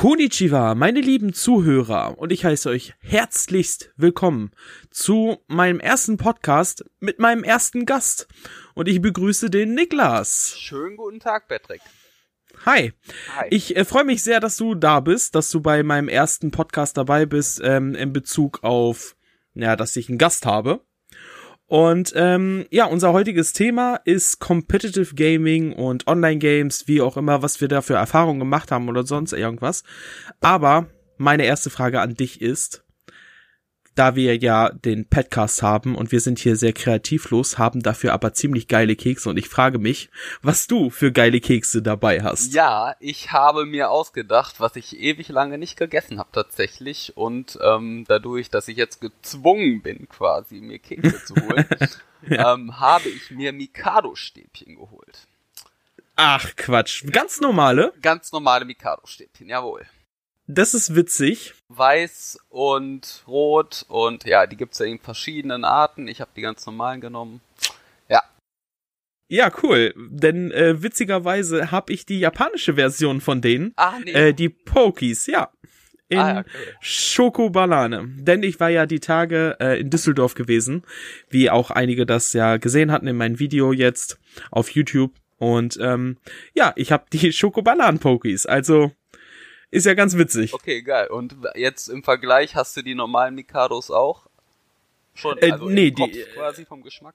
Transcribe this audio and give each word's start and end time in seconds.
Konnichiwa, 0.00 0.74
meine 0.74 1.02
lieben 1.02 1.34
Zuhörer, 1.34 2.18
und 2.18 2.32
ich 2.32 2.46
heiße 2.46 2.70
euch 2.70 2.94
herzlichst 3.00 3.92
willkommen 3.98 4.50
zu 4.90 5.36
meinem 5.46 5.78
ersten 5.78 6.16
Podcast 6.16 6.86
mit 7.00 7.18
meinem 7.18 7.44
ersten 7.44 7.84
Gast. 7.84 8.26
Und 8.72 8.88
ich 8.88 9.02
begrüße 9.02 9.50
den 9.50 9.74
Niklas. 9.74 10.54
Schönen 10.56 10.96
guten 10.96 11.20
Tag, 11.20 11.48
Patrick. 11.48 11.82
Hi. 12.64 12.94
Hi. 13.36 13.48
Ich 13.50 13.76
äh, 13.76 13.84
freue 13.84 14.04
mich 14.04 14.22
sehr, 14.22 14.40
dass 14.40 14.56
du 14.56 14.74
da 14.74 15.00
bist, 15.00 15.34
dass 15.34 15.50
du 15.50 15.60
bei 15.60 15.82
meinem 15.82 16.08
ersten 16.08 16.50
Podcast 16.50 16.96
dabei 16.96 17.26
bist, 17.26 17.60
ähm, 17.62 17.94
in 17.94 18.14
Bezug 18.14 18.64
auf, 18.64 19.16
ja, 19.52 19.76
dass 19.76 19.96
ich 19.96 20.08
einen 20.08 20.16
Gast 20.16 20.46
habe. 20.46 20.80
Und 21.70 22.12
ähm, 22.16 22.66
ja, 22.70 22.86
unser 22.86 23.12
heutiges 23.12 23.52
Thema 23.52 24.00
ist 24.04 24.40
Competitive 24.40 25.14
Gaming 25.14 25.72
und 25.72 26.08
Online-Games, 26.08 26.88
wie 26.88 27.00
auch 27.00 27.16
immer, 27.16 27.44
was 27.44 27.60
wir 27.60 27.68
da 27.68 27.80
für 27.80 27.94
Erfahrungen 27.94 28.40
gemacht 28.40 28.72
haben 28.72 28.88
oder 28.88 29.06
sonst 29.06 29.32
irgendwas. 29.32 29.84
Aber 30.40 30.88
meine 31.16 31.44
erste 31.44 31.70
Frage 31.70 32.00
an 32.00 32.14
dich 32.14 32.40
ist, 32.40 32.82
da 33.94 34.14
wir 34.14 34.36
ja 34.36 34.70
den 34.70 35.06
Podcast 35.06 35.62
haben 35.62 35.94
und 35.94 36.12
wir 36.12 36.20
sind 36.20 36.38
hier 36.38 36.56
sehr 36.56 36.72
kreativlos, 36.72 37.58
haben 37.58 37.82
dafür 37.82 38.12
aber 38.12 38.32
ziemlich 38.32 38.68
geile 38.68 38.96
Kekse 38.96 39.28
und 39.28 39.36
ich 39.36 39.48
frage 39.48 39.78
mich, 39.78 40.10
was 40.42 40.66
du 40.66 40.90
für 40.90 41.12
geile 41.12 41.40
Kekse 41.40 41.82
dabei 41.82 42.22
hast. 42.22 42.54
Ja, 42.54 42.94
ich 43.00 43.32
habe 43.32 43.66
mir 43.66 43.90
ausgedacht, 43.90 44.60
was 44.60 44.76
ich 44.76 44.98
ewig 44.98 45.28
lange 45.28 45.58
nicht 45.58 45.76
gegessen 45.76 46.18
habe 46.18 46.30
tatsächlich 46.32 47.16
und 47.16 47.58
ähm, 47.62 48.04
dadurch, 48.08 48.50
dass 48.50 48.68
ich 48.68 48.76
jetzt 48.76 49.00
gezwungen 49.00 49.82
bin, 49.82 50.08
quasi 50.08 50.60
mir 50.60 50.78
Kekse 50.78 51.24
zu 51.24 51.34
holen, 51.40 51.66
ja. 52.28 52.54
ähm, 52.54 52.80
habe 52.80 53.08
ich 53.08 53.30
mir 53.30 53.52
Mikado-Stäbchen 53.52 54.76
geholt. 54.76 55.26
Ach 56.16 56.54
Quatsch, 56.56 57.04
ganz 57.10 57.40
normale? 57.40 57.92
Ganz 58.02 58.30
normale 58.32 58.64
Mikado-Stäbchen, 58.64 59.48
jawohl. 59.48 59.86
Das 60.52 60.74
ist 60.74 60.96
witzig. 60.96 61.54
Weiß 61.68 62.38
und 62.48 63.22
rot 63.28 63.84
und 63.88 64.24
ja, 64.24 64.46
die 64.48 64.56
gibt's 64.56 64.80
ja 64.80 64.86
in 64.86 64.98
verschiedenen 64.98 65.64
Arten. 65.64 66.08
Ich 66.08 66.20
habe 66.20 66.32
die 66.34 66.40
ganz 66.40 66.66
normalen 66.66 67.00
genommen. 67.00 67.40
Ja. 68.08 68.22
Ja, 69.28 69.52
cool. 69.62 69.94
Denn 69.96 70.50
äh, 70.50 70.82
witzigerweise 70.82 71.70
habe 71.70 71.92
ich 71.92 72.04
die 72.04 72.18
japanische 72.18 72.74
Version 72.74 73.20
von 73.20 73.40
denen. 73.40 73.72
Ach, 73.76 74.00
nee. 74.04 74.10
Äh, 74.10 74.32
die 74.32 74.48
Pokies, 74.48 75.26
ja. 75.26 75.50
In 76.08 76.18
ah, 76.18 76.34
ja, 76.34 76.40
okay. 76.40 76.50
Schokobanane. 76.80 78.08
Denn 78.16 78.42
ich 78.42 78.58
war 78.58 78.70
ja 78.70 78.86
die 78.86 78.98
Tage 78.98 79.56
äh, 79.60 79.78
in 79.78 79.90
Düsseldorf 79.90 80.34
gewesen, 80.34 80.82
wie 81.28 81.48
auch 81.48 81.70
einige 81.70 82.06
das 82.06 82.32
ja 82.32 82.56
gesehen 82.56 82.90
hatten 82.90 83.06
in 83.06 83.16
meinem 83.16 83.38
Video 83.38 83.72
jetzt 83.72 84.18
auf 84.50 84.70
YouTube. 84.70 85.14
Und 85.38 85.78
ähm, 85.80 86.16
ja, 86.54 86.72
ich 86.74 86.90
habe 86.90 87.04
die 87.12 87.32
Schokobananen-Pokies. 87.32 88.46
Also 88.46 88.90
ist 89.70 89.86
ja 89.86 89.94
ganz 89.94 90.16
witzig. 90.16 90.52
Okay, 90.52 90.82
geil. 90.82 91.08
Und 91.08 91.36
jetzt 91.54 91.88
im 91.88 92.02
Vergleich 92.02 92.56
hast 92.56 92.76
du 92.76 92.82
die 92.82 92.94
normalen 92.94 93.34
Mikados 93.34 93.90
auch? 93.90 94.26
Schon, 95.14 95.38
äh, 95.38 95.52
also 95.52 95.68
nee, 95.68 95.90
die, 95.90 96.24
quasi 96.34 96.64
vom 96.64 96.82
Geschmack? 96.82 97.14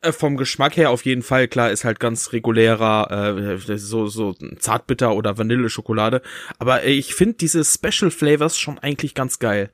Äh, 0.00 0.12
vom 0.12 0.36
Geschmack 0.36 0.76
her 0.76 0.90
auf 0.90 1.04
jeden 1.04 1.22
Fall, 1.22 1.48
klar, 1.48 1.70
ist 1.70 1.84
halt 1.84 1.98
ganz 1.98 2.32
regulärer, 2.32 3.36
äh, 3.36 3.78
so, 3.78 4.06
so 4.06 4.34
Zartbitter 4.58 5.14
oder 5.14 5.38
Vanilleschokolade. 5.38 6.22
Aber 6.58 6.84
äh, 6.84 6.92
ich 6.92 7.14
finde 7.14 7.34
diese 7.34 7.64
Special 7.64 8.10
Flavors 8.10 8.58
schon 8.58 8.78
eigentlich 8.78 9.14
ganz 9.14 9.38
geil. 9.38 9.70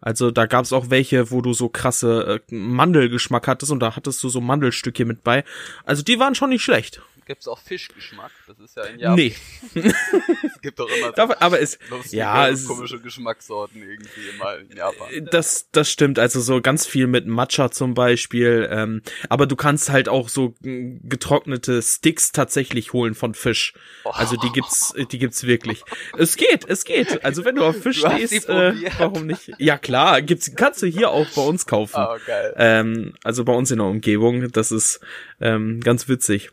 Also 0.00 0.30
da 0.30 0.46
gab's 0.46 0.72
auch 0.72 0.90
welche, 0.90 1.30
wo 1.30 1.42
du 1.42 1.52
so 1.52 1.68
krasse 1.68 2.40
äh, 2.48 2.54
Mandelgeschmack 2.54 3.46
hattest 3.48 3.72
und 3.72 3.80
da 3.80 3.96
hattest 3.96 4.22
du 4.22 4.28
so 4.28 4.40
Mandelstücke 4.40 5.04
mit 5.04 5.22
bei. 5.24 5.44
Also 5.84 6.02
die 6.02 6.18
waren 6.18 6.34
schon 6.34 6.50
nicht 6.50 6.62
schlecht 6.62 7.02
gibt 7.28 7.42
es 7.42 7.48
auch 7.48 7.60
Fischgeschmack. 7.60 8.32
Das 8.46 8.58
ist 8.58 8.76
ja 8.76 8.84
in 8.84 8.98
Japan. 8.98 9.16
Nee. 9.16 9.34
es 9.74 10.60
gibt 10.62 10.78
doch 10.78 10.88
immer 10.88 11.12
so 11.14 11.34
aber 11.38 11.60
es, 11.60 11.78
ja, 12.10 12.48
es 12.48 12.66
komische 12.66 12.98
Geschmackssorten 13.00 13.82
irgendwie 13.82 14.28
immer 14.34 14.56
in 14.56 14.74
Japan. 14.74 15.12
Äh, 15.12 15.22
das, 15.22 15.68
das 15.70 15.90
stimmt. 15.90 16.18
Also 16.18 16.40
so 16.40 16.60
ganz 16.62 16.86
viel 16.86 17.06
mit 17.06 17.26
Matcha 17.26 17.70
zum 17.70 17.92
Beispiel. 17.92 18.68
Ähm, 18.72 19.02
aber 19.28 19.46
du 19.46 19.56
kannst 19.56 19.90
halt 19.90 20.08
auch 20.08 20.30
so 20.30 20.54
getrocknete 20.60 21.82
Sticks 21.82 22.32
tatsächlich 22.32 22.94
holen 22.94 23.14
von 23.14 23.34
Fisch. 23.34 23.74
Also 24.04 24.36
die 24.36 24.50
gibt's, 24.50 24.94
die 25.12 25.18
gibt's 25.18 25.46
wirklich. 25.46 25.82
Es 26.16 26.36
geht, 26.36 26.64
es 26.66 26.84
geht. 26.84 27.24
Also 27.24 27.44
wenn 27.44 27.56
du 27.56 27.64
auf 27.64 27.80
Fisch 27.80 28.00
du 28.00 28.10
stehst, 28.10 28.48
äh, 28.48 28.72
warum 28.98 29.26
nicht? 29.26 29.52
Ja 29.58 29.76
klar, 29.76 30.22
gibt's, 30.22 30.56
kannst 30.56 30.82
du 30.82 30.86
hier 30.86 31.10
auch 31.10 31.28
bei 31.36 31.42
uns 31.42 31.66
kaufen. 31.66 32.00
Oh, 32.00 32.16
geil. 32.26 32.54
Ähm, 32.56 33.14
also 33.22 33.44
bei 33.44 33.52
uns 33.52 33.70
in 33.70 33.78
der 33.78 33.86
Umgebung. 33.86 34.50
Das 34.50 34.72
ist 34.72 35.00
ähm, 35.40 35.80
ganz 35.80 36.08
witzig. 36.08 36.50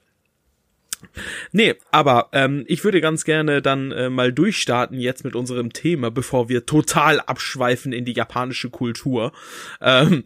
Nee, 1.51 1.75
aber 1.91 2.29
ähm, 2.33 2.63
ich 2.67 2.83
würde 2.83 3.01
ganz 3.01 3.25
gerne 3.25 3.61
dann 3.61 3.91
äh, 3.91 4.09
mal 4.09 4.31
durchstarten 4.33 4.99
jetzt 4.99 5.23
mit 5.23 5.35
unserem 5.35 5.73
Thema, 5.73 6.11
bevor 6.11 6.49
wir 6.49 6.66
total 6.66 7.19
abschweifen 7.19 7.93
in 7.93 8.05
die 8.05 8.13
japanische 8.13 8.69
Kultur. 8.69 9.31
Ähm, 9.81 10.23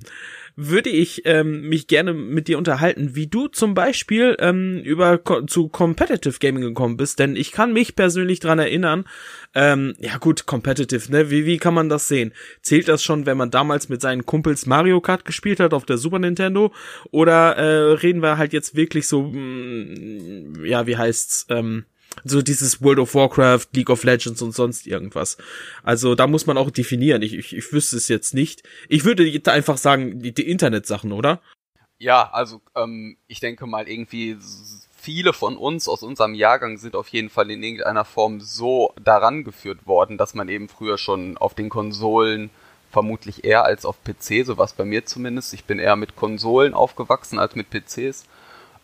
würde 0.61 0.89
ich 0.89 1.21
ähm, 1.25 1.61
mich 1.69 1.87
gerne 1.87 2.13
mit 2.13 2.49
dir 2.49 2.57
unterhalten, 2.57 3.15
wie 3.15 3.27
du 3.27 3.47
zum 3.47 3.73
Beispiel 3.73 4.35
ähm, 4.39 4.81
über 4.83 5.21
zu 5.47 5.69
Competitive 5.69 6.37
Gaming 6.39 6.63
gekommen 6.63 6.97
bist, 6.97 7.17
denn 7.19 7.37
ich 7.37 7.53
kann 7.53 7.71
mich 7.71 7.95
persönlich 7.95 8.41
dran 8.41 8.59
erinnern, 8.59 9.05
ähm, 9.55 9.95
ja 9.99 10.17
gut, 10.17 10.45
Competitive, 10.45 11.09
ne? 11.11 11.31
Wie, 11.31 11.45
wie 11.45 11.57
kann 11.59 11.73
man 11.73 11.87
das 11.87 12.09
sehen? 12.09 12.33
Zählt 12.61 12.89
das 12.89 13.01
schon, 13.01 13.25
wenn 13.25 13.37
man 13.37 13.51
damals 13.51 13.87
mit 13.87 14.01
seinen 14.01 14.25
Kumpels 14.25 14.65
Mario 14.65 14.99
Kart 14.99 15.23
gespielt 15.23 15.61
hat 15.61 15.73
auf 15.73 15.85
der 15.85 15.97
Super 15.97 16.19
Nintendo? 16.19 16.73
Oder 17.11 17.55
äh, 17.55 17.93
reden 17.93 18.21
wir 18.21 18.37
halt 18.37 18.51
jetzt 18.51 18.75
wirklich 18.75 19.07
so, 19.07 19.23
mh, 19.23 19.39
mm, 19.39 20.65
ja, 20.65 20.87
wie 20.87 20.97
heißt's, 20.97 21.47
ähm, 21.49 21.85
so 22.23 22.41
dieses 22.41 22.81
World 22.81 22.99
of 22.99 23.15
Warcraft, 23.15 23.67
League 23.73 23.89
of 23.89 24.03
Legends 24.03 24.41
und 24.41 24.53
sonst 24.53 24.87
irgendwas. 24.87 25.37
Also 25.83 26.15
da 26.15 26.27
muss 26.27 26.45
man 26.45 26.57
auch 26.57 26.71
definieren. 26.71 27.21
Ich, 27.21 27.33
ich, 27.33 27.55
ich 27.55 27.73
wüsste 27.73 27.97
es 27.97 28.07
jetzt 28.07 28.33
nicht. 28.33 28.63
Ich 28.87 29.05
würde 29.05 29.23
einfach 29.51 29.77
sagen, 29.77 30.21
die, 30.21 30.33
die 30.33 30.49
Internetsachen, 30.49 31.11
oder? 31.11 31.41
Ja, 31.97 32.29
also 32.31 32.61
ähm, 32.75 33.17
ich 33.27 33.39
denke 33.39 33.65
mal 33.65 33.87
irgendwie 33.87 34.37
viele 34.95 35.33
von 35.33 35.57
uns 35.57 35.87
aus 35.87 36.03
unserem 36.03 36.33
Jahrgang 36.33 36.77
sind 36.77 36.95
auf 36.95 37.07
jeden 37.09 37.29
Fall 37.29 37.51
in 37.51 37.63
irgendeiner 37.63 38.05
Form 38.05 38.41
so 38.41 38.93
daran 39.01 39.43
geführt 39.43 39.87
worden, 39.87 40.17
dass 40.17 40.33
man 40.33 40.49
eben 40.49 40.69
früher 40.69 40.97
schon 40.97 41.37
auf 41.37 41.53
den 41.53 41.69
Konsolen 41.69 42.49
vermutlich 42.91 43.43
eher 43.43 43.63
als 43.63 43.85
auf 43.85 44.03
PC, 44.03 44.45
so 44.45 44.57
was 44.57 44.73
bei 44.73 44.85
mir 44.85 45.05
zumindest. 45.05 45.53
Ich 45.53 45.65
bin 45.65 45.79
eher 45.79 45.95
mit 45.95 46.15
Konsolen 46.15 46.73
aufgewachsen 46.73 47.39
als 47.39 47.55
mit 47.55 47.69
PCs. 47.69 48.25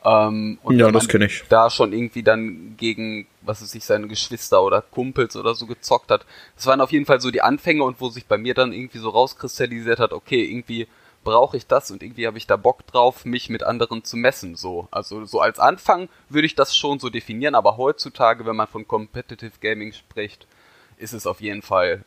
Ähm, 0.05 0.59
und 0.61 0.77
ja, 0.77 0.91
das 0.91 1.07
kenne 1.07 1.25
ich. 1.25 1.43
Da 1.49 1.69
schon 1.69 1.91
irgendwie 1.91 2.21
dann 2.21 2.75
gegen, 2.77 3.25
was 3.41 3.61
es 3.61 3.71
sich 3.71 3.83
seine 3.83 4.07
Geschwister 4.07 4.61
oder 4.61 4.81
Kumpels 4.81 5.35
oder 5.35 5.55
so 5.55 5.65
gezockt 5.65 6.11
hat. 6.11 6.25
Das 6.55 6.67
waren 6.67 6.79
auf 6.79 6.91
jeden 6.91 7.05
Fall 7.05 7.19
so 7.19 7.31
die 7.31 7.41
Anfänge 7.41 7.83
und 7.83 7.99
wo 7.99 8.09
sich 8.09 8.27
bei 8.27 8.37
mir 8.37 8.53
dann 8.53 8.71
irgendwie 8.71 8.99
so 8.99 9.09
rauskristallisiert 9.09 9.99
hat, 9.99 10.13
okay, 10.13 10.43
irgendwie 10.43 10.87
brauche 11.23 11.57
ich 11.57 11.65
das 11.65 11.89
und 11.89 12.03
irgendwie 12.03 12.27
habe 12.27 12.37
ich 12.37 12.45
da 12.45 12.55
Bock 12.55 12.85
drauf, 12.85 13.25
mich 13.25 13.49
mit 13.49 13.63
anderen 13.63 14.03
zu 14.03 14.15
messen. 14.15 14.55
So, 14.55 14.87
also 14.91 15.25
so 15.25 15.41
als 15.41 15.57
Anfang 15.57 16.07
würde 16.29 16.45
ich 16.45 16.53
das 16.53 16.77
schon 16.77 16.99
so 16.99 17.09
definieren, 17.09 17.55
aber 17.55 17.77
heutzutage, 17.77 18.45
wenn 18.45 18.55
man 18.55 18.67
von 18.67 18.87
Competitive 18.87 19.53
Gaming 19.59 19.91
spricht, 19.91 20.45
ist 20.97 21.13
es 21.13 21.25
auf 21.25 21.41
jeden 21.41 21.63
Fall 21.63 22.05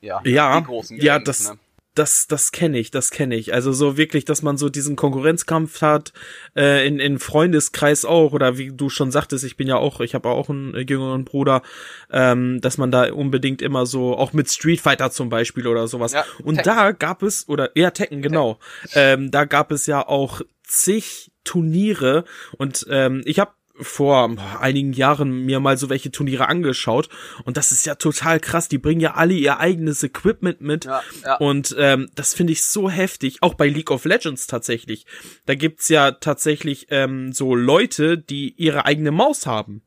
ja, 0.00 0.20
ja 0.24 0.60
die 0.60 0.66
großen 0.66 0.96
Games, 0.96 1.04
ja, 1.04 1.18
das, 1.20 1.50
ne? 1.50 1.58
Das, 1.98 2.26
das 2.28 2.52
kenne 2.52 2.78
ich, 2.78 2.90
das 2.90 3.10
kenne 3.10 3.34
ich. 3.34 3.52
Also 3.52 3.72
so 3.72 3.96
wirklich, 3.96 4.24
dass 4.24 4.42
man 4.42 4.56
so 4.56 4.68
diesen 4.68 4.96
Konkurrenzkampf 4.96 5.82
hat, 5.82 6.12
äh, 6.56 6.86
in, 6.86 7.00
in 7.00 7.18
Freundeskreis 7.18 8.04
auch, 8.04 8.32
oder 8.32 8.56
wie 8.58 8.70
du 8.72 8.88
schon 8.88 9.10
sagtest, 9.10 9.44
ich 9.44 9.56
bin 9.56 9.66
ja 9.66 9.76
auch, 9.76 10.00
ich 10.00 10.14
habe 10.14 10.28
auch 10.28 10.48
einen 10.48 10.74
jüngeren 10.88 11.24
Bruder, 11.24 11.62
ähm, 12.10 12.60
dass 12.60 12.78
man 12.78 12.90
da 12.90 13.12
unbedingt 13.12 13.62
immer 13.62 13.86
so, 13.86 14.16
auch 14.16 14.32
mit 14.32 14.48
Street 14.50 14.80
Fighter 14.80 15.10
zum 15.10 15.28
Beispiel 15.28 15.66
oder 15.66 15.88
sowas. 15.88 16.12
Ja, 16.12 16.24
Und 16.44 16.56
Tekken. 16.56 16.72
da 16.72 16.92
gab 16.92 17.22
es, 17.22 17.48
oder 17.48 17.70
ja, 17.74 17.90
Tekken, 17.90 18.22
genau. 18.22 18.58
Tekken. 18.82 19.22
Ähm, 19.24 19.30
da 19.30 19.44
gab 19.44 19.72
es 19.72 19.86
ja 19.86 20.06
auch 20.06 20.40
zig 20.62 21.32
Turniere 21.44 22.24
und 22.58 22.86
ähm, 22.90 23.22
ich 23.24 23.38
habe 23.38 23.52
vor 23.80 24.36
einigen 24.60 24.92
Jahren 24.92 25.30
mir 25.30 25.60
mal 25.60 25.76
so 25.76 25.88
welche 25.88 26.10
Turniere 26.10 26.48
angeschaut 26.48 27.08
und 27.44 27.56
das 27.56 27.72
ist 27.72 27.86
ja 27.86 27.94
total 27.94 28.40
krass. 28.40 28.68
Die 28.68 28.78
bringen 28.78 29.00
ja 29.00 29.14
alle 29.14 29.34
ihr 29.34 29.60
eigenes 29.60 30.02
Equipment 30.02 30.60
mit 30.60 30.84
ja, 30.84 31.02
ja. 31.24 31.36
und 31.36 31.74
ähm, 31.78 32.10
das 32.14 32.34
finde 32.34 32.52
ich 32.52 32.64
so 32.64 32.90
heftig. 32.90 33.38
Auch 33.42 33.54
bei 33.54 33.68
League 33.68 33.90
of 33.90 34.04
Legends 34.04 34.46
tatsächlich. 34.46 35.06
Da 35.46 35.54
gibt's 35.54 35.88
ja 35.88 36.12
tatsächlich 36.12 36.86
ähm, 36.90 37.32
so 37.32 37.54
Leute, 37.54 38.18
die 38.18 38.54
ihre 38.56 38.84
eigene 38.84 39.10
Maus 39.10 39.46
haben. 39.46 39.82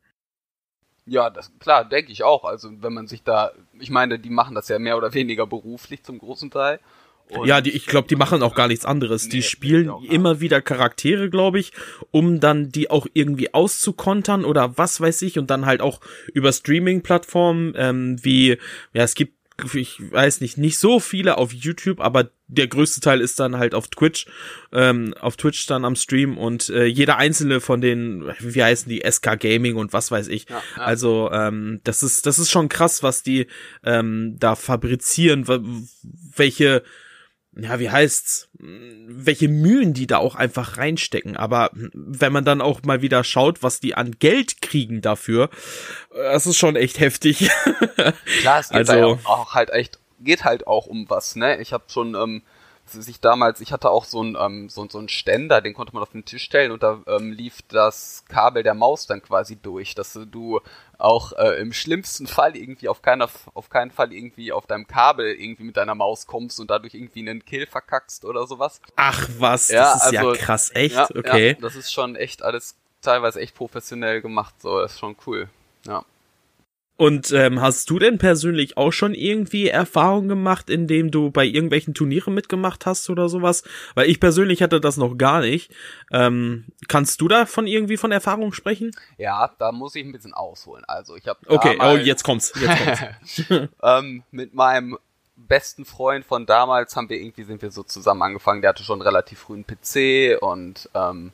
Ja, 1.06 1.30
das 1.30 1.52
klar, 1.60 1.86
denke 1.86 2.12
ich 2.12 2.24
auch. 2.24 2.46
Also 2.46 2.70
wenn 2.82 2.94
man 2.94 3.08
sich 3.08 3.24
da, 3.24 3.52
ich 3.80 3.90
meine, 3.90 4.20
die 4.20 4.30
machen 4.30 4.56
das 4.56 4.70
ja 4.70 4.80
mehr 4.80 4.98
oder 4.98 5.14
weniger 5.14 5.48
beruflich 5.48 6.04
zum 6.04 6.20
großen 6.20 6.52
Teil. 6.52 6.80
Und 7.38 7.48
ja, 7.48 7.62
die, 7.62 7.72
ich 7.72 7.86
glaube, 7.86 8.08
die 8.08 8.16
machen 8.16 8.44
auch 8.44 8.56
gar 8.56 8.68
nichts 8.68 8.86
anderes. 8.86 9.26
Nee, 9.26 9.32
die 9.32 9.44
spielen 9.44 9.92
immer 10.10 10.42
wieder 10.42 10.62
Charaktere, 10.62 11.30
glaube 11.30 11.60
ich, 11.60 11.72
um 12.12 12.40
dann 12.40 12.70
die 12.70 12.90
auch 12.90 13.08
irgendwie 13.14 13.54
auszukontern 13.54 14.46
oder 14.46 14.78
was 14.78 15.00
weiß 15.00 15.22
ich 15.24 15.40
und 15.40 15.50
dann 15.50 15.66
halt 15.66 15.82
auch 15.82 16.02
über 16.34 16.52
Streaming-Plattformen 16.52 17.74
ähm, 17.78 18.18
wie, 18.22 18.58
ja, 18.94 19.04
es 19.04 19.16
gibt 19.16 19.42
ich 19.74 20.12
weiß 20.12 20.42
nicht, 20.42 20.58
nicht 20.58 20.78
so 20.78 21.00
viele 21.00 21.38
auf 21.38 21.54
YouTube, 21.54 22.00
aber 22.00 22.32
der 22.48 22.68
größte 22.68 23.00
Teil 23.02 23.22
ist 23.22 23.40
dann 23.40 23.58
halt 23.58 23.74
auf 23.74 23.88
Twitch, 23.88 24.26
ähm, 24.72 25.14
auf 25.20 25.38
Twitch 25.38 25.66
dann 25.68 25.86
am 25.86 25.96
Stream 25.96 26.38
und 26.38 26.70
äh, 26.70 26.86
jeder 26.86 27.18
einzelne 27.18 27.62
von 27.62 27.82
den, 27.82 28.32
wie 28.40 28.64
heißen 28.64 28.90
die, 28.90 29.04
SK 29.10 29.40
Gaming 29.40 29.76
und 29.76 29.94
was 29.94 30.12
weiß 30.12 30.28
ich. 30.28 30.50
Ja, 30.50 30.62
ja. 30.78 30.84
Also 30.84 31.30
ähm, 31.32 31.80
das 31.84 32.04
ist 32.04 32.26
das 32.26 32.40
ist 32.40 32.50
schon 32.50 32.70
krass, 32.70 33.04
was 33.04 33.24
die 33.24 33.48
ähm, 33.84 34.36
da 34.40 34.56
fabrizieren, 34.56 35.48
welche 36.36 36.84
ja, 37.54 37.80
wie 37.80 37.90
heißt's, 37.90 38.50
welche 38.58 39.50
Mühen 39.50 39.94
die 39.94 40.08
da 40.08 40.18
auch 40.18 40.36
einfach 40.36 40.78
reinstecken. 40.78 41.36
Aber 41.36 41.70
wenn 41.74 42.32
man 42.32 42.46
dann 42.46 42.62
auch 42.62 42.84
mal 42.84 43.02
wieder 43.02 43.24
schaut, 43.24 43.62
was 43.62 43.80
die 43.80 43.96
an 43.96 44.16
Geld 44.20 44.62
kriegen 44.62 45.02
dafür, 45.02 45.50
das 46.14 46.48
ist 46.48 46.58
schon 46.58 46.76
echt 46.76 47.00
heftig. 47.00 47.50
Klar, 48.42 48.60
es 48.60 48.70
geht 48.70 48.90
also, 48.90 49.20
auch 49.26 49.54
halt 49.54 49.70
echt, 49.72 50.00
geht 50.22 50.46
halt 50.46 50.66
auch 50.66 50.88
um 50.88 51.10
was, 51.10 51.36
ne? 51.36 51.60
Ich 51.60 51.74
habe 51.74 51.84
schon 51.88 52.16
ähm, 52.16 52.42
sich 52.92 53.20
damals, 53.20 53.62
ich 53.62 53.72
hatte 53.72 53.90
auch 53.90 54.06
so 54.06 54.22
einen 54.22 54.36
ähm, 54.40 54.70
so, 54.70 54.88
so 54.90 54.98
einen 54.98 55.10
Ständer, 55.10 55.62
den 55.62 55.74
konnte 55.74 55.94
man 55.94 56.04
auf 56.04 56.12
den 56.12 56.26
Tisch 56.26 56.44
stellen 56.44 56.72
und 56.72 56.84
da 56.84 57.02
ähm, 57.08 57.32
lief 57.32 57.62
das 57.68 58.24
Kabel 58.28 58.64
der 58.64 58.74
Maus 58.74 59.08
dann 59.08 59.22
quasi 59.22 59.56
durch, 59.56 59.96
dass 59.96 60.20
du 60.32 60.62
auch 60.98 61.34
äh, 61.34 61.60
im 61.60 61.74
schlimmsten 61.74 62.28
Fall 62.28 62.56
irgendwie 62.56 62.90
auf 62.90 63.02
keiner 63.02 63.30
auf 63.54 63.70
keinen 63.70 63.92
Fall 63.92 64.14
irgendwie 64.14 64.52
auf 64.52 64.68
deinem 64.68 64.88
Kabel 64.88 65.34
irgendwie 65.34 65.64
mit 65.64 65.78
deiner 65.78 65.96
Maus 65.96 66.28
kommst 66.28 66.60
und 66.60 66.70
dadurch 66.70 66.94
irgendwie 66.94 67.28
einen 67.28 67.46
Kill 67.46 67.66
verkackst 67.66 68.26
oder 68.26 68.46
sowas. 68.48 68.82
Ach 68.96 69.28
was, 69.40 69.70
ja, 69.70 69.94
das 69.94 69.96
ist 69.96 70.18
also, 70.18 70.34
ja 70.34 70.40
krass, 70.40 70.72
echt, 70.74 70.96
ja, 70.96 71.08
okay. 71.16 71.52
Ja, 71.52 71.58
das 71.62 71.76
ist 71.76 71.92
schon 71.92 72.16
echt 72.16 72.44
alles 72.44 72.76
teilweise 73.02 73.40
echt 73.42 73.56
professionell 73.56 74.22
gemacht, 74.22 74.56
so, 74.62 74.80
das 74.80 74.94
ist 74.94 75.00
schon 75.00 75.16
cool. 75.26 75.50
Und 77.02 77.32
ähm, 77.32 77.60
hast 77.60 77.90
du 77.90 77.98
denn 77.98 78.20
persönlich 78.20 78.78
auch 78.78 78.92
schon 78.92 79.16
irgendwie 79.16 79.68
Erfahrungen 79.68 80.30
gemacht, 80.30 80.70
indem 80.70 81.10
du 81.10 81.32
bei 81.32 81.46
irgendwelchen 81.46 81.96
Turnieren 81.96 82.36
mitgemacht 82.36 82.86
hast 82.86 83.10
oder 83.10 83.28
sowas? 83.28 83.64
Weil 83.96 84.08
ich 84.08 84.20
persönlich 84.20 84.62
hatte 84.62 84.80
das 84.80 84.98
noch 84.98 85.18
gar 85.18 85.40
nicht. 85.42 85.74
Ähm, 86.12 86.66
kannst 86.88 87.20
du 87.20 87.28
da 87.28 87.48
von 87.48 87.66
irgendwie 87.66 87.98
von 87.98 88.12
Erfahrung 88.12 88.54
sprechen? 88.54 88.92
Ja, 89.18 89.50
da 89.58 89.72
muss 89.72 89.96
ich 89.96 90.06
ein 90.06 90.12
bisschen 90.12 90.36
ausholen. 90.36 90.84
Also 90.88 91.16
ich 91.16 91.28
habe 91.28 91.40
okay, 91.48 91.76
oh 91.82 91.98
jetzt 91.98 92.24
kommt's, 92.24 92.54
jetzt 92.62 92.86
kommt's. 92.86 93.44
ähm, 93.82 94.22
mit 94.30 94.54
meinem 94.54 95.00
besten 95.36 95.86
Freund 95.86 96.24
von 96.24 96.46
damals 96.46 96.96
haben 96.96 97.10
wir 97.10 97.18
irgendwie 97.18 97.46
sind 97.46 97.64
wir 97.64 97.72
so 97.72 97.82
zusammen 97.82 98.22
angefangen. 98.22 98.62
Der 98.62 98.70
hatte 98.70 98.84
schon 98.84 99.02
relativ 99.02 99.40
früh 99.40 99.56
einen 99.56 99.66
PC 99.66 100.40
und 100.40 100.88
ähm, 100.94 101.32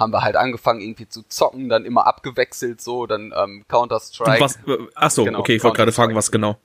haben 0.00 0.12
wir 0.12 0.22
halt 0.22 0.34
angefangen 0.34 0.80
irgendwie 0.80 1.08
zu 1.08 1.22
zocken, 1.28 1.68
dann 1.68 1.84
immer 1.84 2.06
abgewechselt 2.06 2.80
so, 2.80 3.06
dann 3.06 3.32
ähm, 3.36 3.64
Counter-Strike. 3.68 4.40
Was, 4.40 4.56
äh, 4.66 4.78
ach 4.94 5.10
so, 5.10 5.24
genau, 5.24 5.40
okay, 5.40 5.56
ich 5.56 5.62
wollte 5.62 5.76
gerade 5.76 5.92
fragen, 5.92 6.14
was 6.14 6.32
genau. 6.32 6.56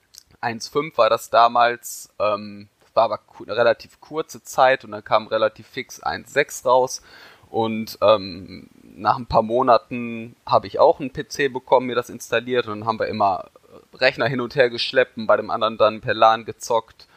1.5 0.42 0.98
war 0.98 1.10
das 1.10 1.30
damals, 1.30 2.10
ähm, 2.20 2.70
war 2.94 3.04
aber 3.04 3.20
eine 3.44 3.58
relativ 3.58 4.00
kurze 4.00 4.42
Zeit 4.42 4.86
und 4.86 4.92
dann 4.92 5.04
kam 5.04 5.28
relativ 5.28 5.68
fix 5.68 6.02
1.6 6.02 6.66
raus 6.66 7.02
und 7.50 7.98
ähm, 8.02 8.70
nach 8.84 9.18
ein 9.18 9.26
paar 9.26 9.42
Monaten 9.42 10.36
habe 10.46 10.68
ich 10.68 10.80
auch 10.80 11.02
einen 11.02 11.12
PC 11.12 11.52
bekommen, 11.52 11.88
mir 11.88 11.96
das 11.96 12.10
installiert 12.10 12.68
und 12.68 12.80
dann 12.80 12.88
haben 12.88 13.00
wir 13.00 13.08
immer 13.08 13.50
Rechner 13.94 14.28
hin 14.28 14.40
und 14.40 14.56
her 14.56 14.70
geschleppt 14.70 15.18
und 15.18 15.28
bei 15.28 15.36
dem 15.36 15.50
anderen 15.50 15.78
dann 15.78 16.00
per 16.00 16.14
LAN 16.14 16.46
gezockt 16.46 17.08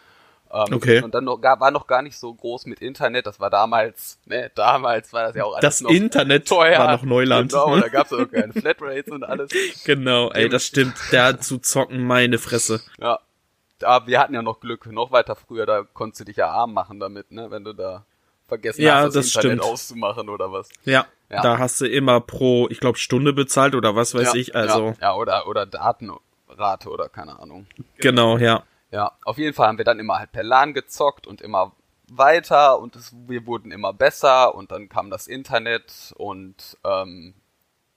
ähm, 0.50 0.74
okay. 0.74 1.02
Und 1.02 1.14
dann 1.14 1.24
noch, 1.24 1.38
gar, 1.38 1.60
war 1.60 1.70
noch 1.70 1.86
gar 1.86 2.00
nicht 2.00 2.16
so 2.16 2.32
groß 2.32 2.66
mit 2.66 2.80
Internet. 2.80 3.26
Das 3.26 3.38
war 3.38 3.50
damals, 3.50 4.18
ne, 4.24 4.50
damals 4.54 5.12
war 5.12 5.24
das 5.24 5.36
ja 5.36 5.44
auch 5.44 5.54
alles 5.54 5.80
Das 5.80 5.80
Internet 5.82 6.48
teuer. 6.48 6.78
war 6.78 6.92
noch 6.92 7.02
Neuland. 7.02 7.52
Genau, 7.52 7.78
da 7.78 7.88
gab's 7.88 8.12
auch 8.12 8.30
keine 8.30 8.52
Flatrates 8.58 9.12
und 9.12 9.24
alles. 9.24 9.50
Genau, 9.84 10.30
ey, 10.30 10.48
das 10.48 10.64
stimmt. 10.64 10.94
Da 11.10 11.38
zu 11.38 11.58
zocken, 11.58 12.02
meine 12.06 12.38
Fresse. 12.38 12.80
Ja. 12.98 13.20
Aber 13.82 14.06
wir 14.06 14.18
hatten 14.18 14.34
ja 14.34 14.42
noch 14.42 14.60
Glück. 14.60 14.86
Noch 14.86 15.12
weiter 15.12 15.36
früher, 15.36 15.66
da 15.66 15.82
konntest 15.92 16.20
du 16.20 16.24
dich 16.24 16.36
ja 16.36 16.48
arm 16.48 16.72
machen 16.72 16.98
damit, 16.98 17.30
ne, 17.30 17.50
wenn 17.50 17.64
du 17.64 17.74
da 17.74 18.04
vergessen 18.48 18.82
ja, 18.82 18.96
hast, 18.96 19.14
das, 19.14 19.26
das 19.26 19.36
Internet 19.36 19.58
stimmt. 19.58 19.72
auszumachen 19.72 20.28
oder 20.30 20.50
was. 20.50 20.68
Ja, 20.84 21.06
ja. 21.28 21.42
Da 21.42 21.58
hast 21.58 21.80
du 21.80 21.86
immer 21.86 22.20
pro, 22.20 22.68
ich 22.70 22.80
glaube, 22.80 22.96
Stunde 22.98 23.34
bezahlt 23.34 23.74
oder 23.74 23.94
was 23.94 24.14
weiß 24.14 24.32
ja, 24.32 24.40
ich. 24.40 24.56
Also. 24.56 24.94
Ja, 25.00 25.08
ja, 25.08 25.14
oder, 25.14 25.46
oder 25.46 25.66
Datenrate 25.66 26.88
oder 26.88 27.08
keine 27.10 27.38
Ahnung. 27.38 27.66
Genau, 27.98 28.38
ja. 28.38 28.64
Ja, 28.90 29.12
auf 29.24 29.38
jeden 29.38 29.54
Fall 29.54 29.68
haben 29.68 29.78
wir 29.78 29.84
dann 29.84 29.98
immer 29.98 30.18
halt 30.18 30.32
per 30.32 30.42
LAN 30.42 30.74
gezockt 30.74 31.26
und 31.26 31.40
immer 31.40 31.72
weiter 32.10 32.78
und 32.80 32.96
es, 32.96 33.14
wir 33.26 33.46
wurden 33.46 33.70
immer 33.70 33.92
besser 33.92 34.54
und 34.54 34.70
dann 34.70 34.88
kam 34.88 35.10
das 35.10 35.26
Internet 35.26 36.14
und 36.16 36.78
ähm, 36.84 37.34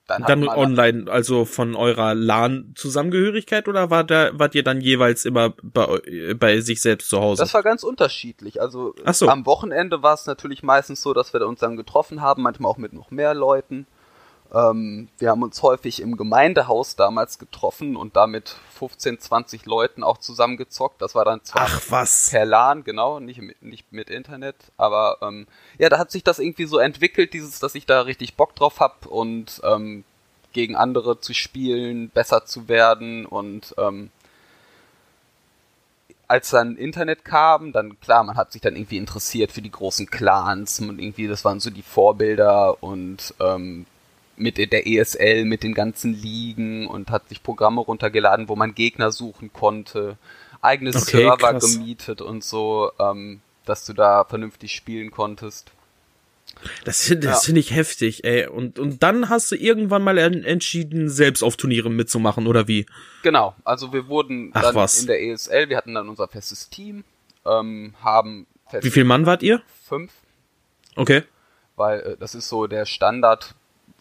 dann, 0.06 0.24
dann 0.24 0.48
online, 0.48 1.10
also 1.10 1.44
von 1.44 1.74
eurer 1.74 2.14
LAN-Zusammengehörigkeit 2.14 3.68
oder 3.68 3.88
war 3.88 4.04
da, 4.04 4.30
wart 4.32 4.54
ihr 4.54 4.64
dann 4.64 4.80
jeweils 4.80 5.24
immer 5.24 5.50
bei, 5.62 6.34
bei 6.34 6.60
sich 6.60 6.82
selbst 6.82 7.08
zu 7.08 7.20
Hause? 7.20 7.42
Das 7.42 7.54
war 7.54 7.62
ganz 7.62 7.84
unterschiedlich. 7.84 8.60
Also 8.60 8.94
so. 9.12 9.28
am 9.28 9.46
Wochenende 9.46 10.02
war 10.02 10.14
es 10.14 10.26
natürlich 10.26 10.62
meistens 10.62 11.00
so, 11.00 11.14
dass 11.14 11.32
wir 11.32 11.46
uns 11.46 11.60
dann 11.60 11.76
getroffen 11.76 12.20
haben, 12.20 12.42
manchmal 12.42 12.70
auch 12.70 12.78
mit 12.78 12.92
noch 12.92 13.10
mehr 13.10 13.32
Leuten. 13.32 13.86
Ähm, 14.52 15.08
wir 15.18 15.30
haben 15.30 15.42
uns 15.42 15.62
häufig 15.62 16.00
im 16.00 16.16
Gemeindehaus 16.16 16.94
damals 16.94 17.38
getroffen 17.38 17.96
und 17.96 18.16
damit 18.16 18.56
15, 18.74 19.18
20 19.18 19.64
Leuten 19.64 20.02
auch 20.02 20.18
zusammengezockt. 20.18 21.00
Das 21.00 21.14
war 21.14 21.24
dann 21.24 21.42
zwar 21.42 21.62
Ach, 21.66 21.82
was? 21.88 22.28
per 22.30 22.44
LAN, 22.44 22.84
genau, 22.84 23.18
nicht 23.18 23.40
mit, 23.40 23.62
nicht 23.62 23.92
mit 23.92 24.10
Internet, 24.10 24.56
aber 24.76 25.18
ähm, 25.22 25.46
ja, 25.78 25.88
da 25.88 25.98
hat 25.98 26.10
sich 26.10 26.22
das 26.22 26.38
irgendwie 26.38 26.66
so 26.66 26.78
entwickelt, 26.78 27.32
dieses, 27.32 27.60
dass 27.60 27.74
ich 27.74 27.86
da 27.86 28.02
richtig 28.02 28.34
Bock 28.34 28.54
drauf 28.54 28.80
hab 28.80 29.06
und 29.06 29.62
ähm, 29.64 30.04
gegen 30.52 30.76
andere 30.76 31.18
zu 31.18 31.32
spielen, 31.32 32.10
besser 32.10 32.44
zu 32.44 32.68
werden 32.68 33.24
und 33.24 33.74
ähm, 33.78 34.10
als 36.28 36.50
dann 36.50 36.76
Internet 36.76 37.24
kam, 37.24 37.72
dann 37.72 38.00
klar, 38.00 38.24
man 38.24 38.36
hat 38.36 38.52
sich 38.52 38.62
dann 38.62 38.76
irgendwie 38.76 38.96
interessiert 38.96 39.52
für 39.52 39.60
die 39.60 39.70
großen 39.70 40.06
Clans 40.06 40.80
und 40.80 40.98
irgendwie, 40.98 41.26
das 41.26 41.44
waren 41.44 41.60
so 41.60 41.70
die 41.70 41.82
Vorbilder 41.82 42.82
und 42.82 43.34
ähm, 43.38 43.86
mit 44.36 44.56
der 44.58 44.86
ESL, 44.86 45.44
mit 45.44 45.62
den 45.62 45.74
ganzen 45.74 46.14
Ligen 46.14 46.86
und 46.86 47.10
hat 47.10 47.28
sich 47.28 47.42
Programme 47.42 47.80
runtergeladen, 47.80 48.48
wo 48.48 48.56
man 48.56 48.74
Gegner 48.74 49.12
suchen 49.12 49.52
konnte, 49.52 50.16
eigene 50.60 50.90
okay, 50.90 50.98
Server 51.00 51.36
krass. 51.36 51.74
gemietet 51.74 52.20
und 52.20 52.42
so, 52.42 52.92
ähm, 52.98 53.40
dass 53.64 53.84
du 53.84 53.92
da 53.92 54.24
vernünftig 54.24 54.72
spielen 54.72 55.10
konntest. 55.10 55.72
Das, 56.84 57.06
das 57.08 57.24
ja. 57.24 57.34
finde 57.34 57.60
ich 57.60 57.74
heftig, 57.74 58.24
ey. 58.24 58.46
Und, 58.46 58.78
und 58.78 59.02
dann 59.02 59.28
hast 59.28 59.50
du 59.50 59.56
irgendwann 59.56 60.02
mal 60.02 60.18
entschieden, 60.18 61.08
selbst 61.08 61.42
auf 61.42 61.56
Turnieren 61.56 61.96
mitzumachen, 61.96 62.46
oder 62.46 62.68
wie? 62.68 62.86
Genau, 63.22 63.54
also 63.64 63.92
wir 63.92 64.08
wurden 64.08 64.50
Ach, 64.54 64.62
dann 64.62 64.74
was. 64.74 65.00
in 65.00 65.06
der 65.06 65.22
ESL, 65.22 65.68
wir 65.68 65.76
hatten 65.76 65.94
dann 65.94 66.08
unser 66.08 66.28
festes 66.28 66.68
Team, 66.68 67.04
ähm, 67.46 67.94
haben 68.02 68.46
Wie 68.80 68.90
viel 68.90 69.04
Mann 69.04 69.26
wart 69.26 69.42
ihr? 69.42 69.62
Fünf. 69.84 70.12
Okay. 70.94 71.22
Weil 71.76 72.00
äh, 72.00 72.16
das 72.18 72.34
ist 72.34 72.48
so 72.48 72.66
der 72.66 72.84
Standard 72.84 73.54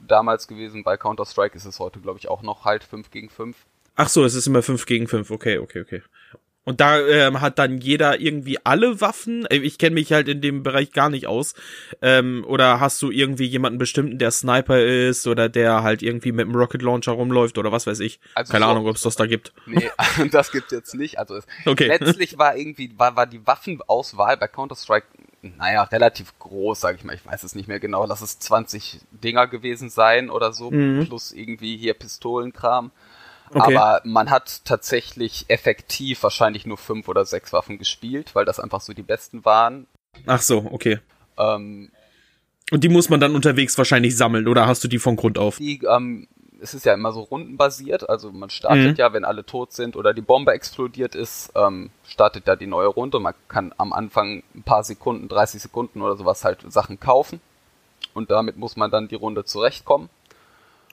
damals 0.07 0.47
gewesen. 0.47 0.83
Bei 0.83 0.97
Counter-Strike 0.97 1.55
ist 1.55 1.65
es 1.65 1.79
heute, 1.79 1.99
glaube 1.99 2.19
ich, 2.19 2.27
auch 2.27 2.41
noch 2.41 2.65
halt 2.65 2.83
5 2.83 3.11
gegen 3.11 3.29
5. 3.29 3.57
Ach 3.95 4.09
so, 4.09 4.23
es 4.23 4.35
ist 4.35 4.47
immer 4.47 4.61
5 4.61 4.85
gegen 4.85 5.07
5. 5.07 5.31
Okay, 5.31 5.57
okay, 5.57 5.81
okay. 5.81 6.01
Und 6.63 6.79
da 6.79 6.99
ähm, 6.99 7.41
hat 7.41 7.57
dann 7.57 7.79
jeder 7.79 8.19
irgendwie 8.19 8.59
alle 8.63 9.01
Waffen. 9.01 9.47
Äh, 9.47 9.57
ich 9.57 9.79
kenne 9.79 9.95
mich 9.95 10.13
halt 10.13 10.27
in 10.27 10.41
dem 10.41 10.61
Bereich 10.61 10.91
gar 10.91 11.09
nicht 11.09 11.25
aus. 11.25 11.55
Ähm, 12.03 12.45
oder 12.47 12.79
hast 12.79 13.01
du 13.01 13.09
irgendwie 13.09 13.45
jemanden 13.45 13.79
bestimmten, 13.79 14.19
der 14.19 14.29
Sniper 14.29 14.79
ist 14.79 15.25
oder 15.25 15.49
der 15.49 15.81
halt 15.81 16.03
irgendwie 16.03 16.31
mit 16.31 16.45
dem 16.45 16.55
Rocket 16.55 16.83
Launcher 16.83 17.13
rumläuft 17.13 17.57
oder 17.57 17.71
was 17.71 17.87
weiß 17.87 17.99
ich. 18.01 18.19
Also 18.35 18.51
Keine 18.51 18.65
so, 18.65 18.71
Ahnung, 18.71 18.85
ob 18.85 18.95
es 18.95 19.01
das 19.01 19.15
da 19.15 19.25
gibt. 19.25 19.53
Nee, 19.65 19.89
das 20.31 20.51
gibt's 20.51 20.71
jetzt 20.71 20.93
nicht. 20.93 21.17
Also 21.17 21.35
es, 21.35 21.47
okay. 21.65 21.87
letztlich 21.87 22.37
war 22.37 22.55
irgendwie 22.55 22.91
war, 22.95 23.15
war 23.15 23.25
die 23.25 23.45
Waffenauswahl 23.45 24.37
bei 24.37 24.47
Counter 24.47 24.75
Strike 24.75 25.07
naja, 25.41 25.83
relativ 25.83 26.37
groß, 26.39 26.79
sag 26.79 26.95
ich 26.95 27.03
mal. 27.03 27.15
Ich 27.15 27.25
weiß 27.25 27.43
es 27.43 27.55
nicht 27.55 27.67
mehr 27.67 27.79
genau. 27.79 28.05
Lass 28.05 28.21
es 28.21 28.39
20 28.39 29.01
Dinger 29.11 29.47
gewesen 29.47 29.89
sein 29.89 30.29
oder 30.29 30.53
so, 30.53 30.69
mhm. 30.69 31.05
plus 31.07 31.31
irgendwie 31.31 31.77
hier 31.77 31.93
Pistolenkram. 31.95 32.91
Okay. 33.53 33.75
Aber 33.75 34.01
man 34.05 34.29
hat 34.29 34.63
tatsächlich 34.65 35.45
effektiv 35.49 36.23
wahrscheinlich 36.23 36.65
nur 36.65 36.77
fünf 36.77 37.07
oder 37.07 37.25
sechs 37.25 37.51
Waffen 37.51 37.77
gespielt, 37.77 38.33
weil 38.33 38.45
das 38.45 38.59
einfach 38.59 38.81
so 38.81 38.93
die 38.93 39.01
besten 39.01 39.43
waren. 39.43 39.87
Ach 40.25 40.41
so, 40.41 40.69
okay. 40.71 40.99
Ähm, 41.37 41.91
und 42.71 42.83
die 42.83 42.89
muss 42.89 43.09
man 43.09 43.19
dann 43.19 43.35
unterwegs 43.35 43.77
wahrscheinlich 43.77 44.15
sammeln, 44.15 44.47
oder 44.47 44.67
hast 44.67 44.83
du 44.83 44.87
die 44.87 44.99
von 44.99 45.17
Grund 45.17 45.37
auf? 45.37 45.57
Die 45.57 45.81
ähm, 45.83 46.27
es 46.61 46.73
ist 46.73 46.85
ja 46.85 46.93
immer 46.93 47.11
so 47.11 47.21
rundenbasiert, 47.21 48.07
also 48.09 48.31
man 48.31 48.49
startet 48.49 48.91
mhm. 48.91 48.95
ja, 48.95 49.13
wenn 49.13 49.25
alle 49.25 49.45
tot 49.45 49.73
sind 49.73 49.95
oder 49.95 50.13
die 50.13 50.21
Bombe 50.21 50.51
explodiert 50.51 51.15
ist, 51.15 51.51
ähm, 51.55 51.89
startet 52.07 52.47
da 52.47 52.55
die 52.55 52.67
neue 52.67 52.87
Runde. 52.87 53.19
Man 53.19 53.33
kann 53.47 53.73
am 53.77 53.93
Anfang 53.93 54.43
ein 54.55 54.63
paar 54.63 54.83
Sekunden, 54.83 55.27
30 55.27 55.61
Sekunden 55.61 56.01
oder 56.01 56.15
sowas 56.15 56.45
halt 56.45 56.59
Sachen 56.71 56.99
kaufen 56.99 57.41
und 58.13 58.31
damit 58.31 58.57
muss 58.57 58.75
man 58.75 58.91
dann 58.91 59.07
die 59.07 59.15
Runde 59.15 59.43
zurechtkommen. 59.43 60.09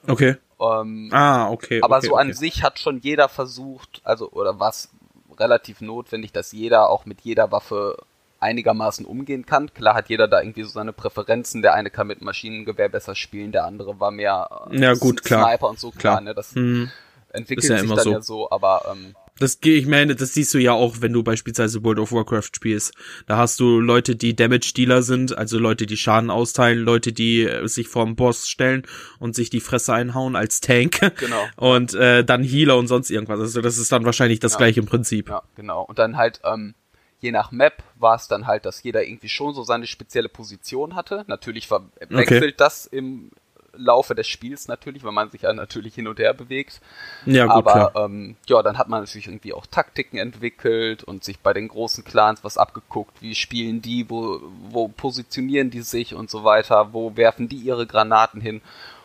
Okay. 0.07 0.37
Ähm, 0.59 1.09
ah, 1.11 1.49
okay. 1.49 1.81
Aber 1.81 1.97
okay, 1.97 2.07
so 2.07 2.13
okay. 2.13 2.21
an 2.21 2.33
sich 2.33 2.63
hat 2.63 2.79
schon 2.79 2.99
jeder 2.99 3.29
versucht, 3.29 4.01
also 4.03 4.31
oder 4.31 4.59
was 4.59 4.89
relativ 5.37 5.81
notwendig, 5.81 6.31
dass 6.31 6.51
jeder 6.51 6.89
auch 6.89 7.05
mit 7.05 7.21
jeder 7.21 7.51
Waffe 7.51 7.97
einigermaßen 8.39 9.05
umgehen 9.05 9.45
kann. 9.45 9.73
Klar 9.73 9.95
hat 9.95 10.09
jeder 10.09 10.27
da 10.27 10.41
irgendwie 10.41 10.63
so 10.63 10.69
seine 10.69 10.93
Präferenzen. 10.93 11.61
Der 11.61 11.73
eine 11.73 11.89
kann 11.89 12.07
mit 12.07 12.21
Maschinengewehr 12.21 12.89
besser 12.89 13.15
spielen, 13.15 13.51
der 13.51 13.65
andere 13.65 13.99
war 13.99 14.11
mehr 14.11 14.67
äh, 14.71 14.79
ja, 14.79 14.93
gut, 14.93 15.23
klar. 15.23 15.47
Sniper 15.47 15.69
und 15.69 15.79
so. 15.79 15.91
Klar, 15.91 16.15
klar. 16.15 16.21
ne? 16.21 16.35
Das 16.35 16.55
mhm. 16.55 16.89
entwickelt 17.31 17.69
ja 17.69 17.79
sich 17.79 17.89
dann 17.89 17.99
so. 17.99 18.11
ja 18.11 18.21
so, 18.21 18.49
aber 18.51 18.83
ähm, 18.91 19.15
Das 19.39 19.57
ich 19.63 19.87
meine, 19.87 20.15
das 20.15 20.33
siehst 20.33 20.53
du 20.53 20.57
ja 20.57 20.73
auch, 20.73 20.97
wenn 20.99 21.13
du 21.13 21.23
beispielsweise 21.23 21.83
World 21.83 21.99
of 21.99 22.11
Warcraft 22.11 22.49
spielst. 22.55 22.93
Da 23.27 23.37
hast 23.37 23.59
du 23.59 23.79
Leute, 23.79 24.15
die 24.15 24.35
Damage 24.35 24.73
Dealer 24.75 25.01
sind, 25.01 25.37
also 25.37 25.59
Leute, 25.59 25.85
die 25.85 25.97
Schaden 25.97 26.29
austeilen, 26.29 26.79
Leute, 26.79 27.11
die 27.13 27.43
äh, 27.43 27.67
sich 27.67 27.87
vorm 27.87 28.15
Boss 28.15 28.47
stellen 28.49 28.83
und 29.19 29.35
sich 29.35 29.49
die 29.49 29.59
Fresse 29.61 29.93
einhauen 29.93 30.35
als 30.35 30.61
Tank. 30.61 30.99
Genau. 31.19 31.43
Und 31.57 31.93
äh, 31.93 32.23
dann 32.23 32.43
Healer 32.43 32.77
und 32.77 32.87
sonst 32.87 33.09
irgendwas. 33.09 33.39
Also 33.39 33.61
das 33.61 33.77
ist 33.77 33.91
dann 33.91 34.05
wahrscheinlich 34.05 34.39
das 34.39 34.53
Ja. 34.53 34.57
gleiche 34.59 34.79
im 34.79 34.85
Prinzip. 34.85 35.29
Ja, 35.29 35.43
genau. 35.55 35.83
Und 35.83 35.99
dann 35.99 36.15
halt, 36.15 36.39
ähm, 36.45 36.75
je 37.19 37.31
nach 37.31 37.51
Map 37.51 37.83
war 37.95 38.15
es 38.15 38.27
dann 38.27 38.47
halt, 38.47 38.65
dass 38.65 38.83
jeder 38.83 39.03
irgendwie 39.03 39.29
schon 39.29 39.53
so 39.53 39.63
seine 39.63 39.87
spezielle 39.87 40.29
Position 40.29 40.95
hatte. 40.95 41.25
Natürlich 41.27 41.69
wechselt 41.71 42.59
das 42.59 42.85
im 42.85 43.31
Laufe 43.73 44.15
des 44.15 44.27
Spiels 44.27 44.67
natürlich, 44.67 45.03
weil 45.03 45.11
man 45.11 45.29
sich 45.29 45.43
ja 45.43 45.53
natürlich 45.53 45.95
hin 45.95 46.07
und 46.07 46.19
her 46.19 46.33
bewegt. 46.33 46.81
Ja, 47.25 47.45
gut, 47.45 47.55
Aber 47.67 47.91
klar. 47.91 48.05
ähm, 48.05 48.35
ja, 48.47 48.61
dann 48.61 48.77
hat 48.77 48.89
man 48.89 49.01
natürlich 49.01 49.27
irgendwie 49.27 49.53
auch 49.53 49.65
Taktiken 49.65 50.17
entwickelt 50.17 51.03
und 51.03 51.23
sich 51.23 51.39
bei 51.39 51.53
den 51.53 51.67
großen 51.67 52.03
Clans 52.03 52.43
was 52.43 52.57
abgeguckt. 52.57 53.21
Wie 53.21 53.35
spielen 53.35 53.81
die, 53.81 54.09
wo, 54.09 54.41
wo 54.69 54.87
positionieren 54.87 55.69
die 55.69 55.81
sich 55.81 56.13
und 56.13 56.29
so 56.29 56.43
weiter, 56.43 56.93
wo 56.93 57.15
werfen 57.15 57.47
die 57.47 57.57
ihre 57.57 57.87
Granaten 57.87 58.41
hin. 58.41 58.61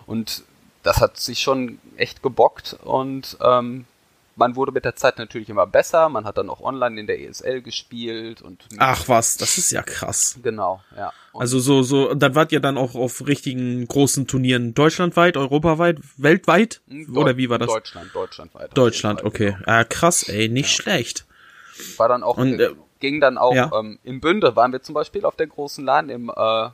Und 0.06 0.44
das 0.82 1.00
hat 1.00 1.18
sich 1.18 1.40
schon 1.40 1.78
echt 1.96 2.22
gebockt 2.22 2.76
und 2.84 3.38
ähm, 3.42 3.86
man 4.36 4.56
wurde 4.56 4.72
mit 4.72 4.84
der 4.84 4.96
Zeit 4.96 5.18
natürlich 5.18 5.48
immer 5.48 5.66
besser. 5.66 6.08
Man 6.08 6.24
hat 6.24 6.38
dann 6.38 6.50
auch 6.50 6.60
online 6.60 7.00
in 7.00 7.06
der 7.06 7.20
ESL 7.20 7.62
gespielt 7.62 8.42
und 8.42 8.64
Ach 8.78 9.08
was, 9.08 9.36
das 9.36 9.58
ist 9.58 9.70
ja 9.70 9.82
krass. 9.82 10.38
genau, 10.42 10.80
ja. 10.96 11.12
Und 11.32 11.40
Also 11.40 11.58
so, 11.60 11.82
so, 11.82 12.14
dann 12.14 12.34
wart 12.34 12.52
ihr 12.52 12.60
dann 12.60 12.76
auch 12.78 12.94
auf 12.94 13.26
richtigen 13.26 13.86
großen 13.86 14.26
Turnieren 14.26 14.74
deutschlandweit, 14.74 15.36
europaweit, 15.36 15.98
weltweit? 16.16 16.80
Oder 17.12 17.32
Deu- 17.32 17.36
wie 17.36 17.50
war 17.50 17.58
das? 17.58 17.68
Deutschland, 17.68 18.10
Deutschlandweit. 18.14 18.76
Deutschland, 18.76 19.20
Fall, 19.20 19.28
okay. 19.28 19.56
Ah, 19.66 19.84
krass, 19.84 20.28
ey, 20.28 20.48
nicht 20.48 20.70
schlecht. 20.70 21.24
genau. 21.76 21.98
War 21.98 22.08
dann 22.08 22.22
auch, 22.22 22.36
Und, 22.36 22.60
äh, 22.60 22.64
äh, 22.66 22.74
ging 23.00 23.20
dann 23.20 23.36
auch 23.38 23.54
ja. 23.54 23.70
ähm, 23.78 23.98
im 24.04 24.20
Bünde, 24.20 24.54
waren 24.56 24.72
wir 24.72 24.82
zum 24.82 24.94
Beispiel 24.94 25.24
auf 25.24 25.36
der 25.36 25.46
großen 25.48 25.84
LAN 25.84 26.08
im, 26.08 26.30
äh, 26.34 26.68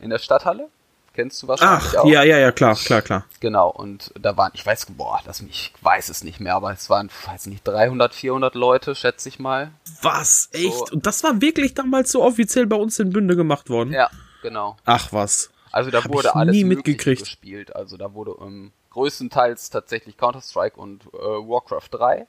in 0.00 0.10
der 0.10 0.18
Stadthalle. 0.18 0.68
Kennst 1.14 1.42
du 1.42 1.48
wahrscheinlich 1.48 1.90
Ach, 1.90 1.94
auch? 1.96 2.06
ja, 2.06 2.22
ja, 2.22 2.38
ja, 2.38 2.52
klar, 2.52 2.74
klar, 2.74 3.02
klar. 3.02 3.24
Genau, 3.40 3.68
und 3.68 4.12
da 4.18 4.34
waren, 4.36 4.50
ich 4.54 4.64
weiß, 4.64 4.86
boah, 4.96 5.20
das, 5.26 5.40
ich 5.40 5.72
weiß 5.82 6.08
es 6.08 6.24
nicht 6.24 6.40
mehr, 6.40 6.54
aber 6.54 6.72
es 6.72 6.88
waren, 6.88 7.10
weiß 7.26 7.46
nicht, 7.46 7.66
300, 7.68 8.14
400 8.14 8.54
Leute, 8.54 8.94
schätze 8.94 9.28
ich 9.28 9.38
mal. 9.38 9.72
Was? 10.00 10.48
Echt? 10.52 10.72
So. 10.88 10.94
Und 10.94 11.06
das 11.06 11.22
war 11.22 11.40
wirklich 11.42 11.74
damals 11.74 12.12
so 12.12 12.22
offiziell 12.22 12.66
bei 12.66 12.76
uns 12.76 12.98
in 12.98 13.10
Bünde 13.10 13.36
gemacht 13.36 13.68
worden? 13.68 13.92
Ja, 13.92 14.08
genau. 14.42 14.76
Ach 14.86 15.12
was. 15.12 15.50
Also 15.70 15.90
da 15.90 16.02
Hab 16.02 16.12
wurde 16.12 16.34
alles 16.34 16.54
nie 16.54 16.64
mitgekriegt. 16.64 17.20
gespielt. 17.20 17.76
Also 17.76 17.96
da 17.98 18.14
wurde 18.14 18.34
ähm, 18.40 18.72
größtenteils 18.90 19.68
tatsächlich 19.70 20.16
Counter-Strike 20.16 20.78
und 20.80 21.02
äh, 21.12 21.18
Warcraft 21.18 21.88
3, 21.90 22.26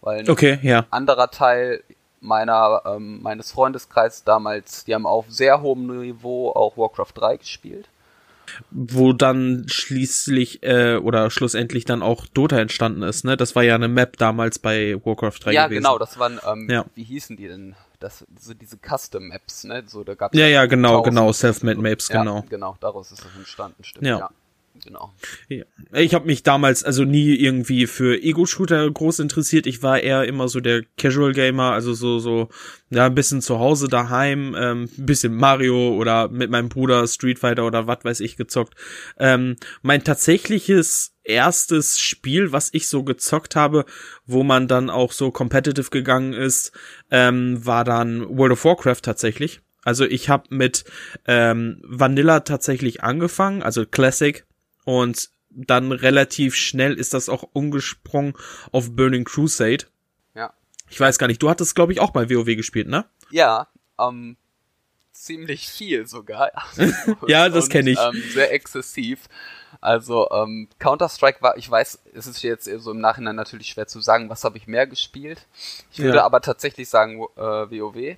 weil 0.00 0.20
ein 0.20 0.28
Okay, 0.30 0.58
ja. 0.62 0.86
anderer 0.90 1.30
Teil 1.30 1.82
meiner 2.20 2.82
ähm, 2.86 3.20
meines 3.22 3.52
Freundeskreises 3.52 4.24
damals, 4.24 4.84
die 4.84 4.94
haben 4.94 5.06
auf 5.06 5.26
sehr 5.28 5.60
hohem 5.60 6.00
Niveau 6.00 6.50
auch 6.50 6.76
Warcraft 6.76 7.12
3 7.14 7.36
gespielt. 7.36 7.88
Wo 8.70 9.12
dann 9.12 9.64
schließlich 9.68 10.62
äh, 10.62 10.96
oder 10.96 11.30
schlussendlich 11.30 11.84
dann 11.84 12.02
auch 12.02 12.26
Dota 12.26 12.58
entstanden 12.58 13.02
ist, 13.02 13.24
ne? 13.24 13.36
Das 13.36 13.54
war 13.54 13.62
ja 13.62 13.74
eine 13.74 13.88
Map 13.88 14.16
damals 14.16 14.58
bei 14.58 14.96
Warcraft 15.04 15.38
3 15.40 15.52
ja, 15.52 15.66
gewesen. 15.66 15.82
genau, 15.82 15.98
das 15.98 16.18
waren 16.18 16.40
ähm, 16.46 16.68
Ja. 16.70 16.84
wie 16.94 17.04
hießen 17.04 17.36
die 17.36 17.48
denn? 17.48 17.74
Das 18.00 18.26
so 18.38 18.52
diese 18.54 18.76
Custom 18.78 19.28
Maps, 19.28 19.64
ne? 19.64 19.84
So 19.86 20.04
da 20.04 20.14
gab's 20.14 20.36
Ja, 20.36 20.46
ja, 20.46 20.66
genau, 20.66 21.02
genau, 21.02 21.32
Self-Made 21.32 21.80
Maps, 21.80 22.08
ja, 22.08 22.18
genau. 22.22 22.42
genau, 22.48 22.76
daraus 22.80 23.10
ist 23.12 23.24
das 23.24 23.34
entstanden, 23.36 23.82
stimmt. 23.84 24.06
Ja. 24.06 24.30
Genau. 24.82 25.14
Ja. 25.48 25.64
Ich 25.92 26.14
habe 26.14 26.26
mich 26.26 26.42
damals 26.42 26.82
also 26.82 27.04
nie 27.04 27.36
irgendwie 27.36 27.86
für 27.86 28.20
Ego-Shooter 28.20 28.90
groß 28.90 29.20
interessiert. 29.20 29.66
Ich 29.66 29.82
war 29.82 30.00
eher 30.00 30.24
immer 30.24 30.48
so 30.48 30.60
der 30.60 30.82
Casual-Gamer, 30.98 31.72
also 31.72 31.94
so 31.94 32.18
so 32.18 32.48
ja 32.90 33.06
ein 33.06 33.14
bisschen 33.14 33.40
zu 33.40 33.60
Hause 33.60 33.88
daheim, 33.88 34.56
ähm, 34.58 34.88
ein 34.98 35.06
bisschen 35.06 35.34
Mario 35.34 35.94
oder 35.96 36.28
mit 36.28 36.50
meinem 36.50 36.68
Bruder 36.68 37.06
Street 37.06 37.38
Fighter 37.38 37.66
oder 37.66 37.86
was 37.86 37.98
weiß 38.02 38.20
ich 38.20 38.36
gezockt. 38.36 38.74
Ähm, 39.18 39.56
mein 39.82 40.02
tatsächliches 40.02 41.14
erstes 41.22 42.00
Spiel, 42.00 42.50
was 42.52 42.70
ich 42.72 42.88
so 42.88 43.04
gezockt 43.04 43.54
habe, 43.54 43.84
wo 44.26 44.42
man 44.42 44.66
dann 44.66 44.90
auch 44.90 45.12
so 45.12 45.30
competitive 45.30 45.90
gegangen 45.90 46.32
ist, 46.32 46.72
ähm, 47.10 47.64
war 47.64 47.84
dann 47.84 48.36
World 48.36 48.52
of 48.52 48.64
Warcraft 48.64 49.02
tatsächlich. 49.02 49.60
Also 49.84 50.04
ich 50.04 50.28
habe 50.28 50.44
mit 50.50 50.84
ähm, 51.26 51.80
Vanilla 51.84 52.40
tatsächlich 52.40 53.02
angefangen, 53.02 53.62
also 53.62 53.84
Classic 53.86 54.44
und 54.84 55.30
dann 55.50 55.92
relativ 55.92 56.54
schnell 56.56 56.94
ist 56.94 57.14
das 57.14 57.28
auch 57.28 57.44
umgesprungen 57.52 58.34
auf 58.72 58.94
Burning 58.96 59.24
Crusade. 59.24 59.84
Ja. 60.34 60.52
Ich 60.90 60.98
weiß 60.98 61.18
gar 61.18 61.26
nicht, 61.28 61.42
du 61.42 61.48
hattest, 61.48 61.74
glaube 61.74 61.92
ich, 61.92 62.00
auch 62.00 62.12
mal 62.14 62.28
WoW 62.28 62.56
gespielt, 62.56 62.88
ne? 62.88 63.04
Ja, 63.30 63.68
ähm, 63.98 64.36
ziemlich 65.12 65.68
viel 65.68 66.06
sogar. 66.06 66.50
Ja, 67.28 67.48
das 67.48 67.64
Und, 67.64 67.70
kenn 67.70 67.86
ich. 67.86 67.98
Ähm, 68.00 68.20
sehr 68.32 68.52
exzessiv. 68.52 69.28
Also 69.80 70.28
ähm, 70.30 70.68
Counter-Strike 70.78 71.42
war, 71.42 71.56
ich 71.56 71.70
weiß, 71.70 72.00
es 72.14 72.26
ist 72.26 72.42
jetzt 72.42 72.64
so 72.64 72.90
im 72.90 73.00
Nachhinein 73.00 73.36
natürlich 73.36 73.68
schwer 73.68 73.86
zu 73.86 74.00
sagen, 74.00 74.30
was 74.30 74.42
habe 74.44 74.56
ich 74.56 74.66
mehr 74.66 74.86
gespielt. 74.86 75.46
Ich 75.92 75.98
würde 76.00 76.18
Ja. 76.18 76.24
aber 76.24 76.40
tatsächlich 76.40 76.88
sagen 76.88 77.20
äh, 77.36 77.40
WoW 77.40 78.16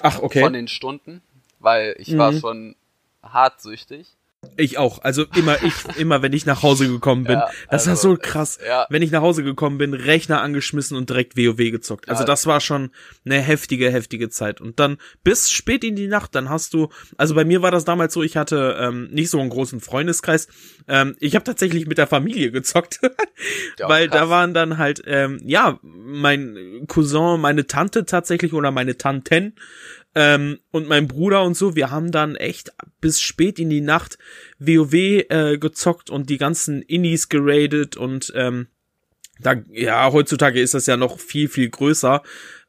Ach, 0.00 0.18
okay. 0.20 0.40
von 0.42 0.52
den 0.54 0.68
Stunden, 0.68 1.20
weil 1.60 1.94
ich 1.98 2.16
war 2.16 2.32
Mhm. 2.32 2.40
schon 2.40 2.76
hartsüchtig. 3.22 4.08
Ich 4.56 4.76
auch. 4.76 5.00
Also 5.02 5.24
immer 5.36 5.62
ich, 5.62 5.72
immer 5.98 6.20
wenn 6.20 6.32
ich 6.32 6.46
nach 6.46 6.62
Hause 6.62 6.88
gekommen 6.88 7.24
bin. 7.24 7.34
Ja, 7.34 7.48
das 7.70 7.86
war 7.86 7.92
also, 7.92 8.10
so 8.14 8.18
krass. 8.20 8.58
ja. 8.66 8.86
Wenn 8.90 9.00
ich 9.00 9.12
nach 9.12 9.22
Hause 9.22 9.44
gekommen 9.44 9.78
bin, 9.78 9.94
Rechner 9.94 10.42
angeschmissen 10.42 10.96
und 10.96 11.08
direkt 11.08 11.36
WoW 11.36 11.56
gezockt. 11.56 12.08
Also 12.08 12.22
Ja. 12.22 12.26
das 12.26 12.46
war 12.46 12.60
schon 12.60 12.90
eine 13.24 13.40
heftige, 13.40 13.90
heftige 13.90 14.30
Zeit. 14.30 14.60
Und 14.60 14.80
dann 14.80 14.98
bis 15.22 15.50
spät 15.50 15.84
in 15.84 15.94
die 15.94 16.08
Nacht, 16.08 16.34
dann 16.34 16.48
hast 16.48 16.74
du, 16.74 16.88
also 17.16 17.34
bei 17.36 17.44
mir 17.44 17.62
war 17.62 17.70
das 17.70 17.84
damals 17.84 18.14
so, 18.14 18.22
ich 18.22 18.36
hatte 18.36 18.76
ähm, 18.80 19.08
nicht 19.12 19.30
so 19.30 19.38
einen 19.40 19.50
großen 19.50 19.80
Freundeskreis. 19.80 20.48
Ähm, 20.88 21.14
ich 21.20 21.34
habe 21.36 21.44
tatsächlich 21.44 21.86
mit 21.86 21.98
der 21.98 22.08
Familie 22.08 22.50
gezockt. 22.50 23.00
Weil 23.78 24.08
da 24.08 24.20
krass. 24.20 24.28
waren 24.28 24.54
dann 24.54 24.76
halt, 24.76 25.02
ähm, 25.06 25.40
ja, 25.44 25.78
mein 25.82 26.84
Cousin, 26.88 27.40
meine 27.40 27.66
Tante 27.68 28.04
tatsächlich 28.04 28.52
oder 28.52 28.70
meine 28.72 28.96
Tanten 28.96 29.54
ähm, 30.14 30.58
und 30.70 30.88
mein 30.88 31.08
Bruder 31.08 31.42
und 31.42 31.56
so, 31.56 31.74
wir 31.74 31.90
haben 31.90 32.12
dann 32.12 32.36
echt 32.36 32.72
bis 33.00 33.20
spät 33.20 33.58
in 33.58 33.70
die 33.70 33.80
Nacht 33.80 34.18
WoW 34.58 34.92
äh, 34.94 35.58
gezockt 35.58 36.10
und 36.10 36.28
die 36.28 36.38
ganzen 36.38 36.82
Innis 36.82 37.28
geradet 37.28 37.96
und 37.96 38.32
ähm, 38.36 38.66
da, 39.40 39.54
ja, 39.70 40.12
heutzutage 40.12 40.60
ist 40.60 40.74
das 40.74 40.86
ja 40.86 40.96
noch 40.96 41.18
viel, 41.18 41.48
viel 41.48 41.68
größer. 41.68 42.22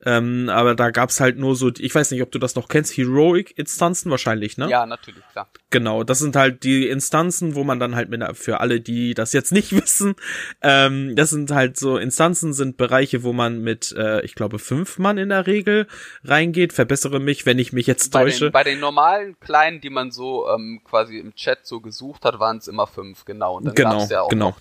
Ähm, 0.05 0.49
aber 0.49 0.75
da 0.75 0.91
gab's 0.91 1.19
halt 1.19 1.37
nur 1.37 1.55
so, 1.55 1.71
ich 1.77 1.93
weiß 1.93 2.11
nicht, 2.11 2.21
ob 2.21 2.31
du 2.31 2.39
das 2.39 2.55
noch 2.55 2.67
kennst, 2.67 2.95
Heroic-Instanzen 2.97 4.11
wahrscheinlich, 4.11 4.57
ne? 4.57 4.69
Ja, 4.69 4.85
natürlich, 4.85 5.23
klar. 5.31 5.49
Genau, 5.69 6.03
das 6.03 6.19
sind 6.19 6.35
halt 6.35 6.63
die 6.63 6.87
Instanzen, 6.87 7.55
wo 7.55 7.63
man 7.63 7.79
dann 7.79 7.95
halt 7.95 8.09
mit 8.09 8.21
einer, 8.21 8.35
für 8.35 8.59
alle, 8.59 8.81
die 8.81 9.13
das 9.13 9.33
jetzt 9.33 9.51
nicht 9.51 9.71
wissen, 9.75 10.15
ähm, 10.61 11.15
das 11.15 11.29
sind 11.29 11.51
halt 11.51 11.77
so 11.77 11.97
Instanzen, 11.97 12.53
sind 12.53 12.77
Bereiche, 12.77 13.23
wo 13.23 13.33
man 13.33 13.59
mit, 13.61 13.93
äh, 13.97 14.21
ich 14.21 14.35
glaube, 14.35 14.59
fünf 14.59 14.99
Mann 14.99 15.17
in 15.17 15.29
der 15.29 15.47
Regel 15.47 15.87
reingeht. 16.23 16.73
Verbessere 16.73 17.19
mich, 17.19 17.45
wenn 17.45 17.59
ich 17.59 17.73
mich 17.73 17.87
jetzt 17.87 18.11
Bei 18.11 18.23
täusche. 18.23 18.45
den, 18.45 18.51
bei 18.51 18.63
den 18.63 18.79
normalen 18.79 19.39
kleinen, 19.39 19.81
die 19.81 19.89
man 19.89 20.11
so 20.11 20.47
ähm, 20.49 20.81
quasi 20.83 21.17
im 21.17 21.33
Chat 21.35 21.59
so 21.65 21.81
gesucht 21.81 22.25
hat, 22.25 22.39
waren 22.39 22.57
es 22.57 22.67
immer 22.67 22.87
fünf, 22.87 23.25
genau. 23.25 23.57
Und 23.57 23.65
dann 23.65 23.75
Genau, 23.75 23.99
gab's 23.99 24.09
ja 24.09 24.21
auch 24.21 24.29
genau. 24.29 24.55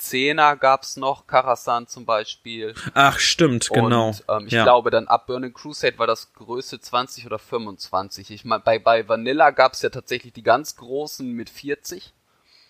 Zehner 0.00 0.56
gab's 0.56 0.96
noch, 0.96 1.26
Karasan 1.26 1.86
zum 1.86 2.04
Beispiel. 2.04 2.74
Ach, 2.94 3.18
stimmt, 3.18 3.70
genau. 3.72 4.08
Und 4.08 4.24
ähm, 4.28 4.46
ich 4.46 4.52
ja. 4.52 4.64
glaube 4.64 4.90
dann 4.90 5.06
ab 5.06 5.26
Burning 5.26 5.52
Crusade 5.52 5.98
war 5.98 6.06
das 6.06 6.32
größte 6.32 6.80
20 6.80 7.26
oder 7.26 7.38
25. 7.38 8.30
Ich 8.30 8.44
meine, 8.44 8.62
bei, 8.62 8.78
bei 8.78 9.08
Vanilla 9.08 9.50
gab's 9.50 9.82
ja 9.82 9.90
tatsächlich 9.90 10.32
die 10.32 10.42
ganz 10.42 10.76
großen 10.76 11.30
mit 11.30 11.50
40. 11.50 12.12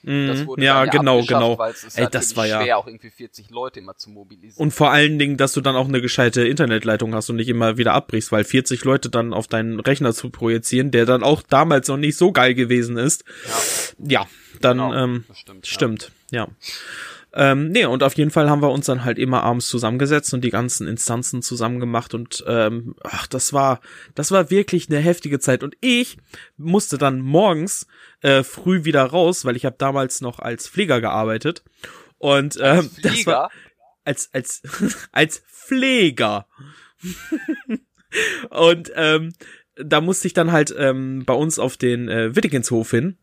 Das 0.02 0.12
Mhm. 0.40 0.46
wurde 0.46 0.64
ja, 0.64 0.80
dann 0.87 0.90
genau, 0.90 1.22
genau. 1.22 1.58
Weil 1.58 1.72
es 1.72 1.84
ist 1.84 1.99
Ey, 1.99 2.08
das 2.10 2.34
war 2.34 2.46
ja. 2.46 2.62
schwer, 2.62 2.78
auch 2.78 2.87
irgendwie 2.87 3.10
40 3.10 3.50
Leute 3.50 3.80
immer 3.80 3.96
zu 3.99 4.08
mobilisieren. 4.08 4.64
Und 4.64 4.70
vor 4.70 4.90
allen 4.90 5.18
Dingen, 5.18 5.37
dass 5.37 5.52
du 5.52 5.60
dann 5.60 5.76
auch 5.76 5.88
eine 5.88 6.00
gescheite 6.00 6.46
Internetleitung 6.49 7.14
hast 7.14 7.28
und 7.28 7.37
nicht 7.37 7.50
immer 7.50 7.76
wieder 7.76 7.92
abbrichst, 7.92 8.32
weil 8.32 8.44
40 8.44 8.82
Leute 8.84 9.10
dann 9.10 9.34
auf 9.34 9.46
deinen 9.46 9.78
Rechner 9.78 10.14
zu 10.14 10.30
projizieren, 10.30 10.90
der 10.90 11.04
dann 11.04 11.22
auch 11.22 11.42
damals 11.42 11.88
noch 11.88 11.99
nicht 11.99 12.16
so 12.16 12.32
geil 12.32 12.54
gewesen 12.54 12.96
ist. 12.96 13.25
Ja, 13.99 14.26
dann 14.62 14.78
Genau, 14.78 14.94
ähm, 14.94 15.25
das 15.28 15.38
stimmt, 15.38 15.66
ja. 15.66 15.72
stimmt, 15.72 16.12
ja. 16.30 16.49
Ähm, 17.32 17.68
nee, 17.68 17.84
und 17.84 18.02
auf 18.02 18.14
jeden 18.14 18.30
Fall 18.30 18.50
haben 18.50 18.62
wir 18.62 18.70
uns 18.70 18.87
dann 18.87 19.04
halt 19.04 19.18
immer 19.18 19.44
abends 19.44 19.68
zusammengesetzt 19.68 20.34
und 20.34 20.42
die 20.42 20.50
ganzen 20.50 20.88
Instanzen 20.88 21.42
zusammen 21.42 21.78
gemacht 21.78 22.12
und 22.12 22.42
ähm, 22.46 22.96
ach, 23.04 23.26
das 23.28 23.52
war, 23.52 23.80
das 24.14 24.32
war 24.32 24.50
wirklich 24.50 24.88
eine 24.88 24.99
heftige 24.99 25.38
Zeit. 25.38 25.62
Und 25.62 25.76
ich 25.80 26.16
musste 26.56 26.99
dann 26.99 27.20
morgens 27.20 27.87
äh, 28.22 28.42
früh 28.42 28.84
wieder 28.84 29.04
raus, 29.04 29.44
weil 29.44 29.56
ich 29.56 29.64
habe 29.64 29.76
damals 29.78 30.20
noch 30.20 30.40
als 30.40 30.68
Pfleger 30.68 31.00
gearbeitet. 31.00 31.62
Und 32.18 32.58
ähm, 32.60 32.90
das 33.02 33.26
war 33.26 33.50
als 34.04 34.30
als 34.32 34.62
als 35.12 35.42
Pfleger. 35.46 36.46
und 38.50 38.90
ähm, 38.94 39.32
da 39.76 40.00
musste 40.00 40.26
ich 40.26 40.34
dann 40.34 40.52
halt 40.52 40.75
ähm, 40.76 41.25
bei 41.25 41.34
uns 41.34 41.58
auf 41.58 41.76
den 41.76 42.08
äh, 42.08 42.34
Wittikinshof 42.34 42.90
hin. 42.90 43.16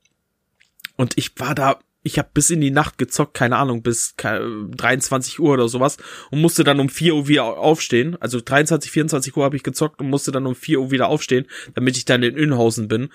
Und 0.95 1.17
ich 1.17 1.37
war 1.39 1.53
da, 1.53 1.79
ich 2.07 2.17
habe 2.17 2.29
bis 2.33 2.49
in 2.49 2.61
die 2.61 2.71
Nacht 2.71 2.97
gezockt, 2.97 3.33
keine 3.33 3.57
Ahnung, 3.57 3.83
bis 3.83 4.15
23 4.15 5.39
Uhr 5.39 5.53
oder 5.53 5.67
sowas 5.67 5.97
und 6.31 6.41
musste 6.41 6.63
dann 6.63 6.79
um 6.79 6.89
4 6.89 7.13
Uhr 7.13 7.27
wieder 7.27 7.43
aufstehen. 7.43 8.15
Also 8.19 8.39
23, 8.43 8.89
24 8.91 9.35
Uhr 9.35 9.43
habe 9.43 9.57
ich 9.57 9.63
gezockt 9.63 9.99
und 9.99 10.09
musste 10.09 10.31
dann 10.31 10.47
um 10.47 10.55
4 10.55 10.79
Uhr 10.79 10.91
wieder 10.91 11.09
aufstehen, 11.09 11.45
damit 11.75 11.97
ich 11.97 12.05
dann 12.05 12.23
in 12.23 12.37
Inhausen 12.37 12.87
bin. 12.87 13.09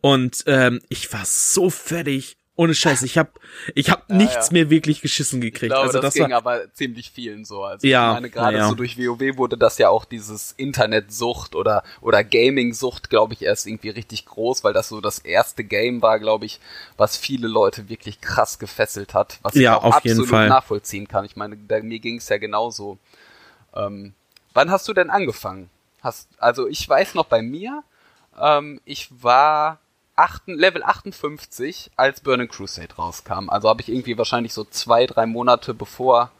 Und 0.00 0.44
ähm, 0.46 0.80
ich 0.88 1.12
war 1.12 1.24
so 1.24 1.68
fertig. 1.68 2.37
Ohne 2.58 2.74
Scheiß, 2.74 3.02
ich 3.02 3.16
hab, 3.16 3.38
ich 3.76 3.88
hab 3.88 4.10
ja, 4.10 4.16
nichts 4.16 4.48
ja. 4.48 4.52
mehr 4.52 4.68
wirklich 4.68 5.00
geschissen 5.00 5.40
gekriegt. 5.40 5.62
Ich 5.62 5.68
glaube, 5.68 5.86
also 5.86 6.00
das, 6.00 6.12
das 6.12 6.14
ging 6.14 6.30
war, 6.32 6.38
aber 6.38 6.74
ziemlich 6.74 7.12
vielen 7.12 7.44
so. 7.44 7.62
Also 7.62 7.86
ja, 7.86 8.08
ich 8.08 8.14
meine, 8.14 8.30
gerade 8.30 8.56
ja. 8.56 8.68
so 8.68 8.74
durch 8.74 8.98
WoW 8.98 9.36
wurde 9.36 9.56
das 9.56 9.78
ja 9.78 9.90
auch 9.90 10.04
dieses 10.04 10.54
Internetsucht 10.56 11.54
oder 11.54 11.84
oder 12.00 12.24
Gaming-Sucht, 12.24 13.10
glaube 13.10 13.34
ich, 13.34 13.42
erst 13.42 13.68
irgendwie 13.68 13.90
richtig 13.90 14.26
groß, 14.26 14.64
weil 14.64 14.72
das 14.72 14.88
so 14.88 15.00
das 15.00 15.20
erste 15.20 15.62
Game 15.62 16.02
war, 16.02 16.18
glaube 16.18 16.46
ich, 16.46 16.58
was 16.96 17.16
viele 17.16 17.46
Leute 17.46 17.88
wirklich 17.88 18.20
krass 18.20 18.58
gefesselt 18.58 19.14
hat, 19.14 19.38
was 19.42 19.54
ich 19.54 19.68
auch 19.68 19.84
absolut 19.84 20.28
nachvollziehen 20.28 21.06
kann. 21.06 21.24
Ich 21.24 21.36
meine, 21.36 21.56
da, 21.56 21.78
mir 21.80 22.00
ging 22.00 22.16
es 22.16 22.28
ja 22.28 22.38
genauso. 22.38 22.98
Ähm, 23.72 24.14
wann 24.52 24.72
hast 24.72 24.88
du 24.88 24.94
denn 24.94 25.10
angefangen? 25.10 25.70
Hast, 26.02 26.28
also 26.38 26.66
ich 26.66 26.88
weiß 26.88 27.14
noch 27.14 27.26
bei 27.26 27.40
mir, 27.40 27.84
ähm, 28.36 28.80
ich 28.84 29.10
war 29.22 29.78
8, 30.18 30.48
Level 30.48 30.82
58, 30.82 31.92
als 31.96 32.20
Burning 32.20 32.48
Crusade 32.48 32.94
rauskam. 32.96 33.48
Also 33.48 33.68
habe 33.68 33.80
ich 33.82 33.88
irgendwie 33.88 34.18
wahrscheinlich 34.18 34.52
so 34.52 34.64
zwei, 34.64 35.06
drei 35.06 35.26
Monate 35.26 35.74
bevor. 35.74 36.30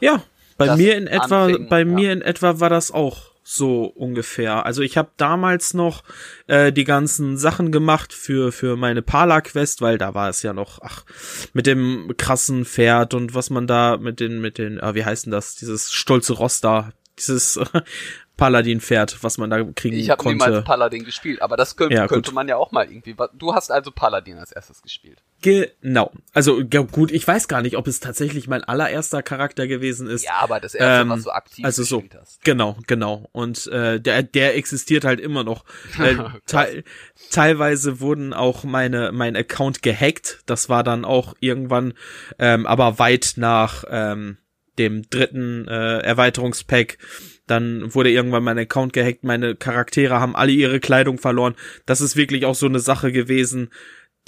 Ja, 0.00 0.22
bei 0.56 0.76
mir 0.76 0.96
in 0.96 1.06
etwa, 1.06 1.44
anfing, 1.44 1.68
bei 1.68 1.80
ja. 1.80 1.84
mir 1.84 2.12
in 2.12 2.22
etwa 2.22 2.60
war 2.60 2.70
das 2.70 2.90
auch 2.90 3.32
so 3.44 3.84
ungefähr. 3.84 4.64
Also 4.64 4.82
ich 4.82 4.96
habe 4.96 5.10
damals 5.16 5.74
noch 5.74 6.04
äh, 6.46 6.72
die 6.72 6.84
ganzen 6.84 7.36
Sachen 7.36 7.72
gemacht 7.72 8.12
für 8.12 8.52
für 8.52 8.76
meine 8.76 9.02
Pala 9.02 9.40
Quest, 9.40 9.82
weil 9.82 9.98
da 9.98 10.14
war 10.14 10.28
es 10.28 10.42
ja 10.42 10.52
noch 10.52 10.80
ach 10.80 11.04
mit 11.52 11.66
dem 11.66 12.14
krassen 12.16 12.64
Pferd 12.64 13.14
und 13.14 13.34
was 13.34 13.50
man 13.50 13.66
da 13.66 13.96
mit 13.96 14.20
den 14.20 14.40
mit 14.40 14.58
den 14.58 14.80
ah, 14.80 14.94
wie 14.94 15.04
heißen 15.04 15.32
das 15.32 15.56
dieses 15.56 15.92
stolze 15.92 16.34
Roster 16.34 16.92
dieses 17.18 17.58
Paladin-Pferd, 18.36 19.22
was 19.22 19.38
man 19.38 19.50
da 19.50 19.62
kriegen 19.62 19.96
ich 19.96 20.10
hab 20.10 20.18
konnte. 20.18 20.36
Ich 20.36 20.42
habe 20.42 20.50
niemals 20.50 20.64
Paladin 20.64 21.04
gespielt, 21.04 21.42
aber 21.42 21.56
das 21.56 21.76
könnte, 21.76 21.94
ja, 21.94 22.08
könnte 22.08 22.32
man 22.32 22.48
ja 22.48 22.56
auch 22.56 22.72
mal 22.72 22.90
irgendwie. 22.90 23.14
Du 23.34 23.54
hast 23.54 23.70
also 23.70 23.90
Paladin 23.90 24.38
als 24.38 24.52
erstes 24.52 24.82
gespielt. 24.82 25.22
Genau. 25.42 26.12
Also 26.32 26.60
ja, 26.60 26.80
gut, 26.80 27.12
ich 27.12 27.26
weiß 27.28 27.46
gar 27.46 27.62
nicht, 27.62 27.76
ob 27.76 27.86
es 27.86 28.00
tatsächlich 28.00 28.48
mein 28.48 28.64
allererster 28.64 29.22
Charakter 29.22 29.66
gewesen 29.66 30.08
ist. 30.08 30.24
Ja, 30.24 30.38
aber 30.40 30.60
das 30.60 30.74
erste, 30.74 31.02
ähm, 31.02 31.10
was 31.10 31.24
du 31.24 31.30
aktiv 31.30 31.64
also 31.64 31.82
so, 31.82 32.02
hast. 32.20 32.42
Genau, 32.42 32.76
genau. 32.86 33.28
Und 33.32 33.66
äh, 33.66 34.00
der, 34.00 34.22
der 34.22 34.56
existiert 34.56 35.04
halt 35.04 35.20
immer 35.20 35.44
noch. 35.44 35.64
Äh, 35.98 36.16
te 36.46 36.84
teilweise 37.30 38.00
wurden 38.00 38.32
auch 38.32 38.64
meine 38.64 39.12
mein 39.12 39.36
Account 39.36 39.82
gehackt. 39.82 40.40
Das 40.46 40.68
war 40.68 40.82
dann 40.82 41.04
auch 41.04 41.34
irgendwann, 41.40 41.94
ähm, 42.38 42.66
aber 42.66 42.98
weit 42.98 43.34
nach 43.36 43.84
ähm, 43.88 44.38
dem 44.78 45.08
dritten 45.10 45.66
äh, 45.68 45.98
Erweiterungspack. 45.98 46.98
Dann 47.46 47.94
wurde 47.94 48.10
irgendwann 48.10 48.44
mein 48.44 48.58
Account 48.58 48.92
gehackt, 48.92 49.24
meine 49.24 49.54
Charaktere 49.54 50.20
haben 50.20 50.36
alle 50.36 50.52
ihre 50.52 50.80
Kleidung 50.80 51.18
verloren. 51.18 51.54
Das 51.86 52.00
ist 52.00 52.16
wirklich 52.16 52.46
auch 52.46 52.54
so 52.54 52.66
eine 52.66 52.80
Sache 52.80 53.12
gewesen, 53.12 53.70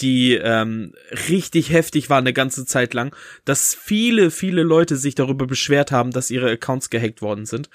die 0.00 0.34
ähm, 0.34 0.92
richtig 1.28 1.70
heftig 1.72 2.10
war 2.10 2.18
eine 2.18 2.32
ganze 2.32 2.66
Zeit 2.66 2.94
lang, 2.94 3.14
dass 3.44 3.74
viele, 3.74 4.30
viele 4.30 4.62
Leute 4.62 4.96
sich 4.96 5.14
darüber 5.14 5.46
beschwert 5.46 5.92
haben, 5.92 6.10
dass 6.10 6.32
ihre 6.32 6.50
Accounts 6.50 6.90
gehackt 6.90 7.22
worden 7.22 7.46
sind. 7.46 7.70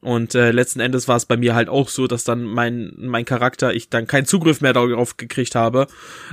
Und 0.00 0.36
äh, 0.36 0.52
letzten 0.52 0.78
Endes 0.78 1.08
war 1.08 1.16
es 1.16 1.26
bei 1.26 1.36
mir 1.36 1.56
halt 1.56 1.68
auch 1.68 1.88
so, 1.88 2.06
dass 2.06 2.22
dann 2.22 2.44
mein 2.44 2.92
mein 2.98 3.24
Charakter 3.24 3.74
ich 3.74 3.90
dann 3.90 4.06
keinen 4.06 4.26
Zugriff 4.26 4.60
mehr 4.60 4.72
darauf 4.72 5.16
gekriegt 5.16 5.56
habe, 5.56 5.88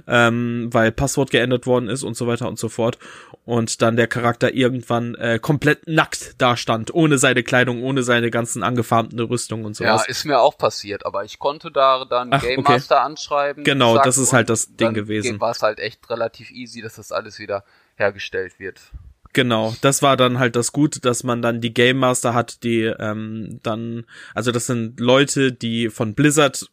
ähm, 0.07 0.69
weil 0.71 0.91
Passwort 0.91 1.31
geändert 1.31 1.65
worden 1.65 1.89
ist 1.89 2.03
und 2.03 2.15
so 2.15 2.27
weiter 2.27 2.47
und 2.47 2.59
so 2.59 2.69
fort. 2.69 2.99
Und 3.43 3.81
dann 3.81 3.95
der 3.95 4.05
Charakter 4.05 4.53
irgendwann 4.53 5.15
äh, 5.15 5.39
komplett 5.39 5.87
nackt 5.87 6.39
dastand, 6.39 6.93
ohne 6.93 7.17
seine 7.17 7.41
Kleidung, 7.41 7.81
ohne 7.81 8.03
seine 8.03 8.29
ganzen 8.29 8.61
angefarmten 8.61 9.19
Rüstungen 9.19 9.65
und 9.65 9.75
sowas. 9.75 10.03
Ja, 10.05 10.09
ist 10.09 10.25
mir 10.25 10.41
auch 10.41 10.59
passiert, 10.59 11.03
aber 11.03 11.23
ich 11.23 11.39
konnte 11.39 11.71
da 11.71 12.05
dann 12.05 12.29
Ach, 12.33 12.41
Game 12.43 12.61
Master 12.61 12.97
okay. 12.97 13.05
anschreiben. 13.05 13.63
Genau, 13.63 13.97
das 13.97 14.19
ist 14.19 14.31
halt 14.31 14.49
das 14.49 14.75
Ding 14.75 14.93
gewesen. 14.93 15.41
War 15.41 15.51
es 15.51 15.63
halt 15.63 15.79
echt 15.79 16.07
relativ 16.11 16.51
easy, 16.51 16.83
dass 16.83 16.95
das 16.95 17.11
alles 17.11 17.39
wieder 17.39 17.63
hergestellt 17.95 18.59
wird. 18.59 18.79
Genau, 19.35 19.75
das 19.81 20.01
war 20.01 20.15
dann 20.15 20.39
halt 20.39 20.55
das 20.55 20.71
Gute, 20.71 21.01
dass 21.01 21.25
man 21.25 21.41
dann 21.41 21.59
die 21.59 21.73
Game 21.73 21.97
Master 21.97 22.33
hat, 22.33 22.63
die 22.63 22.83
ähm, 22.83 23.59
dann, 23.63 24.05
also 24.33 24.53
das 24.53 24.65
sind 24.65 25.01
Leute, 25.01 25.51
die 25.51 25.89
von 25.89 26.15
Blizzard 26.15 26.71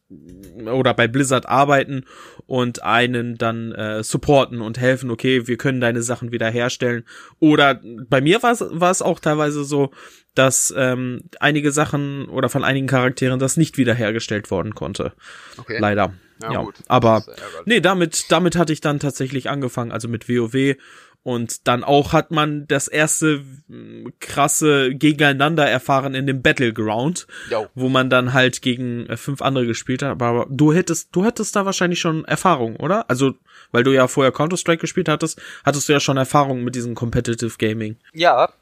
oder 0.65 0.95
bei 0.95 1.09
Blizzard 1.09 1.49
arbeiten 1.49 2.05
und 2.47 2.85
einen 2.85 3.37
dann 3.37 3.73
äh, 3.73 4.05
supporten 4.05 4.61
und 4.61 4.79
helfen, 4.79 5.11
okay, 5.11 5.49
wir 5.49 5.57
können 5.57 5.81
deine 5.81 6.03
Sachen 6.03 6.31
wieder 6.31 6.49
herstellen. 6.51 7.05
Oder 7.41 7.81
bei 8.09 8.21
mir 8.21 8.41
war 8.45 8.53
es 8.93 9.03
auch 9.03 9.19
teilweise 9.19 9.65
so, 9.65 9.91
dass 10.37 10.73
ähm, 10.77 11.23
einige 11.41 11.73
Sachen 11.73 12.29
oder 12.29 12.49
von 12.49 12.63
einigen 12.63 12.87
Charakteren 12.87 13.41
das 13.41 13.57
nicht 13.57 13.77
wiederhergestellt 13.77 14.53
worden 14.53 14.77
konnte. 14.77 15.15
Okay. 15.59 15.79
Leider. 15.81 16.15
Ja, 16.41 16.53
ja. 16.53 16.69
aber 16.89 17.25
nee, 17.67 17.81
damit 17.81 18.31
damit 18.31 18.57
hatte 18.57 18.73
ich 18.73 18.81
dann 18.81 18.99
tatsächlich 18.99 19.49
angefangen, 19.49 19.93
also 19.93 20.09
mit 20.09 20.29
WoW 20.29 20.77
und 21.23 21.69
dann 21.69 21.85
auch 21.85 22.13
hat 22.13 22.31
man 22.31 22.67
das 22.67 22.89
erste 22.89 23.45
hm, 23.69 24.13
krasse 24.19 24.95
Gegeneinander 24.95 25.69
erfahren 25.69 26.15
in 26.15 26.27
dem 26.27 26.43
Battleground, 26.43 27.27
jo. 27.51 27.67
wo 27.75 27.89
man 27.89 28.11
dann 28.11 28.33
halt 28.33 28.63
gegen 28.63 29.07
äh, 29.07 29.17
fünf 29.17 29.41
andere 29.41 29.67
gespielt 29.67 30.03
hat. 30.03 30.11
Aber 30.11 30.47
du 30.51 30.73
hättest, 30.73 31.15
du 31.15 31.25
hattest 31.25 31.55
da 31.55 31.65
wahrscheinlich 31.65 32.01
schon 32.01 32.25
Erfahrung, 32.25 32.77
oder? 32.77 33.09
Also, 33.09 33.35
weil 33.71 33.85
du 33.85 33.93
ja 33.93 34.09
vorher 34.09 34.33
Counter-Strike 34.33 34.81
gespielt 34.81 35.09
hattest, 35.09 35.41
hattest 35.65 35.89
du 35.89 35.93
ja 35.93 36.01
schon 36.01 36.17
Erfahrung 36.17 36.65
mit 36.65 36.75
diesem 36.75 36.95
Competitive 36.95 37.57
Gaming. 37.57 37.97
Ja, 38.13 38.53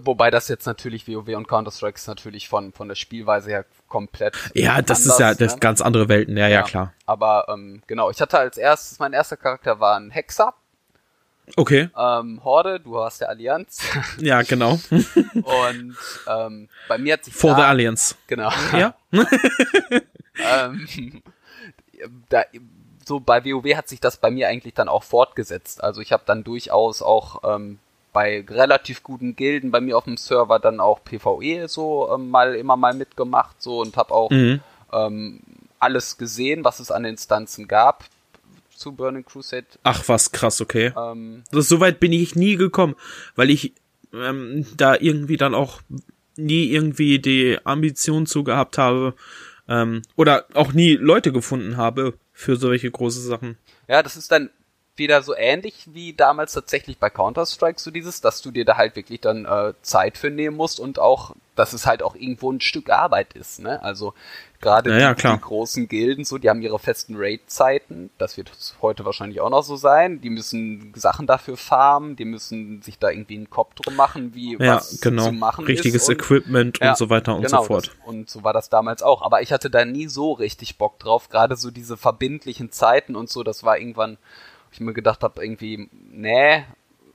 wobei 0.00 0.30
das 0.30 0.46
jetzt 0.46 0.66
natürlich 0.66 1.08
WoW 1.08 1.34
und 1.34 1.48
Counter-Strike 1.48 1.96
ist 1.96 2.06
natürlich 2.06 2.48
von, 2.48 2.72
von 2.72 2.86
der 2.86 2.94
Spielweise 2.94 3.50
her 3.50 3.64
komplett. 3.88 4.36
Ja, 4.54 4.80
das 4.80 5.00
anders, 5.00 5.06
ist 5.06 5.18
ja 5.18 5.34
das 5.34 5.54
ne? 5.54 5.60
ganz 5.60 5.80
andere 5.80 6.08
Welten, 6.08 6.36
ja, 6.36 6.46
ja, 6.46 6.60
ja 6.60 6.62
klar. 6.62 6.92
Aber 7.04 7.46
ähm, 7.48 7.82
genau, 7.88 8.10
ich 8.10 8.20
hatte 8.20 8.38
als 8.38 8.56
erstes, 8.58 9.00
mein 9.00 9.12
erster 9.12 9.36
Charakter 9.36 9.80
war 9.80 9.96
ein 9.96 10.10
Hexer 10.10 10.54
Okay. 11.54 11.90
Ähm, 11.96 12.40
Horde, 12.42 12.80
du 12.80 12.98
hast 12.98 13.20
der 13.20 13.28
Allianz. 13.28 13.80
Ja, 14.18 14.42
genau. 14.42 14.80
Und 14.90 15.96
ähm, 16.28 16.68
bei 16.88 16.98
mir 16.98 17.14
hat 17.14 17.24
sich 17.24 17.34
For 17.34 17.50
da, 17.50 17.56
the 17.56 17.62
Alliance. 17.62 18.16
Genau. 18.26 18.50
Ja. 18.72 18.94
ähm, 20.62 21.22
da, 22.28 22.42
so 23.06 23.20
bei 23.20 23.44
WoW 23.44 23.76
hat 23.76 23.88
sich 23.88 24.00
das 24.00 24.16
bei 24.16 24.30
mir 24.30 24.48
eigentlich 24.48 24.74
dann 24.74 24.88
auch 24.88 25.04
fortgesetzt. 25.04 25.84
Also 25.84 26.00
ich 26.00 26.12
habe 26.12 26.24
dann 26.26 26.42
durchaus 26.42 27.02
auch 27.02 27.42
ähm, 27.44 27.78
bei 28.12 28.44
relativ 28.48 29.02
guten 29.02 29.36
Gilden 29.36 29.70
bei 29.70 29.80
mir 29.80 29.96
auf 29.96 30.04
dem 30.04 30.16
Server 30.16 30.58
dann 30.58 30.80
auch 30.80 31.04
PvE 31.04 31.68
so 31.68 32.10
ähm, 32.12 32.30
mal 32.30 32.54
immer 32.54 32.76
mal 32.76 32.94
mitgemacht 32.94 33.62
so 33.62 33.80
und 33.80 33.96
habe 33.96 34.12
auch 34.12 34.30
mhm. 34.30 34.60
ähm, 34.92 35.40
alles 35.78 36.16
gesehen, 36.16 36.64
was 36.64 36.80
es 36.80 36.90
an 36.90 37.04
Instanzen 37.04 37.68
gab 37.68 38.04
zu 38.76 38.92
Burning 38.92 39.24
Crusade. 39.24 39.66
Ach, 39.82 40.04
was 40.06 40.32
krass, 40.32 40.60
okay. 40.60 40.92
Ähm, 40.96 41.44
das, 41.50 41.68
so 41.68 41.80
weit 41.80 42.00
bin 42.00 42.12
ich 42.12 42.34
nie 42.34 42.56
gekommen, 42.56 42.94
weil 43.34 43.50
ich 43.50 43.74
ähm, 44.12 44.66
da 44.76 44.94
irgendwie 44.94 45.36
dann 45.36 45.54
auch 45.54 45.80
nie 46.36 46.70
irgendwie 46.70 47.18
die 47.18 47.58
Ambition 47.64 48.26
zu 48.26 48.44
gehabt 48.44 48.78
habe 48.78 49.14
ähm, 49.68 50.02
oder 50.16 50.46
auch 50.54 50.72
nie 50.72 50.94
Leute 50.94 51.32
gefunden 51.32 51.76
habe 51.76 52.14
für 52.32 52.56
solche 52.56 52.90
große 52.90 53.20
Sachen. 53.20 53.56
Ja, 53.88 54.02
das 54.02 54.16
ist 54.16 54.30
dann 54.30 54.50
wieder 54.96 55.22
so 55.22 55.34
ähnlich 55.36 55.88
wie 55.92 56.14
damals 56.14 56.52
tatsächlich 56.52 56.98
bei 56.98 57.10
Counter-Strike, 57.10 57.78
so 57.78 57.90
dieses, 57.90 58.20
dass 58.20 58.42
du 58.42 58.50
dir 58.50 58.64
da 58.64 58.76
halt 58.76 58.96
wirklich 58.96 59.20
dann 59.20 59.44
äh, 59.44 59.74
Zeit 59.82 60.16
für 60.16 60.30
nehmen 60.30 60.56
musst 60.56 60.80
und 60.80 60.98
auch, 60.98 61.34
dass 61.54 61.72
es 61.72 61.86
halt 61.86 62.02
auch 62.02 62.14
irgendwo 62.14 62.50
ein 62.50 62.60
Stück 62.60 62.90
Arbeit 62.90 63.34
ist, 63.34 63.60
ne? 63.60 63.82
Also 63.82 64.14
gerade 64.60 64.90
ja, 64.90 64.98
ja, 64.98 65.14
die, 65.14 65.22
die, 65.22 65.40
großen 65.40 65.88
Gilden, 65.88 66.24
so, 66.24 66.38
die 66.38 66.48
haben 66.50 66.62
ihre 66.62 66.78
festen 66.78 67.14
Raid-Zeiten, 67.16 68.10
das 68.18 68.36
wird 68.36 68.50
heute 68.82 69.04
wahrscheinlich 69.04 69.40
auch 69.40 69.50
noch 69.50 69.62
so 69.62 69.76
sein. 69.76 70.20
Die 70.20 70.30
müssen 70.30 70.92
Sachen 70.96 71.26
dafür 71.26 71.56
farmen, 71.56 72.16
die 72.16 72.24
müssen 72.24 72.82
sich 72.82 72.98
da 72.98 73.10
irgendwie 73.10 73.36
einen 73.36 73.50
Kopf 73.50 73.74
drum 73.74 73.96
machen, 73.96 74.34
wie 74.34 74.56
ja, 74.58 74.76
was 74.76 75.00
genau. 75.00 75.24
zu 75.24 75.32
machen 75.32 75.64
Richtiges 75.64 76.02
ist. 76.02 76.08
Und, 76.08 76.14
Equipment 76.14 76.80
und 76.80 76.96
so 76.96 77.10
weiter 77.10 77.34
und 77.34 77.42
genau, 77.42 77.62
so 77.62 77.66
fort. 77.66 77.86
Das, 77.86 78.08
und 78.08 78.30
so 78.30 78.44
war 78.44 78.52
das 78.52 78.68
damals 78.68 79.02
auch. 79.02 79.22
Aber 79.22 79.42
ich 79.42 79.52
hatte 79.52 79.70
da 79.70 79.84
nie 79.84 80.08
so 80.08 80.32
richtig 80.32 80.78
Bock 80.78 80.98
drauf, 80.98 81.28
gerade 81.28 81.56
so 81.56 81.70
diese 81.70 81.96
verbindlichen 81.96 82.72
Zeiten 82.72 83.16
und 83.16 83.30
so, 83.30 83.42
das 83.42 83.64
war 83.64 83.78
irgendwann 83.78 84.18
ich 84.76 84.80
mir 84.80 84.92
gedacht 84.92 85.22
habe, 85.22 85.42
irgendwie, 85.42 85.88
nee. 86.10 86.64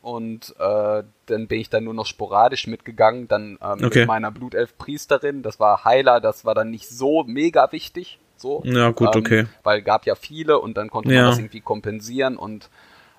Und 0.01 0.55
äh, 0.57 1.03
dann 1.27 1.47
bin 1.47 1.59
ich 1.59 1.69
dann 1.69 1.83
nur 1.83 1.93
noch 1.93 2.07
sporadisch 2.07 2.65
mitgegangen, 2.67 3.27
dann 3.27 3.59
ähm, 3.61 3.85
okay. 3.85 3.99
mit 3.99 4.07
meiner 4.07 4.31
Blutelf-Priesterin. 4.31 5.43
Das 5.43 5.59
war 5.59 5.85
Heiler, 5.85 6.19
das 6.19 6.43
war 6.43 6.55
dann 6.55 6.71
nicht 6.71 6.89
so 6.89 7.23
mega 7.23 7.71
wichtig. 7.71 8.19
So, 8.35 8.63
ja, 8.65 8.89
gut, 8.89 9.15
ähm, 9.15 9.21
okay. 9.21 9.45
Weil 9.61 9.83
gab 9.83 10.07
ja 10.07 10.15
viele 10.15 10.59
und 10.59 10.75
dann 10.75 10.89
konnte 10.89 11.13
ja. 11.13 11.21
man 11.21 11.29
das 11.29 11.37
irgendwie 11.37 11.61
kompensieren 11.61 12.37
und 12.37 12.69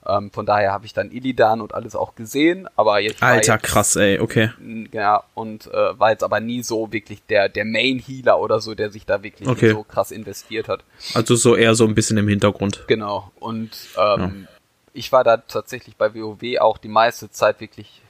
ähm, 0.05 0.33
von 0.33 0.47
daher 0.47 0.73
habe 0.73 0.85
ich 0.85 0.95
dann 0.95 1.13
Illidan 1.13 1.61
und 1.61 1.75
alles 1.75 1.95
auch 1.95 2.17
gesehen, 2.17 2.69
aber 2.75 2.99
jetzt 2.99 3.23
Alter, 3.23 3.55
jetzt, 3.55 3.63
krass, 3.63 3.95
ey, 3.95 4.19
okay. 4.19 4.51
Ja, 4.91 5.23
und 5.35 5.69
äh, 5.69 5.99
war 5.99 6.11
jetzt 6.11 6.25
aber 6.25 6.41
nie 6.41 6.65
so 6.65 6.93
wirklich 6.93 7.23
der 7.27 7.49
der 7.49 7.65
Main 7.65 8.01
Healer 8.01 8.41
oder 8.41 8.59
so, 8.61 8.75
der 8.75 8.91
sich 8.91 9.07
da 9.07 9.23
wirklich 9.23 9.49
okay. 9.49 9.71
so 9.71 9.85
krass 9.85 10.11
investiert 10.11 10.69
hat. 10.69 10.83
Also 11.15 11.37
so 11.37 11.55
eher 11.55 11.77
so 11.77 11.85
ein 11.87 11.95
bisschen 11.95 12.17
im 12.17 12.27
Hintergrund. 12.27 12.85
Genau. 12.89 13.31
Und 13.39 13.71
ähm, 13.97 14.49
ich 14.95 15.13
war 15.13 15.25
da 15.25 15.39
tatsächlich 15.39 15.97
bei 15.97 16.15
WoW 16.15 16.61
auch 16.61 16.79
die 16.79 16.89
meiste 16.89 17.31
Zeit 17.31 17.61
wirklich 17.61 18.03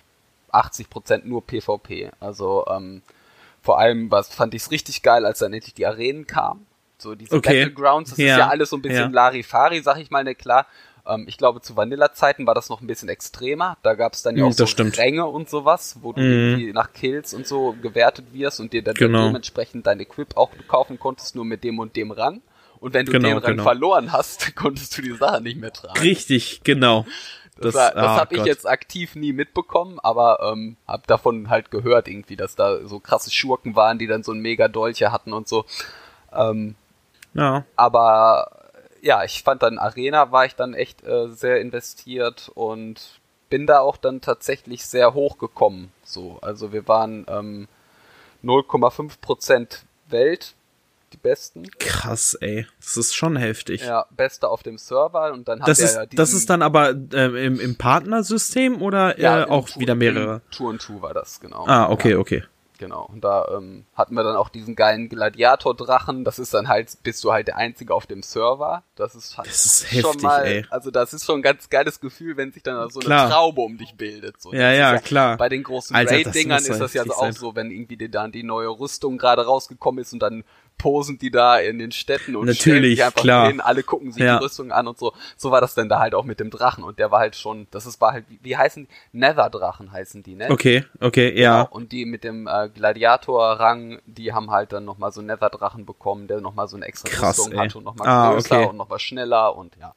80% 0.52 1.24
nur 1.24 1.46
PvP. 1.46 2.10
Also 2.20 2.64
ähm, 2.68 3.02
vor 3.62 3.78
allem 3.78 4.10
was 4.10 4.28
fand 4.34 4.54
ich 4.54 4.62
es 4.62 4.70
richtig 4.70 5.02
geil, 5.02 5.24
als 5.24 5.38
dann 5.38 5.52
endlich 5.52 5.74
die 5.74 5.86
Arenen 5.86 6.26
kamen. 6.26 6.66
So 6.98 7.14
diese 7.14 7.36
Okay. 7.36 7.64
Battlegrounds, 7.66 8.10
das 8.10 8.18
Ja. 8.18 8.26
ist 8.26 8.36
ja 8.36 8.48
alles 8.48 8.70
so 8.70 8.76
ein 8.76 8.82
bisschen 8.82 9.12
Ja. 9.12 9.14
Larifari, 9.14 9.80
sag 9.82 9.98
ich 9.98 10.10
mal, 10.10 10.24
ne, 10.24 10.34
klar. 10.34 10.66
Ähm, 11.06 11.24
ich 11.26 11.36
glaube, 11.36 11.60
zu 11.60 11.76
Vanilla-Zeiten 11.76 12.46
war 12.46 12.54
das 12.54 12.68
noch 12.68 12.80
ein 12.80 12.86
bisschen 12.86 13.08
extremer. 13.08 13.76
Da 13.82 13.94
gab 13.94 14.12
es 14.12 14.22
dann 14.22 14.36
ja 14.36 14.44
Mm, 14.44 14.48
auch 14.48 14.52
so 14.52 14.64
das 14.64 14.70
stimmt. 14.70 14.98
Ränge 14.98 15.26
und 15.26 15.50
sowas, 15.50 15.96
wo 16.02 16.12
du 16.12 16.20
Mhm. 16.20 16.30
irgendwie 16.30 16.72
nach 16.72 16.92
Kills 16.92 17.34
und 17.34 17.46
so 17.46 17.72
gewertet 17.80 18.26
wirst 18.32 18.60
und 18.60 18.72
dir 18.72 18.82
dann 18.82 18.94
Genau. 18.94 19.26
dementsprechend 19.26 19.86
dein 19.86 19.98
Equip 20.00 20.36
auch 20.36 20.50
kaufen 20.68 20.98
konntest, 21.00 21.34
nur 21.34 21.44
mit 21.44 21.64
dem 21.64 21.78
und 21.80 21.96
dem 21.96 22.12
Rang. 22.12 22.40
Und 22.82 22.94
wenn 22.94 23.06
du 23.06 23.12
Genau, 23.12 23.28
den 23.28 23.38
Rang 23.38 23.50
genau. 23.52 23.62
verloren 23.62 24.10
hast, 24.12 24.56
konntest 24.56 24.98
du 24.98 25.02
die 25.02 25.12
Sache 25.12 25.40
nicht 25.40 25.56
mehr 25.58 25.72
tragen. 25.72 26.00
Richtig, 26.00 26.62
genau. 26.64 27.06
Das, 27.60 27.74
das, 27.74 27.94
das 27.94 27.96
ah, 27.96 28.16
habe 28.16 28.34
ich 28.34 28.44
jetzt 28.44 28.66
aktiv 28.66 29.14
nie 29.14 29.32
mitbekommen, 29.32 30.00
aber 30.00 30.40
ähm, 30.52 30.76
habe 30.88 31.04
davon 31.06 31.48
halt 31.48 31.70
gehört 31.70 32.08
irgendwie, 32.08 32.34
dass 32.34 32.56
da 32.56 32.84
so 32.88 32.98
krasse 32.98 33.30
Schurken 33.30 33.76
waren, 33.76 33.98
die 33.98 34.08
dann 34.08 34.24
so 34.24 34.32
ein 34.32 34.40
mega 34.40 34.66
Dolche 34.66 35.12
hatten 35.12 35.32
und 35.32 35.46
so. 35.46 35.64
Ähm, 36.32 36.74
Ja. 37.34 37.64
aber 37.76 38.50
ja, 39.00 39.22
ich 39.22 39.44
fand 39.44 39.62
dann 39.62 39.78
Arena 39.78 40.32
war 40.32 40.44
ich 40.44 40.56
dann 40.56 40.74
echt 40.74 41.04
äh, 41.04 41.28
sehr 41.28 41.60
investiert 41.60 42.50
und 42.54 43.20
bin 43.48 43.66
da 43.68 43.78
auch 43.80 43.96
dann 43.96 44.20
tatsächlich 44.20 44.84
sehr 44.86 45.14
hoch 45.14 45.38
gekommen. 45.38 45.92
So, 46.04 46.38
also 46.42 46.72
wir 46.72 46.88
waren 46.88 47.26
ähm, 47.28 47.68
0,5% 48.42 49.82
Welt, 50.08 50.54
die 51.12 51.16
besten. 51.18 51.68
Krass, 51.78 52.34
ey. 52.40 52.66
Das 52.80 52.96
ist 52.96 53.14
schon 53.14 53.36
heftig. 53.36 53.82
Ja, 53.84 54.06
beste 54.10 54.48
auf 54.48 54.62
dem 54.62 54.78
Server 54.78 55.32
und 55.32 55.48
dann 55.48 55.60
Das 55.60 55.78
wir 55.78 55.84
ist, 55.84 55.94
ja 55.94 56.00
das 56.06 56.08
diesen- 56.30 56.38
ist 56.38 56.50
dann 56.50 56.62
aber 56.62 56.90
ähm, 56.90 57.36
im, 57.36 57.60
im 57.60 57.76
Partnersystem 57.76 58.80
oder 58.82 59.18
äh, 59.18 59.44
auch 59.48 59.68
Tour- 59.68 59.80
wieder 59.80 59.94
mehrere? 59.94 60.40
Tour 60.50 60.70
und 60.70 60.82
Tour 60.82 61.02
war 61.02 61.14
das, 61.14 61.40
genau. 61.40 61.64
Ah, 61.66 61.88
okay, 61.90 62.12
Ja. 62.12 62.18
okay. 62.18 62.42
Genau, 62.78 63.04
und 63.12 63.22
da 63.22 63.46
ähm, 63.56 63.84
hatten 63.94 64.14
wir 64.16 64.24
dann 64.24 64.34
auch 64.34 64.48
diesen 64.48 64.74
geilen 64.74 65.08
Gladiator-Drachen. 65.56 66.24
Das 66.24 66.40
ist 66.40 66.52
dann 66.52 66.66
halt, 66.66 66.90
bist 67.04 67.22
du 67.22 67.30
halt 67.32 67.46
der 67.46 67.56
Einzige 67.56 67.94
auf 67.94 68.06
dem 68.06 68.22
Server. 68.24 68.82
Das 68.96 69.14
ist, 69.14 69.36
halt 69.38 69.46
Das 69.48 69.64
ist 69.66 69.86
schon 69.88 70.00
heftig, 70.02 70.22
mal, 70.22 70.44
ey. 70.44 70.66
also 70.68 70.90
das 70.90 71.12
ist 71.12 71.24
schon 71.24 71.38
ein 71.38 71.42
ganz 71.42 71.68
geiles 71.70 72.00
Gefühl, 72.00 72.36
wenn 72.36 72.50
sich 72.50 72.64
dann 72.64 72.90
so 72.90 72.98
eine 72.98 73.06
Klar. 73.06 73.30
Traube 73.30 73.60
um 73.60 73.78
dich 73.78 73.94
bildet. 73.94 74.40
So, 74.42 74.52
Ja, 74.52 74.70
das 74.70 74.78
ja, 74.78 74.94
ist 74.94 75.04
klar. 75.04 75.36
Bei 75.36 75.48
den 75.48 75.62
großen 75.62 75.94
das 75.94 76.10
Raid-Dingern 76.10 76.58
ist 76.58 76.80
das 76.80 76.92
ja 76.94 77.02
so 77.04 77.10
heftig 77.10 77.12
auch 77.12 77.20
sein. 77.20 77.32
so, 77.34 77.54
wenn 77.54 77.70
irgendwie 77.70 77.96
die, 77.96 78.10
dann 78.10 78.32
die 78.32 78.42
neue 78.42 78.68
Rüstung 78.68 79.16
gerade 79.16 79.44
rausgekommen 79.46 80.02
ist 80.02 80.12
und 80.12 80.18
dann 80.20 80.42
posen 80.78 81.18
die 81.18 81.30
da 81.30 81.58
in 81.58 81.78
den 81.78 81.92
Städten 81.92 82.34
und 82.34 82.46
Natürlich, 82.46 82.96
sich 82.96 83.04
einfach 83.04 83.20
klar. 83.20 83.46
hin, 83.46 83.60
alle 83.60 83.82
gucken 83.84 84.10
sich 84.12 84.22
Ja. 84.22 84.38
die 84.38 84.44
Rüstung 84.44 84.72
an 84.72 84.88
und 84.88 84.98
so. 84.98 85.12
So 85.36 85.50
war 85.52 85.60
das 85.60 85.74
dann 85.74 85.88
da 85.88 86.00
halt 86.00 86.14
auch 86.14 86.24
mit 86.24 86.40
dem 86.40 86.50
Drachen 86.50 86.82
und 86.82 86.98
der 86.98 87.10
war 87.12 87.20
halt 87.20 87.36
schon, 87.36 87.68
das 87.70 87.86
ist 87.86 88.00
war 88.00 88.12
halt, 88.12 88.24
wie, 88.28 88.40
wie 88.42 88.56
heißen 88.56 88.86
die? 88.88 89.18
Nether-Drachen 89.18 89.92
heißen 89.92 90.22
die, 90.24 90.34
ne? 90.34 90.50
Okay, 90.50 90.84
okay, 91.00 91.40
ja. 91.40 91.62
Genau, 91.64 91.74
und 91.76 91.92
die 91.92 92.04
mit 92.04 92.24
dem 92.24 92.48
äh, 92.48 92.68
Gladiator-Rang, 92.68 94.00
die 94.06 94.32
haben 94.32 94.50
halt 94.50 94.72
dann 94.72 94.84
nochmal 94.84 95.12
so 95.12 95.20
einen 95.20 95.28
Nether-Drachen 95.28 95.86
bekommen, 95.86 96.26
der 96.26 96.40
nochmal 96.40 96.66
so 96.68 96.76
eine 96.76 96.86
extra 96.86 97.08
Krass, 97.08 97.38
Rüstung 97.38 97.52
ey. 97.52 97.58
hatte 97.58 97.78
und 97.78 97.84
nochmal 97.84 98.08
Ah, 98.08 98.32
größer 98.32 98.58
okay. 98.58 98.68
und 98.68 98.76
nochmal 98.76 98.98
schneller 98.98 99.56
und 99.56 99.76
ja. 99.80 99.94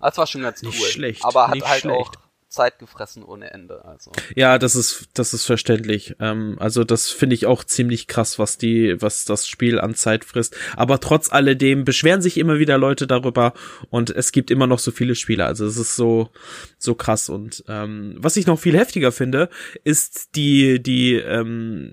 Das 0.00 0.16
war 0.16 0.26
schon 0.26 0.42
ganz 0.42 0.62
cool. 0.62 0.68
Nicht 0.70 0.92
schlecht, 0.92 1.24
Aber 1.24 1.48
hat 1.48 1.60
halt 1.68 1.80
schlecht. 1.80 1.96
auch 1.96 2.12
Zeit 2.48 2.78
gefressen 2.78 3.22
ohne 3.22 3.52
Ende. 3.52 3.84
Also. 3.84 4.10
Ja, 4.34 4.58
das 4.58 4.74
ist, 4.74 5.08
das 5.14 5.34
ist 5.34 5.44
verständlich. 5.44 6.16
Ähm, 6.18 6.56
also 6.58 6.82
das 6.82 7.10
finde 7.10 7.34
ich 7.34 7.46
auch 7.46 7.62
ziemlich 7.62 8.06
krass, 8.06 8.38
was 8.38 8.56
die, 8.56 9.00
was 9.00 9.24
das 9.24 9.46
Spiel 9.46 9.78
an 9.78 9.94
Zeit 9.94 10.24
frisst. 10.24 10.56
Aber 10.76 11.00
trotz 11.00 11.30
alledem 11.30 11.84
beschweren 11.84 12.22
sich 12.22 12.38
immer 12.38 12.58
wieder 12.58 12.78
Leute 12.78 13.06
darüber 13.06 13.52
und 13.90 14.10
es 14.10 14.32
gibt 14.32 14.50
immer 14.50 14.66
noch 14.66 14.78
so 14.78 14.90
viele 14.90 15.14
Spiele. 15.14 15.44
Also 15.44 15.66
es 15.66 15.76
ist 15.76 15.94
so, 15.94 16.30
so 16.78 16.94
krass. 16.94 17.28
Und 17.28 17.64
ähm, 17.68 18.16
was 18.18 18.36
ich 18.36 18.46
noch 18.46 18.58
viel 18.58 18.76
heftiger 18.76 19.12
finde, 19.12 19.50
ist 19.84 20.34
die, 20.34 20.82
die 20.82 21.14
ähm, 21.14 21.92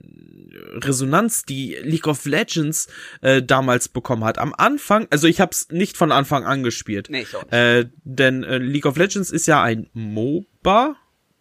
Resonanz, 0.76 1.44
die 1.44 1.76
League 1.84 2.08
of 2.08 2.26
Legends 2.26 2.88
äh, 3.22 3.44
damals 3.44 3.90
bekommen 3.90 4.24
hat. 4.24 4.38
Am 4.38 4.54
Anfang, 4.58 5.08
also 5.10 5.28
ich 5.28 5.42
habe 5.42 5.52
es 5.52 5.70
nicht 5.70 5.98
von 5.98 6.12
Anfang 6.12 6.46
an 6.46 6.64
gespielt. 6.64 7.08
Nee, 7.10 7.24
ich 7.24 7.36
auch 7.36 7.44
nicht. 7.44 7.54
Äh, 7.54 7.90
denn 8.04 8.44
äh, 8.44 8.58
League 8.58 8.86
of 8.86 8.98
Legends 8.98 9.32
ist 9.32 9.48
ja 9.48 9.62
ein 9.62 9.90
MOBA. 9.94 10.46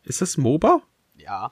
Ist 0.04 0.20
das 0.20 0.37
MOBA? 0.37 0.82
Ja. 1.16 1.50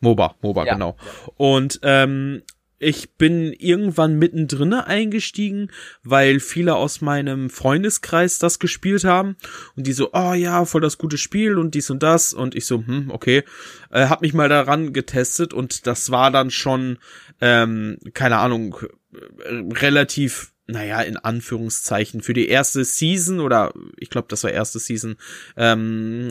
MOBA, 0.00 0.34
MOBA, 0.40 0.64
Ja, 0.64 0.72
genau. 0.72 0.96
Und 1.36 1.80
ähm, 1.82 2.42
ich 2.78 3.10
bin 3.16 3.52
irgendwann 3.52 4.18
mittendrin 4.18 4.72
eingestiegen, 4.72 5.70
weil 6.02 6.40
viele 6.40 6.76
aus 6.76 7.02
meinem 7.02 7.50
Freundeskreis 7.50 8.38
das 8.38 8.58
gespielt 8.58 9.04
haben 9.04 9.36
und 9.76 9.86
die 9.86 9.92
so, 9.92 10.10
oh 10.14 10.32
ja, 10.32 10.64
voll 10.64 10.80
das 10.80 10.96
gute 10.96 11.18
Spiel 11.18 11.58
und 11.58 11.74
dies 11.74 11.90
und 11.90 12.02
das 12.02 12.32
und 12.32 12.54
ich 12.54 12.64
so, 12.64 12.78
hm, 12.78 13.10
okay, 13.10 13.44
äh, 13.90 14.06
hab 14.06 14.22
mich 14.22 14.32
mal 14.32 14.48
daran 14.48 14.94
getestet 14.94 15.52
und 15.52 15.86
das 15.86 16.10
war 16.10 16.30
dann 16.30 16.50
schon, 16.50 16.98
ähm, 17.42 17.98
keine 18.14 18.38
Ahnung, 18.38 18.76
äh, 19.12 19.74
relativ 19.78 20.54
naja, 20.70 21.00
in 21.02 21.16
Anführungszeichen, 21.16 22.22
für 22.22 22.34
die 22.34 22.48
erste 22.48 22.84
Season 22.84 23.40
oder 23.40 23.72
ich 23.98 24.10
glaube, 24.10 24.28
das 24.28 24.44
war 24.44 24.50
erste 24.50 24.78
Season, 24.78 25.16
ähm, 25.56 26.30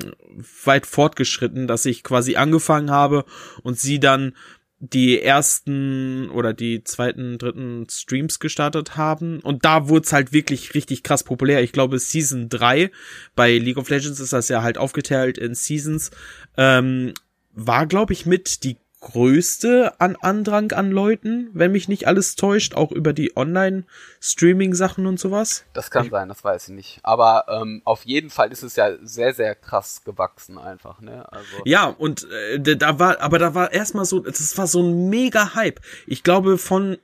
weit 0.63 0.85
fortgeschritten, 0.85 1.67
dass 1.67 1.85
ich 1.85 2.03
quasi 2.03 2.35
angefangen 2.35 2.91
habe 2.91 3.25
und 3.63 3.79
sie 3.79 3.99
dann 3.99 4.33
die 4.79 5.21
ersten 5.21 6.29
oder 6.29 6.53
die 6.53 6.85
zweiten, 6.85 7.37
dritten 7.37 7.87
Streams 7.89 8.39
gestartet 8.39 8.95
haben. 8.95 9.41
Und 9.41 9.65
da 9.65 9.89
wurde 9.89 10.05
es 10.05 10.13
halt 10.13 10.31
wirklich 10.31 10.73
richtig 10.73 11.03
krass 11.03 11.23
populär. 11.25 11.61
Ich 11.61 11.73
glaube, 11.73 11.99
Season 11.99 12.47
3, 12.47 12.89
bei 13.35 13.57
League 13.57 13.77
of 13.77 13.89
Legends 13.89 14.21
ist 14.21 14.31
das 14.31 14.47
ja 14.47 14.63
halt 14.63 14.77
aufgeteilt 14.77 15.37
in 15.37 15.53
Seasons, 15.53 16.11
ähm, 16.55 17.13
war, 17.51 17.87
glaube 17.87 18.13
ich, 18.13 18.25
mit 18.25 18.63
die 18.63 18.77
größte 19.01 19.99
an 19.99 20.15
Andrang 20.21 20.71
an 20.73 20.91
Leuten, 20.91 21.49
wenn 21.53 21.71
mich 21.71 21.87
nicht 21.87 22.07
alles 22.07 22.35
täuscht, 22.35 22.75
auch 22.75 22.91
über 22.91 23.13
die 23.13 23.35
Online-Streaming-Sachen 23.35 25.05
und 25.05 25.19
sowas. 25.19 25.65
Das 25.73 25.89
kann 25.91 26.09
sein, 26.09 26.27
das 26.29 26.43
weiß 26.43 26.69
ich 26.69 26.75
nicht. 26.75 26.99
Aber 27.03 27.45
ähm, 27.49 27.81
auf 27.85 28.03
jeden 28.05 28.29
Fall 28.29 28.51
ist 28.51 28.63
es 28.63 28.75
ja 28.75 28.91
sehr, 29.01 29.33
sehr 29.33 29.55
krass 29.55 30.03
gewachsen 30.03 30.57
einfach, 30.57 31.01
ne? 31.01 31.31
Also. 31.31 31.47
Ja, 31.65 31.85
und 31.85 32.27
äh, 32.31 32.59
da- 32.59 32.75
da 32.75 32.99
war, 32.99 33.21
aber 33.21 33.39
da 33.39 33.53
war 33.55 33.71
erstmal 33.71 34.05
so, 34.05 34.19
das 34.19 34.57
war 34.57 34.67
so 34.67 34.81
ein 34.81 35.09
mega 35.09 35.55
Hype. 35.55 35.79
Ich 36.07 36.23
glaube, 36.23 36.57
von 36.57 36.97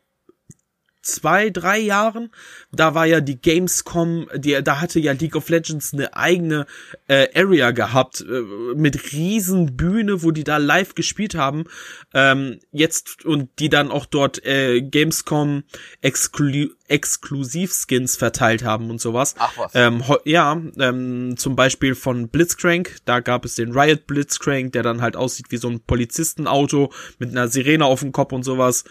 zwei, 1.05 1.49
drei 1.49 1.79
Jahren, 1.79 2.31
da 2.71 2.95
war 2.95 3.05
ja 3.05 3.21
die 3.21 3.39
Gamescom, 3.39 4.27
die, 4.35 4.59
da 4.63 4.81
hatte 4.81 4.99
ja 4.99 5.13
League 5.13 5.35
of 5.35 5.49
Legends 5.49 5.93
eine 5.93 6.15
eigene 6.15 6.65
äh, 7.07 7.27
Area 7.35 7.71
gehabt, 7.71 8.21
äh, 8.21 8.41
mit 8.75 9.11
riesen 9.13 9.77
Bühne, 9.77 10.23
wo 10.23 10.31
die 10.31 10.43
da 10.43 10.57
live 10.57 10.95
gespielt 10.95 11.35
haben. 11.35 11.65
Ähm, 12.13 12.59
jetzt 12.71 13.25
und 13.25 13.49
die 13.59 13.69
dann 13.69 13.91
auch 13.91 14.05
dort 14.05 14.45
äh, 14.45 14.81
Gamescom 14.81 15.63
Exklu 16.01 16.69
Exklusivskins 16.87 18.15
verteilt 18.15 18.63
haben 18.63 18.91
und 18.91 19.01
sowas. 19.01 19.35
Ach 19.39 19.57
was. 19.57 19.71
Ähm, 19.73 20.03
ja, 20.23 20.61
ähm, 20.77 21.35
zum 21.35 21.55
Beispiel 21.55 21.95
von 21.95 22.29
Blitzcrank, 22.29 22.97
da 23.05 23.21
gab 23.21 23.43
es 23.43 23.55
den 23.55 23.71
Riot 23.71 24.05
Blitzcrank, 24.05 24.71
der 24.73 24.83
dann 24.83 25.01
halt 25.01 25.15
aussieht 25.15 25.47
wie 25.49 25.57
so 25.57 25.67
ein 25.67 25.79
Polizistenauto 25.79 26.91
mit 27.17 27.31
einer 27.31 27.47
Sirene 27.47 27.85
auf 27.85 28.01
dem 28.01 28.11
Kopf 28.11 28.33
und 28.33 28.43
sowas. 28.43 28.83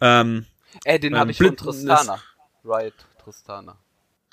Ähm, 0.00 0.46
Äh, 0.84 0.98
den 0.98 1.12
ähm, 1.14 1.18
habe 1.18 1.30
ich 1.30 1.38
von 1.38 1.56
Tristana. 1.56 2.20
Riot 2.64 2.94
Tristana. 3.22 3.76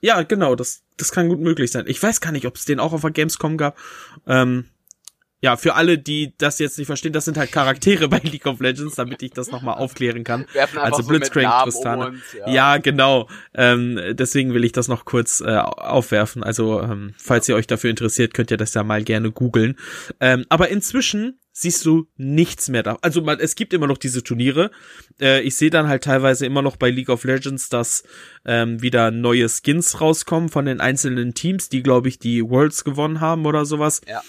ja, 0.01 0.21
genau, 0.23 0.55
das, 0.55 0.83
das 0.97 1.11
kann 1.11 1.29
gut 1.29 1.39
möglich 1.39 1.71
sein. 1.71 1.85
Ich 1.87 2.01
weiß 2.01 2.21
gar 2.21 2.31
nicht, 2.31 2.45
ob 2.45 2.55
es 2.55 2.65
den 2.65 2.79
auch 2.79 2.93
auf 2.93 3.01
der 3.01 3.11
Gamescom 3.11 3.57
gab. 3.57 3.77
Ähm, 4.25 4.65
ja, 5.43 5.57
für 5.57 5.73
alle, 5.73 5.97
die 5.97 6.35
das 6.37 6.59
jetzt 6.59 6.77
nicht 6.77 6.85
verstehen, 6.85 7.13
das 7.13 7.25
sind 7.25 7.35
halt 7.35 7.51
Charaktere 7.51 8.07
bei 8.09 8.19
League 8.19 8.45
of 8.45 8.59
Legends, 8.59 8.95
damit 8.95 9.23
ich 9.23 9.31
das 9.31 9.51
nochmal 9.51 9.75
aufklären 9.75 10.23
kann. 10.23 10.45
Also 10.75 11.01
so 11.01 11.07
Blitzcrank, 11.07 11.47
Namen 11.47 11.71
Tristana. 11.71 12.05
um 12.05 12.13
uns, 12.13 12.21
ja. 12.37 12.49
Ja, 12.49 12.77
genau. 12.77 13.27
Ähm, 13.55 13.99
deswegen 14.11 14.53
will 14.53 14.63
ich 14.63 14.71
das 14.71 14.87
noch 14.87 15.03
kurz 15.03 15.41
äh, 15.41 15.57
aufwerfen. 15.57 16.43
Also, 16.43 16.81
ähm, 16.81 17.15
falls 17.17 17.49
ihr 17.49 17.55
euch 17.55 17.65
dafür 17.65 17.89
interessiert, 17.89 18.35
könnt 18.35 18.51
ihr 18.51 18.57
das 18.57 18.75
ja 18.75 18.83
mal 18.83 19.03
gerne 19.03 19.31
googeln. 19.31 19.77
Ähm, 20.19 20.45
aber 20.49 20.69
inzwischen 20.69 21.39
siehst 21.51 21.85
du 21.85 22.07
nichts 22.17 22.69
mehr 22.69 22.83
da. 22.83 22.97
Also 23.01 23.21
man, 23.21 23.39
es 23.39 23.55
gibt 23.55 23.73
immer 23.73 23.87
noch 23.87 23.97
diese 23.97 24.23
Turniere. 24.23 24.71
Äh, 25.19 25.41
ich 25.41 25.55
sehe 25.55 25.69
dann 25.69 25.87
halt 25.87 26.03
teilweise 26.03 26.45
immer 26.45 26.61
noch 26.61 26.77
bei 26.77 26.89
League 26.89 27.09
of 27.09 27.23
Legends, 27.23 27.69
dass 27.69 28.03
ähm, 28.45 28.81
wieder 28.81 29.11
neue 29.11 29.47
Skins 29.49 29.99
rauskommen 29.99 30.49
von 30.49 30.65
den 30.65 30.79
einzelnen 30.79 31.33
Teams, 31.33 31.69
die, 31.69 31.83
glaube 31.83 32.07
ich, 32.07 32.19
die 32.19 32.41
Worlds 32.43 32.83
gewonnen 32.83 33.19
haben 33.19 33.45
oder 33.45 33.65
sowas. 33.65 34.01
Ja. 34.07 34.21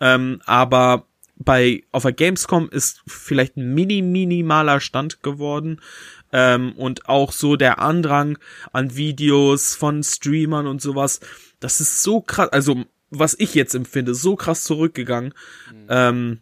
Ähm, 0.00 0.40
aber 0.46 1.06
bei 1.36 1.84
auf 1.90 2.02
der 2.02 2.12
Gamescom 2.12 2.68
ist 2.70 3.02
vielleicht 3.06 3.56
ein 3.56 3.74
mini 3.74 4.02
minimaler 4.02 4.80
Stand 4.80 5.22
geworden 5.22 5.80
ähm, 6.32 6.72
und 6.72 7.08
auch 7.08 7.32
so 7.32 7.56
der 7.56 7.78
Andrang 7.80 8.38
an 8.72 8.94
Videos 8.94 9.74
von 9.74 10.02
Streamern 10.02 10.66
und 10.66 10.82
sowas. 10.82 11.20
Das 11.58 11.80
ist 11.80 12.02
so 12.02 12.20
krass, 12.20 12.50
also 12.50 12.84
was 13.08 13.34
ich 13.38 13.54
jetzt 13.54 13.74
empfinde, 13.74 14.14
so 14.14 14.36
krass 14.36 14.64
zurückgegangen. 14.64 15.34
Ähm, 15.88 16.40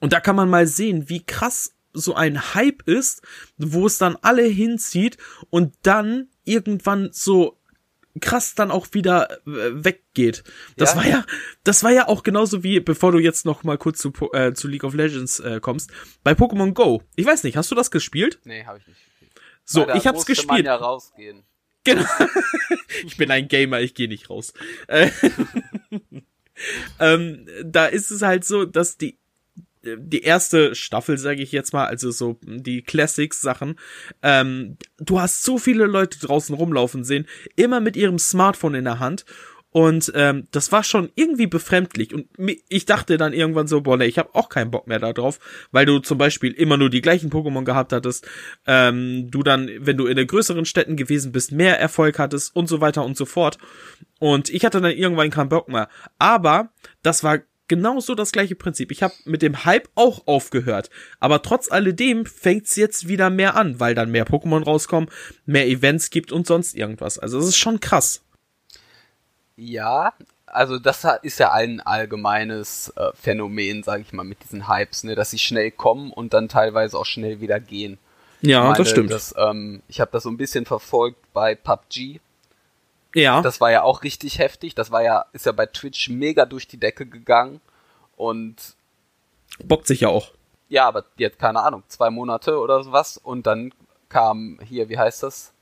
und 0.00 0.12
da 0.12 0.20
kann 0.20 0.36
man 0.36 0.48
mal 0.48 0.66
sehen, 0.66 1.08
wie 1.08 1.24
krass 1.24 1.74
so 1.92 2.14
ein 2.14 2.54
Hype 2.54 2.82
ist, 2.86 3.22
wo 3.56 3.86
es 3.86 3.98
dann 3.98 4.16
alle 4.22 4.44
hinzieht 4.44 5.16
und 5.50 5.74
dann 5.82 6.28
irgendwann 6.44 7.08
so 7.12 7.58
krass 8.20 8.54
dann 8.54 8.70
auch 8.70 8.88
wieder 8.92 9.30
äh, 9.46 9.84
weggeht. 9.84 10.42
Das 10.76 10.90
Ja. 10.92 10.96
war 10.96 11.06
ja, 11.06 11.24
das 11.64 11.84
war 11.84 11.90
ja 11.92 12.08
auch 12.08 12.22
genauso 12.22 12.62
wie, 12.64 12.80
bevor 12.80 13.12
du 13.12 13.18
jetzt 13.18 13.44
noch 13.46 13.62
mal 13.64 13.78
kurz 13.78 13.98
zu, 13.98 14.12
äh, 14.32 14.52
zu 14.54 14.68
League 14.68 14.84
of 14.84 14.94
Legends 14.94 15.40
äh, 15.40 15.60
kommst, 15.60 15.90
bei 16.24 16.32
Pokémon 16.32 16.72
Go. 16.72 17.02
Ich 17.16 17.26
weiß 17.26 17.44
nicht, 17.44 17.56
hast 17.56 17.70
du 17.70 17.74
das 17.74 17.90
gespielt? 17.90 18.40
Nee, 18.44 18.64
habe 18.64 18.78
ich 18.78 18.86
nicht. 18.86 19.00
So, 19.64 19.80
Weil 19.80 19.86
da 19.88 19.94
ich 19.96 20.06
hab's 20.06 20.26
gespielt. 20.26 20.64
Ja 20.66 20.76
rausgehen. 20.76 21.44
Genau. 21.84 22.04
ich 23.06 23.16
bin 23.16 23.30
ein 23.30 23.48
Gamer, 23.48 23.80
ich 23.80 23.94
gehe 23.94 24.08
nicht 24.08 24.30
raus. 24.30 24.52
Äh, 24.88 25.10
ähm, 27.00 27.46
da 27.64 27.86
ist 27.86 28.10
es 28.10 28.22
halt 28.22 28.44
so, 28.44 28.64
dass 28.64 28.96
die 28.96 29.18
die 29.82 30.22
erste 30.22 30.74
Staffel, 30.74 31.18
sage 31.18 31.42
ich 31.42 31.52
jetzt 31.52 31.72
mal, 31.72 31.86
also 31.86 32.10
so 32.10 32.38
die 32.42 32.82
Classics-Sachen, 32.82 33.78
ähm, 34.22 34.76
du 34.98 35.20
hast 35.20 35.42
so 35.42 35.58
viele 35.58 35.86
Leute 35.86 36.18
draußen 36.18 36.54
rumlaufen 36.54 37.04
sehen, 37.04 37.26
immer 37.56 37.80
mit 37.80 37.96
ihrem 37.96 38.18
Smartphone 38.18 38.74
in 38.74 38.84
der 38.84 38.98
Hand. 38.98 39.24
Und 39.70 40.10
ähm, 40.14 40.48
das 40.50 40.72
war 40.72 40.82
schon 40.82 41.10
irgendwie 41.14 41.46
befremdlich. 41.46 42.14
Und 42.14 42.26
ich 42.68 42.86
dachte 42.86 43.18
dann 43.18 43.34
irgendwann 43.34 43.66
so, 43.66 43.82
boah, 43.82 43.98
nee, 43.98 44.06
ich 44.06 44.18
habe 44.18 44.34
auch 44.34 44.48
keinen 44.48 44.70
Bock 44.70 44.86
mehr 44.86 44.98
da 44.98 45.12
drauf, 45.12 45.38
weil 45.72 45.84
du 45.84 45.98
zum 45.98 46.16
Beispiel 46.16 46.52
immer 46.52 46.78
nur 46.78 46.88
die 46.88 47.02
gleichen 47.02 47.30
Pokémon 47.30 47.64
gehabt 47.64 47.92
hattest, 47.92 48.26
ähm, 48.66 49.30
du 49.30 49.42
dann, 49.42 49.70
wenn 49.78 49.98
du 49.98 50.06
in 50.06 50.16
den 50.16 50.26
größeren 50.26 50.64
Städten 50.64 50.96
gewesen 50.96 51.32
bist, 51.32 51.52
mehr 51.52 51.78
Erfolg 51.78 52.18
hattest 52.18 52.56
und 52.56 52.66
so 52.66 52.80
weiter 52.80 53.04
und 53.04 53.16
so 53.16 53.26
fort. 53.26 53.58
Und 54.18 54.48
ich 54.48 54.64
hatte 54.64 54.80
dann 54.80 54.90
irgendwann 54.90 55.30
keinen 55.30 55.50
Bock 55.50 55.68
mehr. 55.68 55.88
Aber 56.18 56.72
das 57.02 57.22
war 57.22 57.38
genauso 57.68 58.14
das 58.14 58.32
gleiche 58.32 58.54
Prinzip. 58.54 58.90
Ich 58.90 59.02
habe 59.02 59.14
mit 59.24 59.42
dem 59.42 59.64
Hype 59.64 59.88
auch 59.94 60.26
aufgehört. 60.26 60.90
Aber 61.20 61.42
trotz 61.42 61.70
alledem 61.70 62.26
fängt's 62.26 62.76
jetzt 62.76 63.08
wieder 63.08 63.30
mehr 63.30 63.56
an, 63.56 63.78
weil 63.78 63.94
dann 63.94 64.10
mehr 64.10 64.26
Pokémon 64.26 64.64
rauskommen, 64.64 65.10
mehr 65.46 65.66
Events 65.66 66.10
gibt 66.10 66.32
und 66.32 66.46
sonst 66.46 66.74
irgendwas. 66.74 67.18
Also 67.18 67.38
es 67.38 67.46
ist 67.46 67.58
schon 67.58 67.80
krass. 67.80 68.22
Ja, 69.56 70.12
also 70.46 70.78
das 70.78 71.06
ist 71.22 71.38
ja 71.38 71.52
ein 71.52 71.80
allgemeines 71.80 72.92
äh, 72.96 73.10
Phänomen, 73.14 73.82
sage 73.82 74.02
ich 74.02 74.12
mal, 74.12 74.24
mit 74.24 74.42
diesen 74.42 74.68
Hypes, 74.68 75.04
ne, 75.04 75.14
dass 75.14 75.30
sie 75.30 75.38
schnell 75.38 75.70
kommen 75.70 76.12
und 76.12 76.32
dann 76.32 76.48
teilweise 76.48 76.98
auch 76.98 77.06
schnell 77.06 77.40
wieder 77.40 77.60
gehen. 77.60 77.98
Ja, 78.40 78.64
meine, 78.64 78.78
das 78.78 78.90
stimmt. 78.90 79.10
Das, 79.10 79.34
ähm, 79.36 79.82
ich 79.88 80.00
habe 80.00 80.10
das 80.12 80.22
so 80.22 80.30
ein 80.30 80.36
bisschen 80.36 80.64
verfolgt 80.64 81.18
bei 81.32 81.54
PUBG. 81.54 82.20
Ja, 83.14 83.40
Das 83.42 83.60
war 83.60 83.70
ja 83.70 83.82
auch 83.82 84.02
richtig 84.02 84.38
heftig. 84.38 84.74
Das 84.74 84.90
war 84.90 85.02
ja, 85.02 85.24
ist 85.32 85.46
ja 85.46 85.52
bei 85.52 85.66
Twitch 85.66 86.08
mega 86.08 86.44
durch 86.46 86.66
die 86.68 86.78
Decke 86.78 87.06
gegangen. 87.06 87.60
Und 88.16 88.56
bockt 89.64 89.86
sich 89.86 90.00
ja 90.00 90.08
auch. 90.08 90.32
ja, 90.68 90.86
aber 90.86 91.04
jetzt 91.16 91.38
keine 91.38 91.60
Ahnung, 91.62 91.82
zwei 91.88 92.10
Monate 92.10 92.58
oder 92.58 92.82
sowas. 92.82 93.16
Und 93.16 93.46
dann 93.46 93.72
kam 94.08 94.58
hier, 94.66 94.88
wie 94.88 94.98
heißt 94.98 95.22
das? 95.22 95.52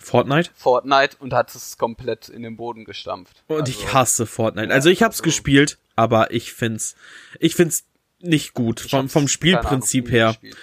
Fortnite. 0.00 0.50
Fortnite 0.54 1.16
und 1.18 1.32
hat 1.34 1.54
es 1.54 1.76
komplett 1.76 2.28
in 2.28 2.42
den 2.42 2.56
Boden 2.56 2.84
gestampft. 2.84 3.42
Und 3.48 3.60
Also, 3.62 3.72
ich 3.72 3.92
hasse 3.92 4.26
Fortnite. 4.26 4.72
Also 4.72 4.88
ich 4.90 5.02
hab's 5.02 5.16
also- 5.16 5.24
gespielt, 5.24 5.78
aber 5.96 6.30
ich 6.32 6.52
find's, 6.52 6.94
ich 7.40 7.54
find's 7.56 7.84
nicht 8.20 8.54
gut. 8.54 8.80
Vom, 8.80 9.08
vom 9.08 9.28
Spielprinzip 9.28 10.04
Ahnung, 10.06 10.12
her. 10.12 10.26
gespielt. 10.40 10.56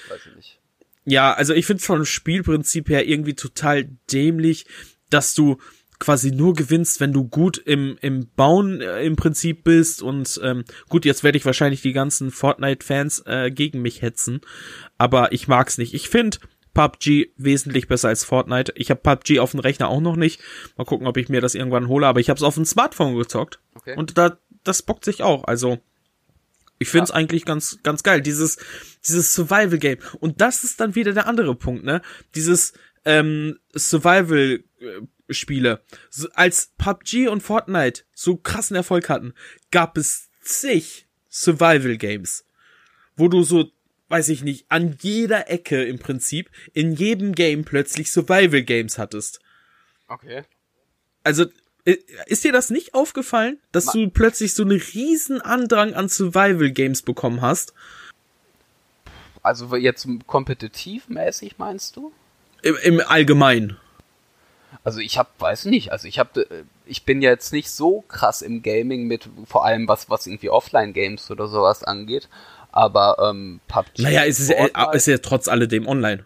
Ja, 1.05 1.33
also 1.33 1.53
ich 1.53 1.65
find's 1.65 1.85
vom 1.85 2.05
Spielprinzip 2.05 2.89
her 2.89 3.05
irgendwie 3.07 3.35
total 3.35 3.85
dämlich, 4.11 4.65
dass 5.09 5.33
du 5.35 5.57
quasi 5.99 6.31
nur 6.31 6.53
gewinnst, 6.53 6.99
wenn 6.99 7.13
du 7.13 7.23
gut 7.27 7.57
im, 7.57 7.97
im 8.01 8.27
Bauen 8.35 8.81
äh, 8.81 9.03
im 9.03 9.15
Prinzip 9.15 9.63
bist 9.63 10.01
und 10.01 10.39
ähm, 10.43 10.63
gut, 10.89 11.05
jetzt 11.05 11.23
werde 11.23 11.37
ich 11.37 11.45
wahrscheinlich 11.45 11.81
die 11.81 11.93
ganzen 11.93 12.31
Fortnite-Fans 12.31 13.23
äh, 13.25 13.51
gegen 13.51 13.81
mich 13.81 14.01
hetzen, 14.01 14.41
aber 14.97 15.31
ich 15.31 15.47
mag's 15.47 15.77
nicht. 15.77 15.93
Ich 15.93 16.09
find 16.09 16.39
PUBG 16.73 17.31
wesentlich 17.37 17.87
besser 17.87 18.09
als 18.09 18.25
Fortnite. 18.25 18.73
Ich 18.75 18.89
habe 18.89 18.99
PUBG 19.01 19.39
auf 19.39 19.51
dem 19.51 19.61
Rechner 19.61 19.87
auch 19.87 20.01
noch 20.01 20.17
nicht. 20.17 20.41
Mal 20.75 20.83
gucken, 20.83 21.07
ob 21.07 21.15
ich 21.15 21.29
mir 21.29 21.39
das 21.39 21.55
irgendwann 21.55 21.87
hole, 21.87 22.05
aber 22.05 22.19
ich 22.19 22.29
habe 22.29 22.37
es 22.37 22.43
auf 22.43 22.55
dem 22.55 22.65
Smartphone 22.65 23.15
gezockt 23.17 23.59
Okay. 23.75 23.95
und 23.95 24.17
da 24.17 24.37
das 24.65 24.81
bockt 24.81 25.05
sich 25.05 25.23
auch. 25.23 25.45
Also 25.45 25.79
ich 26.79 26.89
find's 26.89 27.11
Ja. 27.11 27.15
eigentlich 27.15 27.45
ganz 27.45 27.79
ganz 27.83 28.03
geil 28.03 28.21
dieses 28.21 28.57
dieses 29.07 29.33
Survival 29.33 29.77
Game 29.77 29.99
und 30.19 30.41
das 30.41 30.65
ist 30.65 30.81
dann 30.81 30.95
wieder 30.95 31.13
der 31.13 31.27
andere 31.27 31.55
Punkt, 31.55 31.85
ne? 31.85 32.01
Dieses 32.35 32.73
ähm, 33.05 33.57
Survival 33.73 34.63
äh, 34.81 34.85
Spiele. 35.29 35.81
So, 36.09 36.27
als 36.33 36.71
PUBG 36.77 37.27
und 37.27 37.41
Fortnite 37.41 38.03
so 38.13 38.37
krassen 38.37 38.75
Erfolg 38.75 39.09
hatten, 39.09 39.33
gab 39.71 39.97
es 39.97 40.29
zig 40.41 41.07
Survival 41.29 41.97
Games, 41.97 42.45
wo 43.15 43.27
du 43.27 43.43
so 43.43 43.71
weiß 44.07 44.29
ich 44.29 44.43
nicht, 44.43 44.65
an 44.69 44.97
jeder 45.01 45.49
Ecke 45.49 45.83
im 45.83 45.97
Prinzip, 45.97 46.51
in 46.73 46.93
jedem 46.93 47.33
Game 47.33 47.65
plötzlich 47.65 48.11
Survival 48.11 48.61
Games 48.61 48.97
hattest. 48.97 49.39
okay. 50.07 50.43
Also, 51.23 51.45
ist 52.27 52.43
dir 52.43 52.51
das 52.51 52.69
nicht 52.69 52.93
aufgefallen, 52.93 53.59
dass 53.71 53.85
Ma- 53.85 53.93
du 53.93 54.09
plötzlich 54.09 54.53
so 54.53 54.61
einen 54.61 54.79
riesen 54.79 55.41
Andrang 55.41 55.95
an 55.95 56.07
Survival 56.07 56.69
Games 56.69 57.01
bekommen 57.01 57.41
hast? 57.41 57.73
Also 59.41 59.75
jetzt 59.75 60.07
kompetitivmäßig 60.27 61.57
meinst 61.57 61.95
du? 61.95 62.11
Im, 62.61 62.75
im 62.83 63.01
Allgemeinen. 63.01 63.77
Also 64.83 64.99
ich 64.99 65.17
hab, 65.17 65.39
weiß 65.39 65.65
nicht, 65.65 65.91
also 65.91 66.07
ich 66.07 66.19
hab, 66.19 66.35
äh, 66.37 66.63
ich 66.85 67.03
bin 67.03 67.21
ja 67.21 67.29
jetzt 67.31 67.53
nicht 67.53 67.69
so 67.69 68.01
krass 68.07 68.41
im 68.41 68.61
Gaming 68.63 69.07
mit, 69.07 69.27
vor 69.45 69.65
allem 69.65 69.87
was, 69.87 70.09
was 70.09 70.27
irgendwie 70.27 70.49
Offline-Games 70.49 71.31
oder 71.31 71.47
sowas 71.47 71.83
angeht, 71.83 72.27
aber 72.71 73.17
ähm, 73.29 73.59
PUBG. 73.67 74.01
Naja, 74.03 74.25
es 74.25 74.39
ist, 74.39 74.49
ja- 74.49 74.57
Fortnite- 74.57 74.95
ist 74.95 75.07
ja 75.07 75.17
trotz 75.19 75.47
alledem 75.47 75.87
online. 75.87 76.25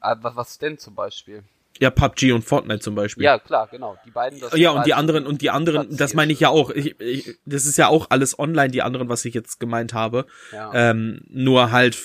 Ah, 0.00 0.16
was, 0.20 0.36
was 0.36 0.58
denn 0.58 0.78
zum 0.78 0.94
Beispiel? 0.94 1.42
Ja, 1.80 1.90
PUBG 1.90 2.32
und 2.32 2.42
Fortnite 2.42 2.80
zum 2.80 2.94
Beispiel. 2.94 3.24
Ja, 3.24 3.38
klar, 3.38 3.66
genau. 3.70 3.96
Die 4.04 4.10
beiden. 4.10 4.38
das 4.38 4.54
Ja, 4.56 4.70
und 4.70 4.86
die 4.86 4.92
halt 4.92 5.00
anderen, 5.00 5.26
und 5.26 5.40
die 5.40 5.48
anderen, 5.50 5.96
das 5.96 6.12
meine 6.12 6.30
ich 6.32 6.40
ja 6.40 6.50
auch. 6.50 6.70
Ich, 6.70 7.00
ich, 7.00 7.38
das 7.46 7.64
ist 7.64 7.78
ja 7.78 7.88
auch 7.88 8.08
alles 8.10 8.38
online, 8.38 8.70
die 8.70 8.82
anderen, 8.82 9.08
was 9.08 9.24
ich 9.24 9.32
jetzt 9.32 9.58
gemeint 9.60 9.94
habe. 9.94 10.26
Ja. 10.52 10.70
Ähm, 10.74 11.22
nur 11.28 11.70
halt 11.72 11.96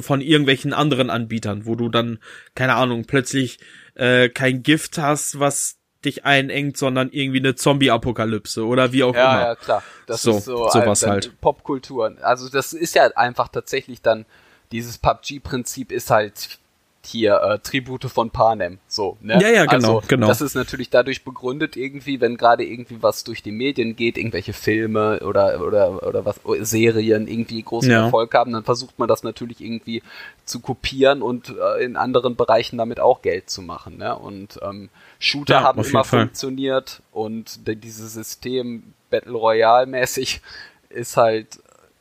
von 0.00 0.20
irgendwelchen 0.20 0.72
anderen 0.72 1.08
Anbietern, 1.08 1.66
wo 1.66 1.76
du 1.76 1.88
dann, 1.88 2.18
keine 2.56 2.74
Ahnung, 2.74 3.04
plötzlich 3.04 3.60
äh, 3.94 4.28
kein 4.28 4.64
Gift 4.64 4.98
hast, 4.98 5.38
was 5.38 5.78
dich 6.04 6.24
einengt, 6.24 6.76
sondern 6.76 7.10
irgendwie 7.12 7.38
eine 7.38 7.54
Zombie-Apokalypse 7.54 8.66
oder 8.66 8.90
wie 8.92 9.04
auch 9.04 9.14
Ja, 9.14 9.34
immer. 9.34 9.42
ja, 9.42 9.54
klar. 9.54 9.82
Das 10.06 10.22
So, 10.22 10.36
ist 10.38 10.46
so 10.46 10.68
sowas 10.68 10.98
dann 11.00 11.10
halt. 11.10 11.40
Popkultur. 11.40 12.16
Also 12.22 12.48
das 12.48 12.72
ist 12.72 12.96
ja 12.96 13.04
einfach 13.14 13.46
tatsächlich 13.48 14.02
dann, 14.02 14.26
dieses 14.72 14.98
PUBG-Prinzip 14.98 15.92
ist 15.92 16.10
halt 16.10 16.58
hier 17.04 17.40
äh, 17.42 17.58
Tribute 17.58 18.04
von 18.04 18.30
Panem. 18.30 18.78
So, 18.86 19.16
ne? 19.20 19.34
Ja, 19.40 19.48
ja, 19.48 19.66
genau, 19.66 19.96
also, 19.96 20.02
genau. 20.06 20.28
Das 20.28 20.40
ist 20.40 20.54
natürlich 20.54 20.88
dadurch 20.88 21.24
begründet 21.24 21.76
irgendwie, 21.76 22.20
wenn 22.20 22.36
gerade 22.36 22.64
irgendwie 22.64 23.02
was 23.02 23.24
durch 23.24 23.42
die 23.42 23.50
Medien 23.50 23.96
geht, 23.96 24.16
irgendwelche 24.16 24.52
Filme 24.52 25.18
oder 25.20 25.60
oder 25.66 26.06
oder 26.06 26.24
was 26.24 26.40
Serien 26.60 27.26
irgendwie 27.26 27.62
großen 27.62 27.90
Ja. 27.90 28.04
Erfolg 28.04 28.32
haben, 28.34 28.52
dann 28.52 28.62
versucht 28.64 28.98
man 28.98 29.08
das 29.08 29.24
natürlich 29.24 29.60
irgendwie 29.60 30.02
zu 30.44 30.60
kopieren 30.60 31.22
und 31.22 31.48
äh, 31.56 31.82
in 31.84 31.96
anderen 31.96 32.36
Bereichen 32.36 32.78
damit 32.78 33.00
auch 33.00 33.20
Geld 33.22 33.50
zu 33.50 33.62
machen. 33.62 33.96
Ne? 33.98 34.16
Und 34.16 34.60
ähm, 34.62 34.88
Shooter 35.18 35.54
Ja, 35.54 35.62
haben 35.64 35.84
immer 35.84 36.04
Fall. 36.04 36.20
funktioniert 36.26 37.02
und 37.10 37.66
de- 37.66 37.74
dieses 37.74 38.14
System 38.14 38.94
Battle 39.10 39.32
Royale 39.32 39.86
mäßig 39.86 40.40
ist 40.88 41.16
halt 41.16 41.58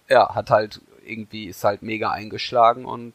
ja 0.10 0.36
hat 0.36 0.50
halt 0.52 0.80
irgendwie 1.06 1.46
ist 1.46 1.64
halt 1.64 1.82
mega 1.82 2.12
eingeschlagen 2.12 2.86
und 2.86 3.14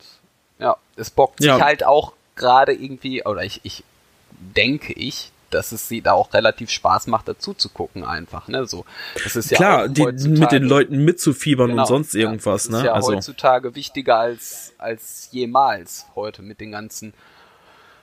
ja 0.59 0.77
es 0.97 1.11
bockt 1.11 1.39
sich 1.41 1.49
Ja. 1.49 1.61
halt 1.61 1.85
auch 1.85 2.13
gerade 2.35 2.73
irgendwie 2.73 3.25
oder 3.25 3.43
ich 3.45 3.61
ich 3.65 3.85
denke 4.31 4.93
ich 4.93 5.33
dass 5.51 5.71
es 5.73 5.89
sie 5.89 6.03
da 6.03 6.13
auch 6.13 6.35
relativ 6.35 6.71
Spaß 6.71 7.07
macht 7.07 7.29
dazu 7.29 7.55
zu 7.55 7.69
gucken 7.69 8.05
einfach 8.05 8.49
ne 8.49 8.67
so 8.67 8.85
das 9.23 9.37
ist 9.37 9.51
ja 9.51 9.57
Klar, 9.57 9.89
die, 9.89 10.05
mit 10.05 10.51
den 10.53 10.65
Leuten 10.65 11.05
mitzufiebern 11.05 11.71
Genau, 11.71 11.83
und 11.83 11.89
sonst 11.89 12.15
ja, 12.15 12.23
irgendwas, 12.23 12.65
das 12.65 12.75
ist 12.75 12.81
ne? 12.81 12.87
ja 12.87 12.93
also, 12.95 13.13
heutzutage 13.15 13.75
wichtiger 13.75 14.17
als 14.17 14.75
als 14.79 15.29
jemals 15.31 16.07
heute 16.17 16.43
mit 16.43 16.61
den 16.61 16.73
ganzen 16.73 17.15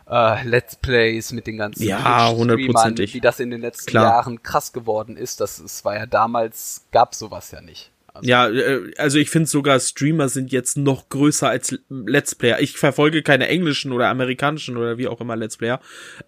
äh, 0.10 0.44
Let's 0.46 0.76
Plays, 0.76 1.32
mit 1.32 1.48
den 1.48 1.58
ganzen 1.58 1.84
Ja, 1.84 2.30
hundertprozentig. 2.30 3.13
wie 3.13 3.22
das 3.22 3.39
in 3.39 3.50
den 3.52 3.62
letzten 3.62 3.92
Klar. 3.92 4.04
Jahren 4.06 4.44
krass 4.44 4.74
geworden 4.74 5.16
ist. 5.16 5.39
Das, 5.39 5.60
es 5.60 5.86
war 5.86 5.96
ja 5.96 6.06
damals, 6.06 6.84
gab 6.92 7.16
sowas 7.16 7.52
ja 7.52 7.62
nicht. 7.62 7.89
Also, 8.13 8.30
ja, 8.30 8.47
äh, 8.47 8.91
also 8.97 9.17
ich 9.17 9.30
finde 9.32 9.49
sogar 9.49 9.80
Streamer 9.80 10.30
sind 10.30 10.52
jetzt 10.52 10.78
noch 10.78 11.10
größer 11.10 11.49
als 11.49 11.78
Let's 11.89 12.36
Player. 12.36 12.60
Ich 12.62 12.78
verfolge 12.78 13.23
keine 13.23 13.47
englischen 13.47 13.91
oder 13.91 14.08
amerikanischen 14.10 14.78
oder 14.78 14.97
wie 14.97 15.08
auch 15.08 15.19
immer 15.19 15.36
Let's 15.36 15.58
Player. 15.58 15.82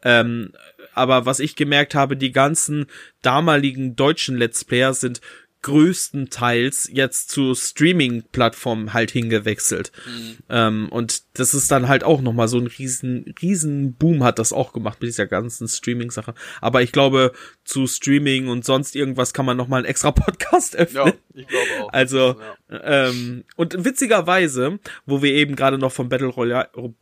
Ähm, 0.03 0.51
aber 0.93 1.25
was 1.25 1.39
ich 1.39 1.55
gemerkt 1.55 1.93
habe, 1.93 2.17
die 2.17 2.31
ganzen 2.31 2.87
damaligen 3.21 3.95
deutschen 3.95 4.35
Let's 4.35 4.65
Player 4.65 4.93
sind 4.93 5.21
größtenteils 5.65 6.89
jetzt 6.91 7.29
zu 7.29 7.55
Streaming-Plattformen 7.55 8.93
halt 8.93 9.11
hingewechselt. 9.11 9.91
Ähm, 10.49 10.89
und 10.89 11.23
das 11.39 11.53
ist 11.53 11.71
dann 11.71 11.87
halt 11.87 12.03
auch 12.03 12.21
nochmal 12.21 12.47
so 12.47 12.59
ein 12.59 12.67
riesen, 12.67 13.33
riesen 13.41 13.95
Boom 13.95 14.23
hat 14.23 14.37
das 14.39 14.53
auch 14.53 14.73
gemacht 14.73 15.01
mit 15.01 15.07
dieser 15.09 15.25
ganzen 15.25 15.67
Streaming-Sache. 15.67 16.33
Aber 16.61 16.81
ich 16.81 16.91
glaube, 16.91 17.31
zu 17.63 17.87
Streaming 17.87 18.47
und 18.47 18.63
sonst 18.63 18.95
irgendwas 18.95 19.33
kann 19.33 19.45
man 19.45 19.57
nochmal 19.57 19.79
einen 19.79 19.89
extra 19.89 20.11
Podcast 20.11 20.75
öffnen. 20.75 21.07
ja, 21.07 21.13
ich 21.33 21.47
glaube 21.47 21.67
auch. 21.81 21.93
Also, 21.93 22.35
Ja. 22.69 23.07
ähm, 23.07 23.43
und 23.55 23.83
witzigerweise, 23.83 24.79
wo 25.05 25.21
wir 25.21 25.33
eben 25.33 25.55
gerade 25.55 25.77
noch 25.77 25.91
vom 25.91 26.09
Battle 26.09 26.27
Royale, 26.27 26.69
oh, 26.75 26.93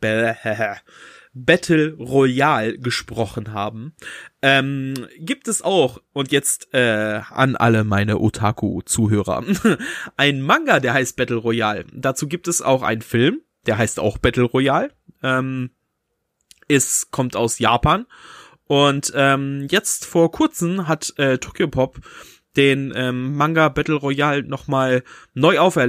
Battle 1.34 1.94
Royale 1.98 2.78
gesprochen 2.78 3.52
haben, 3.52 3.94
ähm, 4.40 4.94
gibt 5.18 5.48
es 5.48 5.62
auch, 5.62 6.00
und 6.12 6.32
jetzt 6.32 6.72
äh, 6.72 7.20
an 7.28 7.56
alle 7.56 7.84
meine 7.84 8.20
Otaku-Zuhörer, 8.20 9.44
ein 10.16 10.40
Manga, 10.40 10.80
der 10.80 10.94
heißt 10.94 11.16
Battle 11.16 11.36
Royale. 11.36 11.84
Dazu 11.92 12.28
gibt 12.28 12.48
es 12.48 12.62
auch 12.62 12.82
einen 12.82 13.02
Film, 13.02 13.40
der 13.66 13.78
heißt 13.78 13.98
auch 13.98 14.18
Battle 14.18 14.44
Royale. 14.44 14.90
Ähm, 15.22 15.70
ist, 16.68 17.10
kommt 17.10 17.36
aus 17.36 17.58
Japan. 17.58 18.06
Und 18.66 19.12
ähm, 19.14 19.66
jetzt 19.70 20.06
vor 20.06 20.30
kurzem 20.30 20.88
hat 20.88 21.12
äh, 21.18 21.38
Tokyo 21.38 21.68
Pop 21.68 22.00
den 22.56 22.92
ähm, 22.94 23.36
Manga 23.36 23.68
Battle 23.68 23.96
Royale 23.96 24.42
nochmal 24.42 25.02
neu 25.34 25.58
aufer 25.58 25.88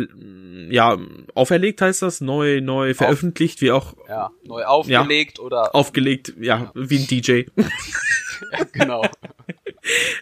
ja, 0.69 0.97
auferlegt 1.33 1.81
heißt 1.81 2.01
das, 2.01 2.21
neu, 2.21 2.61
neu 2.61 2.93
veröffentlicht, 2.93 3.61
wie 3.61 3.71
auch. 3.71 3.93
Ja, 4.07 4.31
neu 4.43 4.63
aufgelegt 4.63 5.37
ja, 5.37 5.43
oder. 5.43 5.75
Aufgelegt, 5.75 6.33
ja, 6.39 6.57
ja, 6.57 6.71
wie 6.73 6.97
ein 6.97 7.07
DJ. 7.07 7.43
ja, 8.51 8.63
genau. 8.71 9.05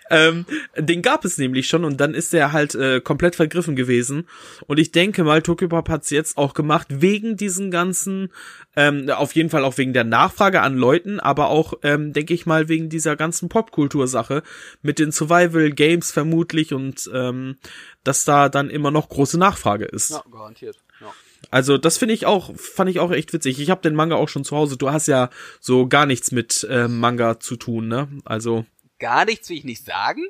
ähm, 0.09 0.45
den 0.77 1.01
gab 1.01 1.25
es 1.25 1.37
nämlich 1.37 1.67
schon 1.67 1.85
und 1.85 1.97
dann 1.97 2.13
ist 2.13 2.33
er 2.33 2.51
halt 2.51 2.75
äh, 2.75 3.01
komplett 3.01 3.35
vergriffen 3.35 3.75
gewesen. 3.75 4.27
Und 4.67 4.79
ich 4.79 4.91
denke 4.91 5.23
mal, 5.23 5.41
Tokyo 5.41 5.67
Pop 5.69 5.89
hat 5.89 6.03
es 6.03 6.09
jetzt 6.09 6.37
auch 6.37 6.53
gemacht, 6.53 6.87
wegen 6.89 7.37
diesen 7.37 7.71
ganzen, 7.71 8.29
ähm, 8.75 9.09
auf 9.09 9.33
jeden 9.33 9.49
Fall 9.49 9.63
auch 9.63 9.77
wegen 9.77 9.93
der 9.93 10.03
Nachfrage 10.03 10.61
an 10.61 10.75
Leuten, 10.75 11.19
aber 11.19 11.47
auch, 11.47 11.73
ähm, 11.83 12.13
denke 12.13 12.33
ich 12.33 12.45
mal, 12.45 12.67
wegen 12.67 12.89
dieser 12.89 13.15
ganzen 13.15 13.49
Popkultur-Sache 13.49 14.43
mit 14.81 14.99
den 14.99 15.11
Survival 15.11 15.71
Games 15.71 16.11
vermutlich 16.11 16.73
und 16.73 17.09
ähm, 17.13 17.57
dass 18.03 18.25
da 18.25 18.49
dann 18.49 18.69
immer 18.69 18.91
noch 18.91 19.09
große 19.09 19.37
Nachfrage 19.37 19.85
ist. 19.85 20.11
Ja, 20.11 20.23
garantiert. 20.29 20.82
Also 21.53 21.77
das 21.77 21.99
finde 21.99 22.15
ich 22.15 22.25
auch, 22.25 22.49
fand 22.55 22.89
ich 22.89 22.99
auch 22.99 23.11
echt 23.11 23.31
witzig. 23.31 23.59
Ich 23.59 23.69
habe 23.69 23.79
den 23.79 23.93
Manga 23.93 24.15
auch 24.15 24.27
schon 24.27 24.43
zu 24.43 24.57
Hause. 24.57 24.75
Du 24.75 24.91
hast 24.91 25.05
ja 25.05 25.29
so 25.59 25.87
gar 25.87 26.07
nichts 26.07 26.31
mit 26.31 26.65
äh, 26.67 26.87
Manga 26.87 27.39
zu 27.39 27.57
tun, 27.57 27.87
ne? 27.87 28.07
Also 28.25 28.65
gar 28.97 29.25
nichts 29.25 29.49
will 29.49 29.57
ich 29.57 29.63
nicht 29.63 29.85
sagen. 29.85 30.23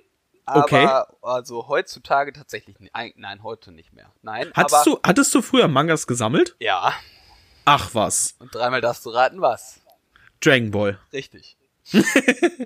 Aber 0.46 0.64
okay. 0.64 0.86
also 1.22 1.70
heutzutage 1.70 2.34
tatsächlich 2.34 2.76
nein, 2.78 3.14
nein, 3.16 3.42
heute 3.42 3.72
nicht 3.72 3.94
mehr. 3.94 4.12
Nein. 4.22 4.52
Hattest 4.54 4.86
du 4.86 5.00
hattest 5.02 5.34
du 5.34 5.42
früher 5.42 5.70
Mangas 5.70 6.08
gesammelt? 6.08 6.58
Ja. 6.60 6.94
Ach 7.64 7.92
was. 7.94 8.36
Und 8.40 8.54
dreimal 8.54 8.82
darfst 8.82 9.06
du 9.06 9.12
raten 9.12 9.40
was. 9.40 9.80
Dragon 10.42 10.72
Ball. 10.72 11.00
Richtig. 11.14 11.56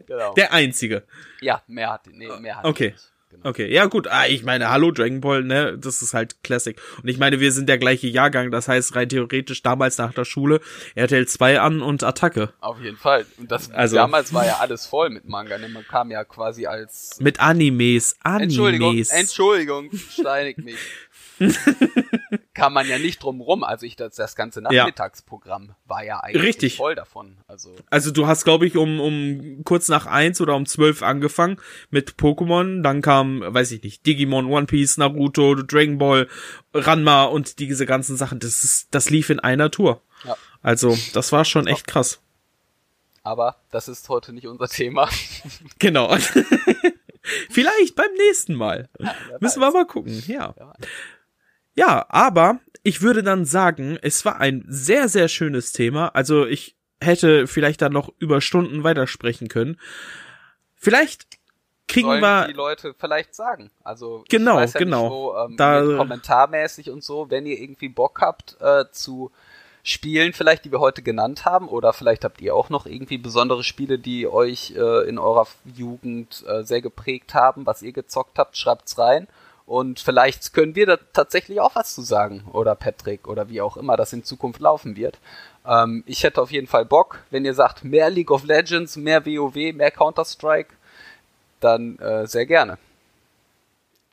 genau. 0.08 0.34
Der 0.34 0.52
einzige. 0.52 1.06
Ja, 1.42 1.62
mehr 1.68 1.92
hat 1.92 2.08
nee, 2.08 2.28
mehr 2.40 2.58
hat 2.58 2.66
Okay. 2.66 2.94
Nicht. 2.94 3.14
Genau. 3.30 3.50
Okay, 3.50 3.72
ja 3.74 3.86
gut, 3.88 4.08
ah, 4.08 4.26
ich 4.26 4.44
meine, 4.44 4.70
hallo 4.70 4.92
Dragon 4.92 5.20
Ball, 5.20 5.44
ne, 5.44 5.78
das 5.78 6.02
ist 6.02 6.14
halt 6.14 6.42
Classic. 6.44 6.80
Und 7.04 7.10
ich 7.10 7.18
meine, 7.18 7.42
wir 7.42 7.52
sind 7.52 7.68
der 7.68 7.78
gleiche 7.78 8.08
Jahrgang, 8.08 8.52
das 8.52 8.70
heißt 8.70 8.96
rein 8.96 9.10
theoretisch 9.10 9.62
damals 9.62 9.98
nach 9.98 10.14
der 10.14 10.24
Schule 10.24 10.62
RTL 10.96 11.28
2 11.28 11.60
an 11.60 11.82
und 11.82 12.04
Attacke. 12.04 12.54
Auf 12.62 12.80
jeden 12.80 12.96
Fall. 12.96 13.26
Und 13.38 13.52
das 13.52 13.70
also, 13.72 13.98
damals 13.98 14.34
war 14.34 14.46
ja 14.46 14.58
alles 14.60 14.86
voll 14.86 15.10
mit 15.10 15.28
Manga, 15.28 15.58
ne? 15.58 15.68
Man 15.68 15.86
kam 15.86 16.10
ja 16.10 16.24
quasi 16.24 16.68
als 16.68 17.18
mit 17.20 17.42
Animes, 17.42 18.16
Animes. 18.24 18.54
Entschuldigung, 18.54 18.98
Entschuldigung, 19.10 19.92
steinig 20.10 20.58
mich. 20.60 20.78
kann 22.54 22.74
man 22.74 22.88
ja 22.88 22.98
nicht 22.98 23.22
drum 23.22 23.42
rum. 23.42 23.64
Also 23.64 23.86
ich 23.86 23.96
das, 23.96 24.16
das 24.16 24.36
ganze 24.36 24.62
Nachmittagsprogramm 24.62 25.68
ja. 25.68 25.76
war 25.86 26.04
ja 26.04 26.20
eigentlich 26.20 26.44
Richtig. 26.44 26.78
voll 26.78 26.96
davon. 26.96 27.38
Also, 27.48 27.76
also 27.90 28.12
du 28.12 28.28
hast, 28.28 28.44
glaube 28.44 28.66
ich, 28.66 28.78
um, 28.78 29.00
um 29.00 29.64
kurz 29.64 29.88
nach 29.90 30.06
eins 30.06 30.42
oder 30.42 30.56
um 30.56 30.66
zwölf 30.66 31.04
angefangen 31.04 31.58
mit 31.90 32.16
Pokémon. 32.16 32.82
Dann 32.82 33.02
kam, 33.02 33.42
weiß 33.46 33.72
ich 33.72 33.84
nicht, 33.84 34.06
Digimon, 34.06 34.48
One 34.48 34.66
Piece, 34.66 34.98
Naruto, 34.98 35.56
Dragon 35.56 35.98
Ball, 35.98 36.28
Ranma 36.74 37.26
und 37.26 37.60
diese 37.60 37.86
ganzen 37.86 38.18
Sachen. 38.18 38.40
Das 38.40 38.64
ist, 38.64 38.94
das 38.94 39.10
lief 39.10 39.30
in 39.30 39.40
einer 39.40 39.72
Tour. 39.72 40.02
Ja. 40.24 40.36
Also 40.62 40.98
das 41.14 41.32
war 41.32 41.46
schon 41.46 41.68
echt 41.68 41.88
krass. 41.88 42.20
Aber 43.24 43.58
das 43.72 43.90
ist 43.90 44.08
heute 44.08 44.32
nicht 44.32 44.48
unser 44.48 44.68
Thema. 44.70 45.10
genau. 45.80 46.16
Vielleicht 47.50 47.96
beim 47.96 48.14
nächsten 48.18 48.56
Mal. 48.56 48.90
Ja, 49.00 49.14
Müssen 49.42 49.60
wir 49.60 49.70
mal 49.72 49.86
gucken. 49.86 50.24
Ja. 50.28 50.56
Ja, 51.78 52.06
aber 52.10 52.60
ich 52.84 53.02
würde 53.02 53.22
dann 53.22 53.46
sagen, 53.46 54.00
es 54.02 54.26
war 54.26 54.40
ein 54.40 54.66
sehr, 54.68 55.08
sehr 55.10 55.28
schönes 55.28 55.72
Thema. 55.72 56.08
Also 56.10 56.46
ich 56.46 56.76
hätte 57.00 57.46
vielleicht 57.46 57.82
dann 57.82 57.94
noch 57.94 58.12
über 58.18 58.42
Stunden 58.42 58.84
weitersprechen 58.84 59.48
können. 59.48 59.80
Vielleicht 60.76 61.28
kriegen 61.88 62.08
Sollen 62.08 62.22
wir 62.22 62.48
die 62.48 62.54
Leute 62.54 62.96
vielleicht 62.98 63.36
sagen. 63.36 63.70
Also 63.84 64.26
genau, 64.28 64.60
ja 64.60 64.66
genau. 64.66 65.04
Nicht, 65.04 65.12
wo, 65.12 65.36
ähm, 65.38 65.58
da, 65.58 65.98
kommentarmäßig 65.98 66.90
und 66.90 67.04
so, 67.04 67.30
wenn 67.30 67.46
ihr 67.46 67.60
irgendwie 67.60 67.90
Bock 67.90 68.22
habt 68.22 68.58
äh, 68.60 68.86
zu 68.92 69.32
Spielen 69.84 70.34
vielleicht, 70.34 70.66
die 70.66 70.72
wir 70.72 70.82
heute 70.82 71.02
genannt 71.02 71.46
haben, 71.46 71.70
oder 71.70 71.94
vielleicht 71.94 72.26
habt 72.26 72.42
ihr 72.42 72.54
auch 72.54 72.70
noch 72.70 72.86
irgendwie 72.86 73.18
besondere 73.18 73.64
Spiele, 73.64 73.98
die 73.98 74.28
euch 74.28 74.74
äh, 74.76 75.08
in 75.08 75.18
eurer 75.18 75.48
Jugend 75.64 76.44
äh, 76.46 76.64
sehr 76.64 76.82
geprägt 76.82 77.34
haben, 77.34 77.66
was 77.66 77.82
ihr 77.84 77.94
gezockt 77.94 78.38
habt, 78.38 78.58
schreibt's 78.58 78.98
rein. 78.98 79.28
Und 79.68 80.00
vielleicht 80.00 80.54
können 80.54 80.76
wir 80.76 80.86
da 80.86 80.98
tatsächlich 81.12 81.60
auch 81.60 81.76
was 81.76 81.94
zu 81.94 82.02
sagen. 82.02 82.46
Oder 82.54 82.74
Patrick 82.74 83.28
oder 83.28 83.50
wie 83.50 83.60
auch 83.62 83.76
immer 83.76 83.98
das 83.98 84.14
in 84.14 84.24
Zukunft 84.24 84.62
laufen 84.62 84.96
wird. 84.96 85.20
Ähm, 85.68 86.04
ich 86.08 86.24
hätte 86.24 86.42
auf 86.42 86.52
jeden 86.52 86.68
Fall 86.68 86.86
Bock, 86.86 87.20
wenn 87.32 87.44
ihr 87.44 87.54
sagt, 87.54 87.84
mehr 87.84 88.10
League 88.10 88.32
of 88.32 88.46
Legends, 88.46 88.96
mehr 88.96 89.26
WoW, 89.26 89.74
mehr 89.74 89.92
Counter-Strike, 89.92 90.74
dann 91.60 92.00
äh, 92.00 92.26
sehr 92.28 92.46
gerne. 92.46 92.78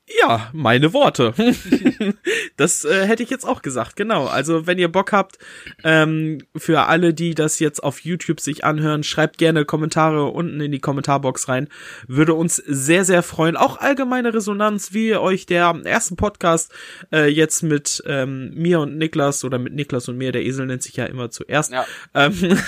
Ja, 0.06 0.50
meine 0.52 0.92
Worte. 0.92 1.32
das 2.58 2.84
äh, 2.84 3.06
hätte 3.06 3.22
ich 3.22 3.30
jetzt 3.30 3.46
auch 3.46 3.62
gesagt, 3.62 3.96
genau. 3.96 4.26
Also 4.26 4.66
wenn 4.66 4.78
ihr 4.78 4.92
Bock 4.92 5.12
habt, 5.12 5.38
ähm, 5.82 6.42
für 6.54 6.82
alle, 6.82 7.14
die 7.14 7.34
das 7.34 7.58
jetzt 7.58 7.82
auf 7.82 8.00
YouTube 8.00 8.40
sich 8.40 8.64
anhören, 8.64 9.02
schreibt 9.02 9.38
gerne 9.38 9.64
Kommentare 9.64 10.26
unten 10.26 10.60
in 10.60 10.72
die 10.72 10.78
Kommentarbox 10.78 11.48
rein. 11.48 11.68
Würde 12.06 12.34
uns 12.34 12.56
sehr, 12.56 13.06
sehr 13.06 13.22
freuen. 13.22 13.56
Auch 13.56 13.78
allgemeine 13.78 14.34
Resonanz, 14.34 14.92
wie 14.92 15.16
euch 15.16 15.46
der 15.46 15.74
erste 15.86 16.16
Podcast 16.16 16.70
äh, 17.10 17.28
jetzt 17.28 17.62
mit 17.62 18.02
ähm, 18.06 18.52
mir 18.54 18.80
und 18.80 18.98
Niklas 18.98 19.42
oder 19.42 19.58
mit 19.58 19.72
Niklas 19.72 20.06
und 20.10 20.18
mir, 20.18 20.32
der 20.32 20.44
Esel 20.44 20.66
nennt 20.66 20.82
sich 20.82 20.96
ja 20.96 21.06
immer 21.06 21.30
zuerst, 21.30 21.72
ja. 21.72 21.86
ähm, 22.12 22.34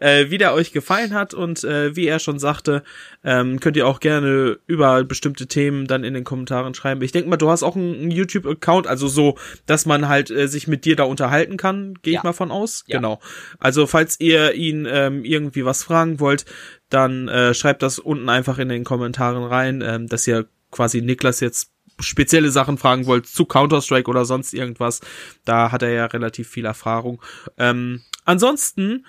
äh, 0.00 0.30
wie 0.30 0.38
der 0.38 0.54
euch 0.54 0.70
gefallen 0.70 1.14
hat 1.14 1.34
und 1.34 1.64
äh, 1.64 1.96
wie 1.96 2.06
er 2.06 2.20
schon 2.20 2.38
sagte, 2.38 2.84
ähm, 3.24 3.58
könnt 3.58 3.76
ihr 3.76 3.88
auch 3.88 3.98
gerne 3.98 4.58
über 4.68 5.02
bestimmte 5.02 5.48
Themen 5.48 5.88
dann 5.88 6.04
in 6.04 6.14
den 6.14 6.22
Kommentaren 6.22 6.43
Kommentaren 6.44 6.74
schreiben. 6.74 7.02
Ich 7.02 7.12
denke 7.12 7.30
mal, 7.30 7.36
du 7.36 7.50
hast 7.50 7.62
auch 7.62 7.76
einen 7.76 8.10
YouTube-Account, 8.10 8.86
also 8.86 9.08
so, 9.08 9.36
dass 9.66 9.86
man 9.86 10.08
halt 10.08 10.30
äh, 10.30 10.46
sich 10.46 10.68
mit 10.68 10.84
dir 10.84 10.96
da 10.96 11.04
unterhalten 11.04 11.56
kann, 11.56 11.94
gehe 12.02 12.14
ja. 12.14 12.20
ich 12.20 12.24
mal 12.24 12.32
von 12.32 12.50
aus. 12.50 12.84
Ja. 12.86 12.98
Genau. 12.98 13.20
Also 13.58 13.86
falls 13.86 14.20
ihr 14.20 14.54
ihn 14.54 14.86
ähm, 14.88 15.24
irgendwie 15.24 15.64
was 15.64 15.82
fragen 15.82 16.20
wollt, 16.20 16.44
dann 16.90 17.28
äh, 17.28 17.54
schreibt 17.54 17.82
das 17.82 17.98
unten 17.98 18.28
einfach 18.28 18.58
in 18.58 18.68
den 18.68 18.84
Kommentaren 18.84 19.44
rein, 19.44 19.82
ähm, 19.84 20.06
dass 20.06 20.26
ihr 20.26 20.46
quasi 20.70 21.00
Niklas 21.00 21.40
jetzt 21.40 21.70
spezielle 22.00 22.50
Sachen 22.50 22.76
fragen 22.76 23.06
wollt 23.06 23.26
zu 23.26 23.46
Counter-Strike 23.46 24.10
oder 24.10 24.24
sonst 24.24 24.52
irgendwas. 24.52 25.00
Da 25.44 25.72
hat 25.72 25.82
er 25.82 25.90
ja 25.90 26.06
relativ 26.06 26.48
viel 26.48 26.66
Erfahrung. 26.66 27.22
Ähm, 27.56 28.02
ansonsten 28.24 29.06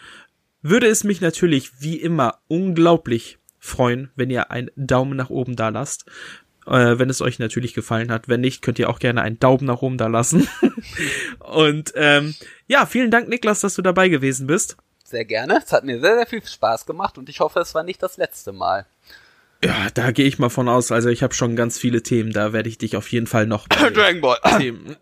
würde 0.61 0.87
es 0.87 1.03
mich 1.03 1.19
natürlich 1.19 1.81
wie 1.81 1.97
immer 1.97 2.39
unglaublich 2.47 3.39
freuen, 3.59 4.11
wenn 4.15 4.29
ihr 4.29 4.51
einen 4.51 4.69
Daumen 4.75 5.17
nach 5.17 5.31
oben 5.31 5.55
da 5.55 5.69
lasst 5.69 6.05
äh, 6.67 6.99
wenn 6.99 7.09
es 7.09 7.21
euch 7.21 7.39
natürlich 7.39 7.73
gefallen 7.73 8.11
hat. 8.11 8.27
Wenn 8.27 8.41
nicht, 8.41 8.61
könnt 8.61 8.79
ihr 8.79 8.89
auch 8.89 8.99
gerne 8.99 9.21
einen 9.21 9.39
Daumen 9.39 9.65
nach 9.65 9.81
oben 9.81 9.97
da 9.97 10.07
lassen. 10.07 10.47
und 11.39 11.93
ähm, 11.95 12.35
ja, 12.67 12.85
vielen 12.85 13.11
Dank, 13.11 13.27
Niklas, 13.27 13.61
dass 13.61 13.75
du 13.75 13.81
dabei 13.81 14.09
gewesen 14.09 14.47
bist. 14.47 14.77
Sehr 15.03 15.25
gerne. 15.25 15.61
Es 15.63 15.71
hat 15.71 15.83
mir 15.83 15.99
sehr, 15.99 16.15
sehr 16.15 16.25
viel 16.25 16.45
Spaß 16.45 16.85
gemacht 16.85 17.17
und 17.17 17.29
ich 17.29 17.39
hoffe, 17.39 17.59
es 17.59 17.75
war 17.75 17.83
nicht 17.83 18.01
das 18.01 18.17
letzte 18.17 18.51
Mal. 18.51 18.85
Ja, 19.63 19.87
da 19.93 20.11
gehe 20.11 20.25
ich 20.25 20.39
mal 20.39 20.49
von 20.49 20.67
aus. 20.67 20.91
Also 20.91 21.09
ich 21.09 21.23
habe 21.23 21.33
schon 21.33 21.55
ganz 21.55 21.77
viele 21.79 22.03
Themen, 22.03 22.31
da 22.31 22.53
werde 22.53 22.69
ich 22.69 22.77
dich 22.77 22.95
auf 22.95 23.11
jeden 23.11 23.27
Fall 23.27 23.47
noch. 23.47 23.67
Dragon 23.69 24.21
Ball. 24.21 24.37
Themen. 24.57 24.95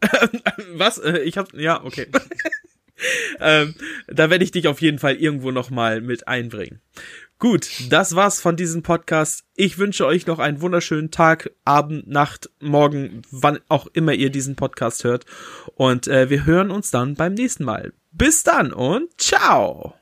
Was? 0.73 0.97
Äh, 0.99 1.19
ich 1.19 1.37
habe 1.37 1.61
ja 1.61 1.83
okay. 1.83 2.07
ähm, 3.39 3.75
da 4.07 4.29
werde 4.29 4.43
ich 4.43 4.51
dich 4.51 4.67
auf 4.67 4.81
jeden 4.81 4.99
Fall 4.99 5.15
irgendwo 5.15 5.51
noch 5.51 5.69
mal 5.69 6.01
mit 6.01 6.27
einbringen. 6.27 6.81
Gut, 7.43 7.91
das 7.91 8.15
war's 8.15 8.39
von 8.39 8.55
diesem 8.55 8.83
Podcast. 8.83 9.43
Ich 9.53 9.77
wünsche 9.77 10.05
euch 10.05 10.27
noch 10.27 10.39
einen 10.39 10.61
wunderschönen 10.61 11.11
Tag, 11.11 11.51
Abend, 11.65 12.07
Nacht, 12.07 12.49
Morgen, 12.61 13.21
wann 13.31 13.59
auch 13.67 13.87
immer 13.87 14.13
ihr 14.13 14.29
diesen 14.29 14.55
Podcast 14.55 15.03
hört. 15.03 15.25
Und 15.75 16.07
äh, 16.07 16.29
wir 16.29 16.45
hören 16.45 16.71
uns 16.71 16.89
dann 16.89 17.15
beim 17.15 17.33
nächsten 17.33 17.65
Mal. 17.65 17.91
Bis 18.13 18.43
dann 18.43 18.71
und 18.71 19.09
ciao! 19.19 19.93